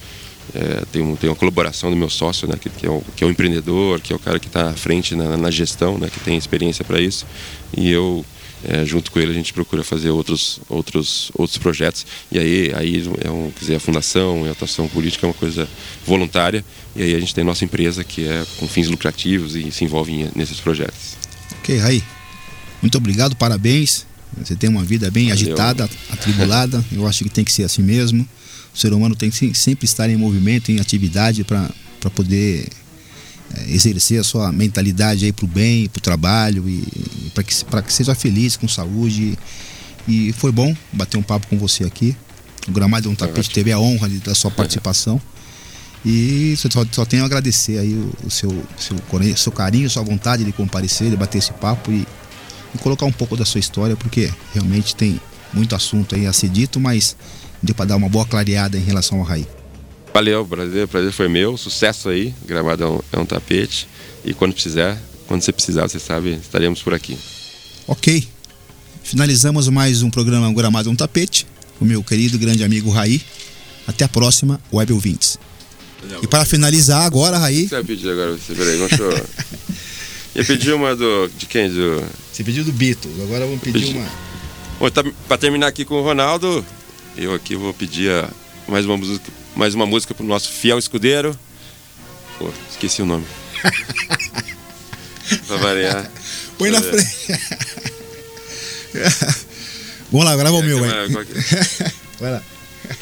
é, 0.54 0.84
tem, 0.92 1.02
um, 1.02 1.16
tem 1.16 1.30
uma 1.30 1.36
colaboração 1.36 1.90
do 1.90 1.96
meu 1.96 2.10
sócio, 2.10 2.48
né, 2.48 2.56
que, 2.60 2.70
que, 2.70 2.86
é 2.86 2.90
o, 2.90 3.04
que 3.16 3.24
é 3.24 3.28
o 3.28 3.30
empreendedor, 3.30 4.00
que 4.00 4.14
é 4.14 4.16
o 4.16 4.20
cara 4.20 4.40
que 4.40 4.48
está 4.48 4.70
à 4.70 4.74
frente 4.74 5.16
na, 5.16 5.38
na 5.38 5.50
gestão, 5.50 5.98
né, 5.98 6.10
que 6.12 6.20
tem 6.20 6.38
experiência 6.38 6.84
para 6.84 7.00
isso, 7.00 7.26
e 7.76 7.90
eu 7.92 8.24
é, 8.68 8.86
junto 8.86 9.11
com 9.11 9.20
ele 9.20 9.32
a 9.32 9.34
gente 9.34 9.53
procura 9.53 9.84
fazer 9.84 10.09
outros, 10.09 10.59
outros, 10.68 11.32
outros 11.36 11.57
projetos. 11.57 12.05
E 12.32 12.39
aí, 12.39 12.72
aí 12.76 13.03
é 13.24 13.30
um, 13.30 13.51
quer 13.51 13.59
dizer, 13.59 13.76
a 13.76 13.80
fundação, 13.80 14.45
a 14.45 14.51
atuação 14.51 14.88
política 14.88 15.26
é 15.26 15.30
uma 15.30 15.34
coisa 15.34 15.68
voluntária. 16.05 16.63
E 16.95 17.03
aí 17.03 17.16
a 17.16 17.20
gente 17.20 17.34
tem 17.34 17.43
nossa 17.43 17.63
empresa 17.63 18.03
que 18.03 18.28
é 18.28 18.45
com 18.57 18.68
fins 18.68 18.88
lucrativos 18.88 19.55
e 19.55 19.72
se 19.72 19.84
envolve 19.84 20.30
nesses 20.36 20.59
projetos. 20.59 21.16
Ok, 21.59 21.78
Raí. 21.78 22.03
Muito 22.82 22.97
obrigado, 22.97 23.36
parabéns. 23.36 24.05
Você 24.38 24.55
tem 24.55 24.70
uma 24.70 24.84
vida 24.84 25.09
bem 25.09 25.30
Valeu. 25.30 25.36
agitada, 25.36 25.89
atribulada. 26.09 26.84
Eu 26.91 27.07
acho 27.07 27.24
que 27.24 27.30
tem 27.30 27.43
que 27.43 27.51
ser 27.51 27.63
assim 27.63 27.82
mesmo. 27.82 28.28
O 28.74 28.78
ser 28.78 28.91
humano 28.93 29.16
tem 29.16 29.30
que 29.30 29.55
sempre 29.55 29.86
estar 29.86 30.09
em 30.09 30.18
movimento, 30.18 30.72
em 30.72 30.80
atividade 30.80 31.43
para 31.43 31.70
poder 32.13 32.68
é, 32.68 32.85
exercer 33.68 34.20
a 34.20 34.24
sua 34.24 34.51
mentalidade 34.51 35.26
aí 35.26 35.32
para 35.32 35.45
o 35.45 35.47
bem, 35.47 35.88
para 35.89 35.99
o 35.99 36.01
trabalho 36.01 36.68
e, 36.68 36.84
e 37.26 37.32
para 37.34 37.43
que, 37.43 37.56
que 37.88 37.93
seja 37.93 38.16
feliz, 38.16 38.56
com 38.56 38.68
saúde. 38.68 39.38
E 40.08 40.32
foi 40.34 40.51
bom 40.51 40.76
bater 40.93 41.18
um 41.18 41.24
papo 41.24 41.47
com 41.47 41.58
você 41.58 41.84
aqui. 41.84 42.16
O 42.68 42.72
Gramado 42.72 43.08
é 43.08 43.12
um 43.12 43.16
tapete, 43.16 43.49
teve 43.49 43.72
a 43.72 43.80
honra 43.80 44.10
de, 44.10 44.20
da 44.20 44.36
sua 44.36 44.49
participação. 44.51 45.22
E 46.06 46.56
só, 46.58 46.86
só 46.91 47.03
tenho 47.03 47.24
a 47.24 47.26
agradecer 47.26 47.80
aí 47.80 47.93
o, 47.93 48.14
o 48.28 48.30
seu, 48.30 48.51
seu, 48.78 48.95
seu 49.36 49.51
carinho, 49.51 49.89
sua 49.89 50.03
vontade 50.03 50.43
de 50.43 50.51
comparecer, 50.51 51.10
de 51.10 51.18
bater 51.18 51.39
esse 51.39 51.51
papo 51.53 51.91
e, 51.91 52.06
e, 52.76 52.78
colocar 52.78 53.06
um 53.06 53.12
pouco 53.12 53.36
da 53.36 53.43
sua 53.43 53.60
história, 53.60 53.95
porque 53.95 54.32
realmente 54.53 54.95
tem 54.95 55.20
muito 55.51 55.76
assunto 55.76 56.14
aí 56.14 56.28
a 56.28 56.34
ser 56.34 56.49
dito, 56.49 56.80
mas 56.80 57.16
deu 57.62 57.74
para 57.74 57.86
dar 57.86 57.95
uma 57.95 58.08
boa 58.08 58.26
clareada 58.26 58.78
em 58.78 58.84
relação 58.84 59.18
ao 59.18 59.24
Raí. 59.24 59.47
Valeu, 60.16 60.45
prazer, 60.45 60.88
prazer 60.88 61.11
foi 61.11 61.28
meu. 61.28 61.57
Sucesso 61.57 62.07
aí. 62.07 62.34
Gramado 62.45 62.82
é 62.82 62.88
um, 62.88 62.99
é 63.11 63.20
um 63.20 63.26
tapete. 63.26 63.86
E 64.24 64.34
quando 64.34 64.53
precisar, 64.53 64.97
quando 65.28 65.41
você 65.41 65.51
precisar, 65.51 65.89
você 65.89 65.99
sabe, 65.99 66.39
estaremos 66.41 66.82
por 66.82 66.93
aqui. 66.93 67.18
Ok. 67.86 68.26
Finalizamos 69.03 69.68
mais 69.68 70.03
um 70.03 70.09
programa 70.09 70.53
Gramado 70.53 70.88
é 70.88 70.91
um 70.93 70.95
Tapete. 70.95 71.45
Com 71.78 71.84
o 71.84 71.88
meu 71.89 72.01
querido 72.01 72.39
grande 72.39 72.63
amigo 72.63 72.89
Raí. 72.89 73.22
Até 73.86 74.05
a 74.05 74.07
próxima, 74.07 74.57
Web 74.72 74.93
Ouvintes. 74.93 75.38
E 76.24 76.28
para 76.28 76.45
finalizar 76.45 77.01
agora, 77.01 77.38
Raí. 77.38 77.68
Você 77.68 77.76
vai 77.76 77.84
pedir 77.84 78.09
agora? 78.09 78.38
Você, 78.38 78.55
peraí, 78.55 78.78
deixa 78.78 79.03
eu... 79.03 79.28
Eu 80.34 80.45
pedi 80.45 80.72
uma 80.72 80.95
do. 80.95 81.30
De 81.38 81.45
quem? 81.45 81.70
Do... 81.70 82.01
Você 82.32 82.41
pediu 82.41 82.63
do 82.63 82.72
Beatles, 82.72 83.20
agora 83.22 83.45
vamos 83.45 83.61
pedir 83.61 83.80
pedi... 83.86 83.97
uma. 83.97 84.07
Bom, 84.80 84.89
tá, 84.89 85.03
para 85.28 85.38
terminar 85.38 85.68
aqui 85.68 85.84
com 85.84 85.95
o 85.95 86.03
Ronaldo, 86.03 86.66
eu 87.18 87.34
aqui 87.34 87.55
vou 87.55 87.74
pedir 87.74 88.11
a, 88.11 88.30
mais 88.68 88.86
uma 88.86 88.97
música 88.97 89.32
mais 89.56 89.74
uma 89.74 89.86
música 89.86 90.14
pro 90.14 90.26
nosso 90.26 90.51
fiel 90.51 90.78
escudeiro. 90.78 91.38
Pô, 92.38 92.51
esqueci 92.70 93.01
o 93.01 93.06
nome. 93.06 93.26
pra 95.47 95.58
variar. 95.58 96.12
Põe 96.58 96.72
na 96.72 96.82
frente. 96.82 97.16
Vamos 100.12 100.26
lá, 100.26 100.36
grava 100.36 100.56
o 100.56 100.64
meu, 100.64 100.80
vai. 100.80 100.89
Vai 102.20 102.32
lá. 102.32 102.41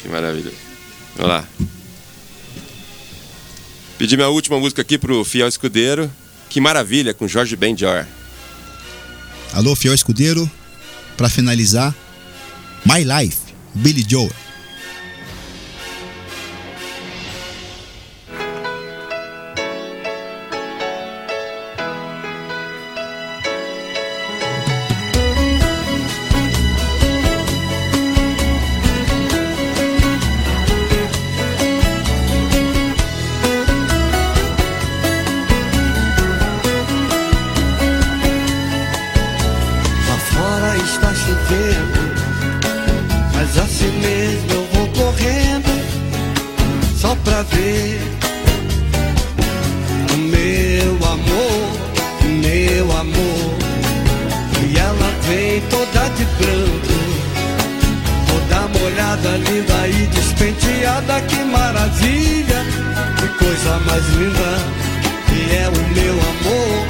Que 0.02 0.08
maravilha. 0.08 0.52
Vamos 1.14 1.30
lá. 1.30 1.44
Pedi 3.96 4.16
minha 4.16 4.28
última 4.28 4.58
música 4.58 4.82
aqui 4.82 4.98
pro 4.98 5.24
Fiel 5.24 5.46
Escudeiro. 5.46 6.10
Que 6.48 6.60
maravilha, 6.60 7.14
com 7.14 7.28
Jorge 7.28 7.54
Benjor. 7.54 8.04
Alô, 9.52 9.76
Fiel 9.76 9.94
Escudeiro. 9.94 10.50
Para 11.16 11.28
finalizar, 11.28 11.94
My 12.84 13.04
Life, 13.04 13.38
Billy 13.72 14.04
Joel. 14.08 14.32
molhada, 58.84 59.36
linda 59.38 59.88
e 59.88 60.06
despenteada, 60.08 61.20
que 61.22 61.42
maravilha, 61.44 62.60
que 63.18 63.28
coisa 63.38 63.78
mais 63.86 64.06
linda, 64.10 64.50
que 65.26 65.56
é 65.56 65.68
o 65.68 65.94
meu 65.94 66.12
amor, 66.12 66.86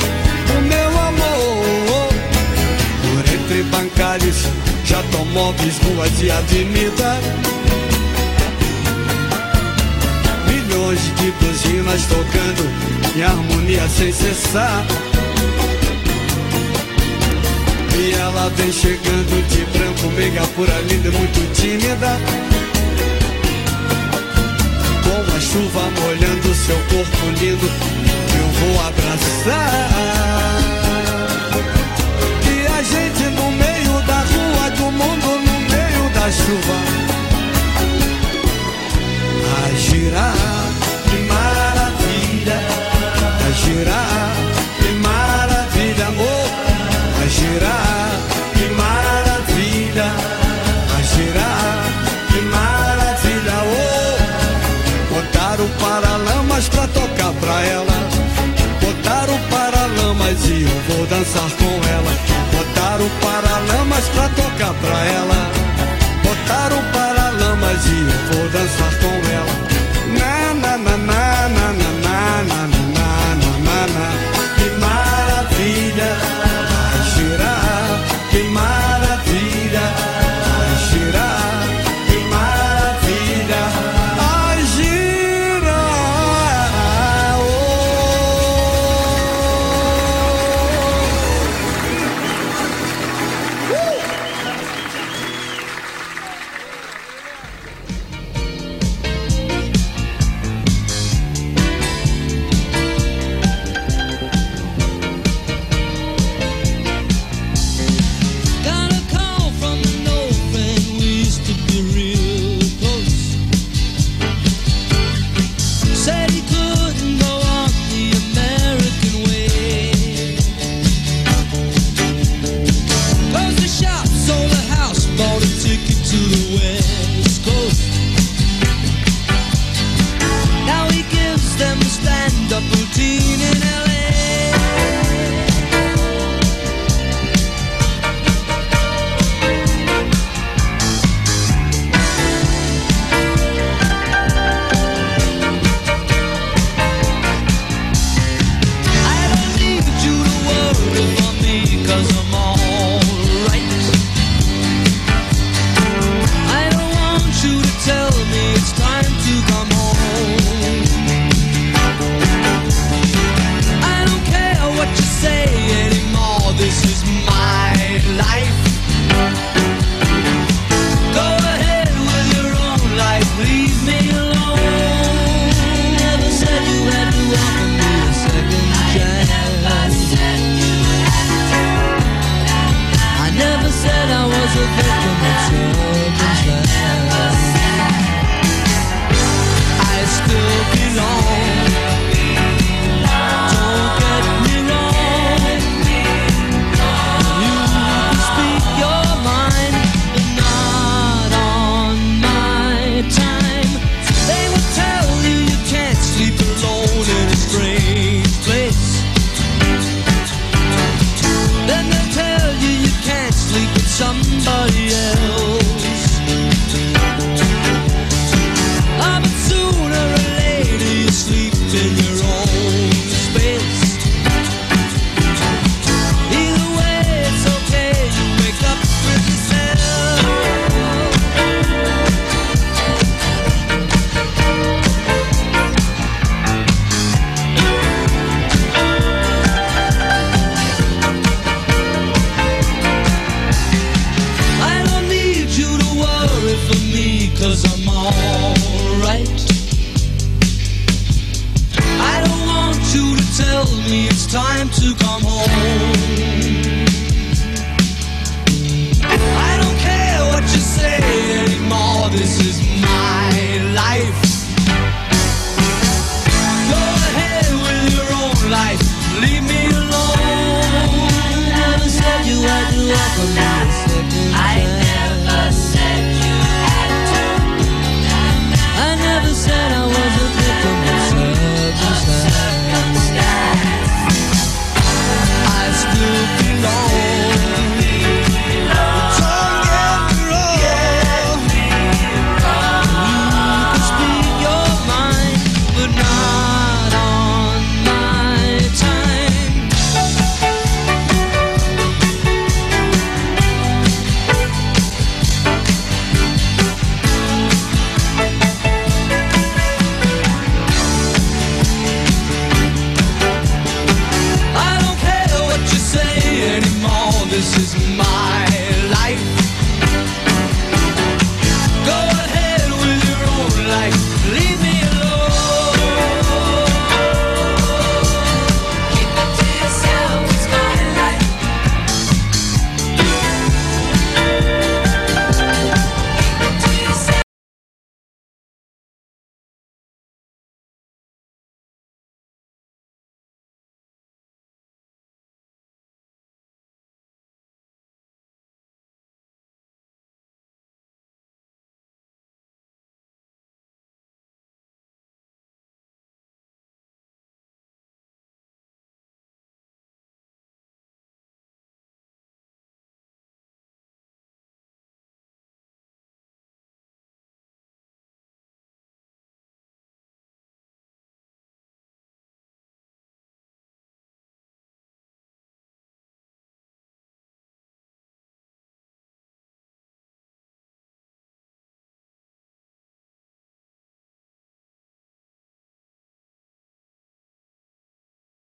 o 0.56 0.62
meu 0.62 0.90
amor. 1.00 2.08
Por 3.02 3.34
entre 3.34 3.62
bancários, 3.64 4.38
já 4.84 4.96
automóveis, 4.96 5.78
ruas 5.84 6.20
e 6.20 6.30
avenida. 6.32 7.16
Milhões 10.48 11.00
de 11.16 11.30
buzinas 11.30 12.02
tocando 12.06 13.16
em 13.16 13.22
harmonia 13.22 13.88
sem 13.88 14.12
cessar. 14.12 14.84
E 17.96 18.12
ela 18.12 18.50
vem 18.56 18.72
chegando 18.72 19.48
de 19.48 19.64
branco, 19.66 20.08
mega 20.16 20.44
pura, 20.48 20.80
linda, 20.88 21.12
muito 21.12 21.52
tímida. 21.54 22.18
Com 25.04 25.36
a 25.36 25.40
chuva 25.40 25.82
molhando 26.00 26.54
seu 26.54 26.76
corpo 26.90 27.26
lindo, 27.40 27.70
eu 28.36 28.46
vou 28.58 28.80
abraçar. 28.88 29.84
E 32.50 32.66
a 32.66 32.82
gente 32.82 33.24
no 33.36 33.50
meio 33.52 34.02
da 34.08 34.18
rua, 34.18 34.70
do 34.70 34.90
mundo 34.90 35.38
no 35.46 35.56
meio 35.60 36.10
da 36.14 36.32
chuva, 36.32 36.78
a 39.62 39.74
girar. 39.76 40.34
Que 41.10 41.16
maravilha, 41.32 42.58
a 43.46 43.50
girar. 43.52 44.32
Que 44.78 44.90
maravilha, 44.94 46.06
amor, 46.08 46.50
a 47.22 47.26
girar. 47.28 47.83
pra 57.44 57.62
ela. 57.62 57.96
Botaram 58.80 59.38
paralamas 59.50 60.44
e 60.46 60.62
eu 60.62 60.96
vou 60.96 61.06
dançar 61.06 61.50
com 61.58 61.74
ela. 61.96 62.12
Botaram 62.52 63.08
paralamas 63.20 64.08
pra 64.08 64.28
tocar 64.30 64.74
pra 64.74 65.04
ela. 65.04 65.50
Botaram 66.24 66.82
paralamas 66.92 67.86
e 67.86 67.98
eu 68.00 68.38
vou 68.38 68.48
dançar 68.50 68.92
com 69.00 69.14
ela. 69.38 69.54
Na, 70.18 70.54
na, 70.54 70.78
na, 70.78 70.96
na, 70.96 71.48
na. 71.48 71.63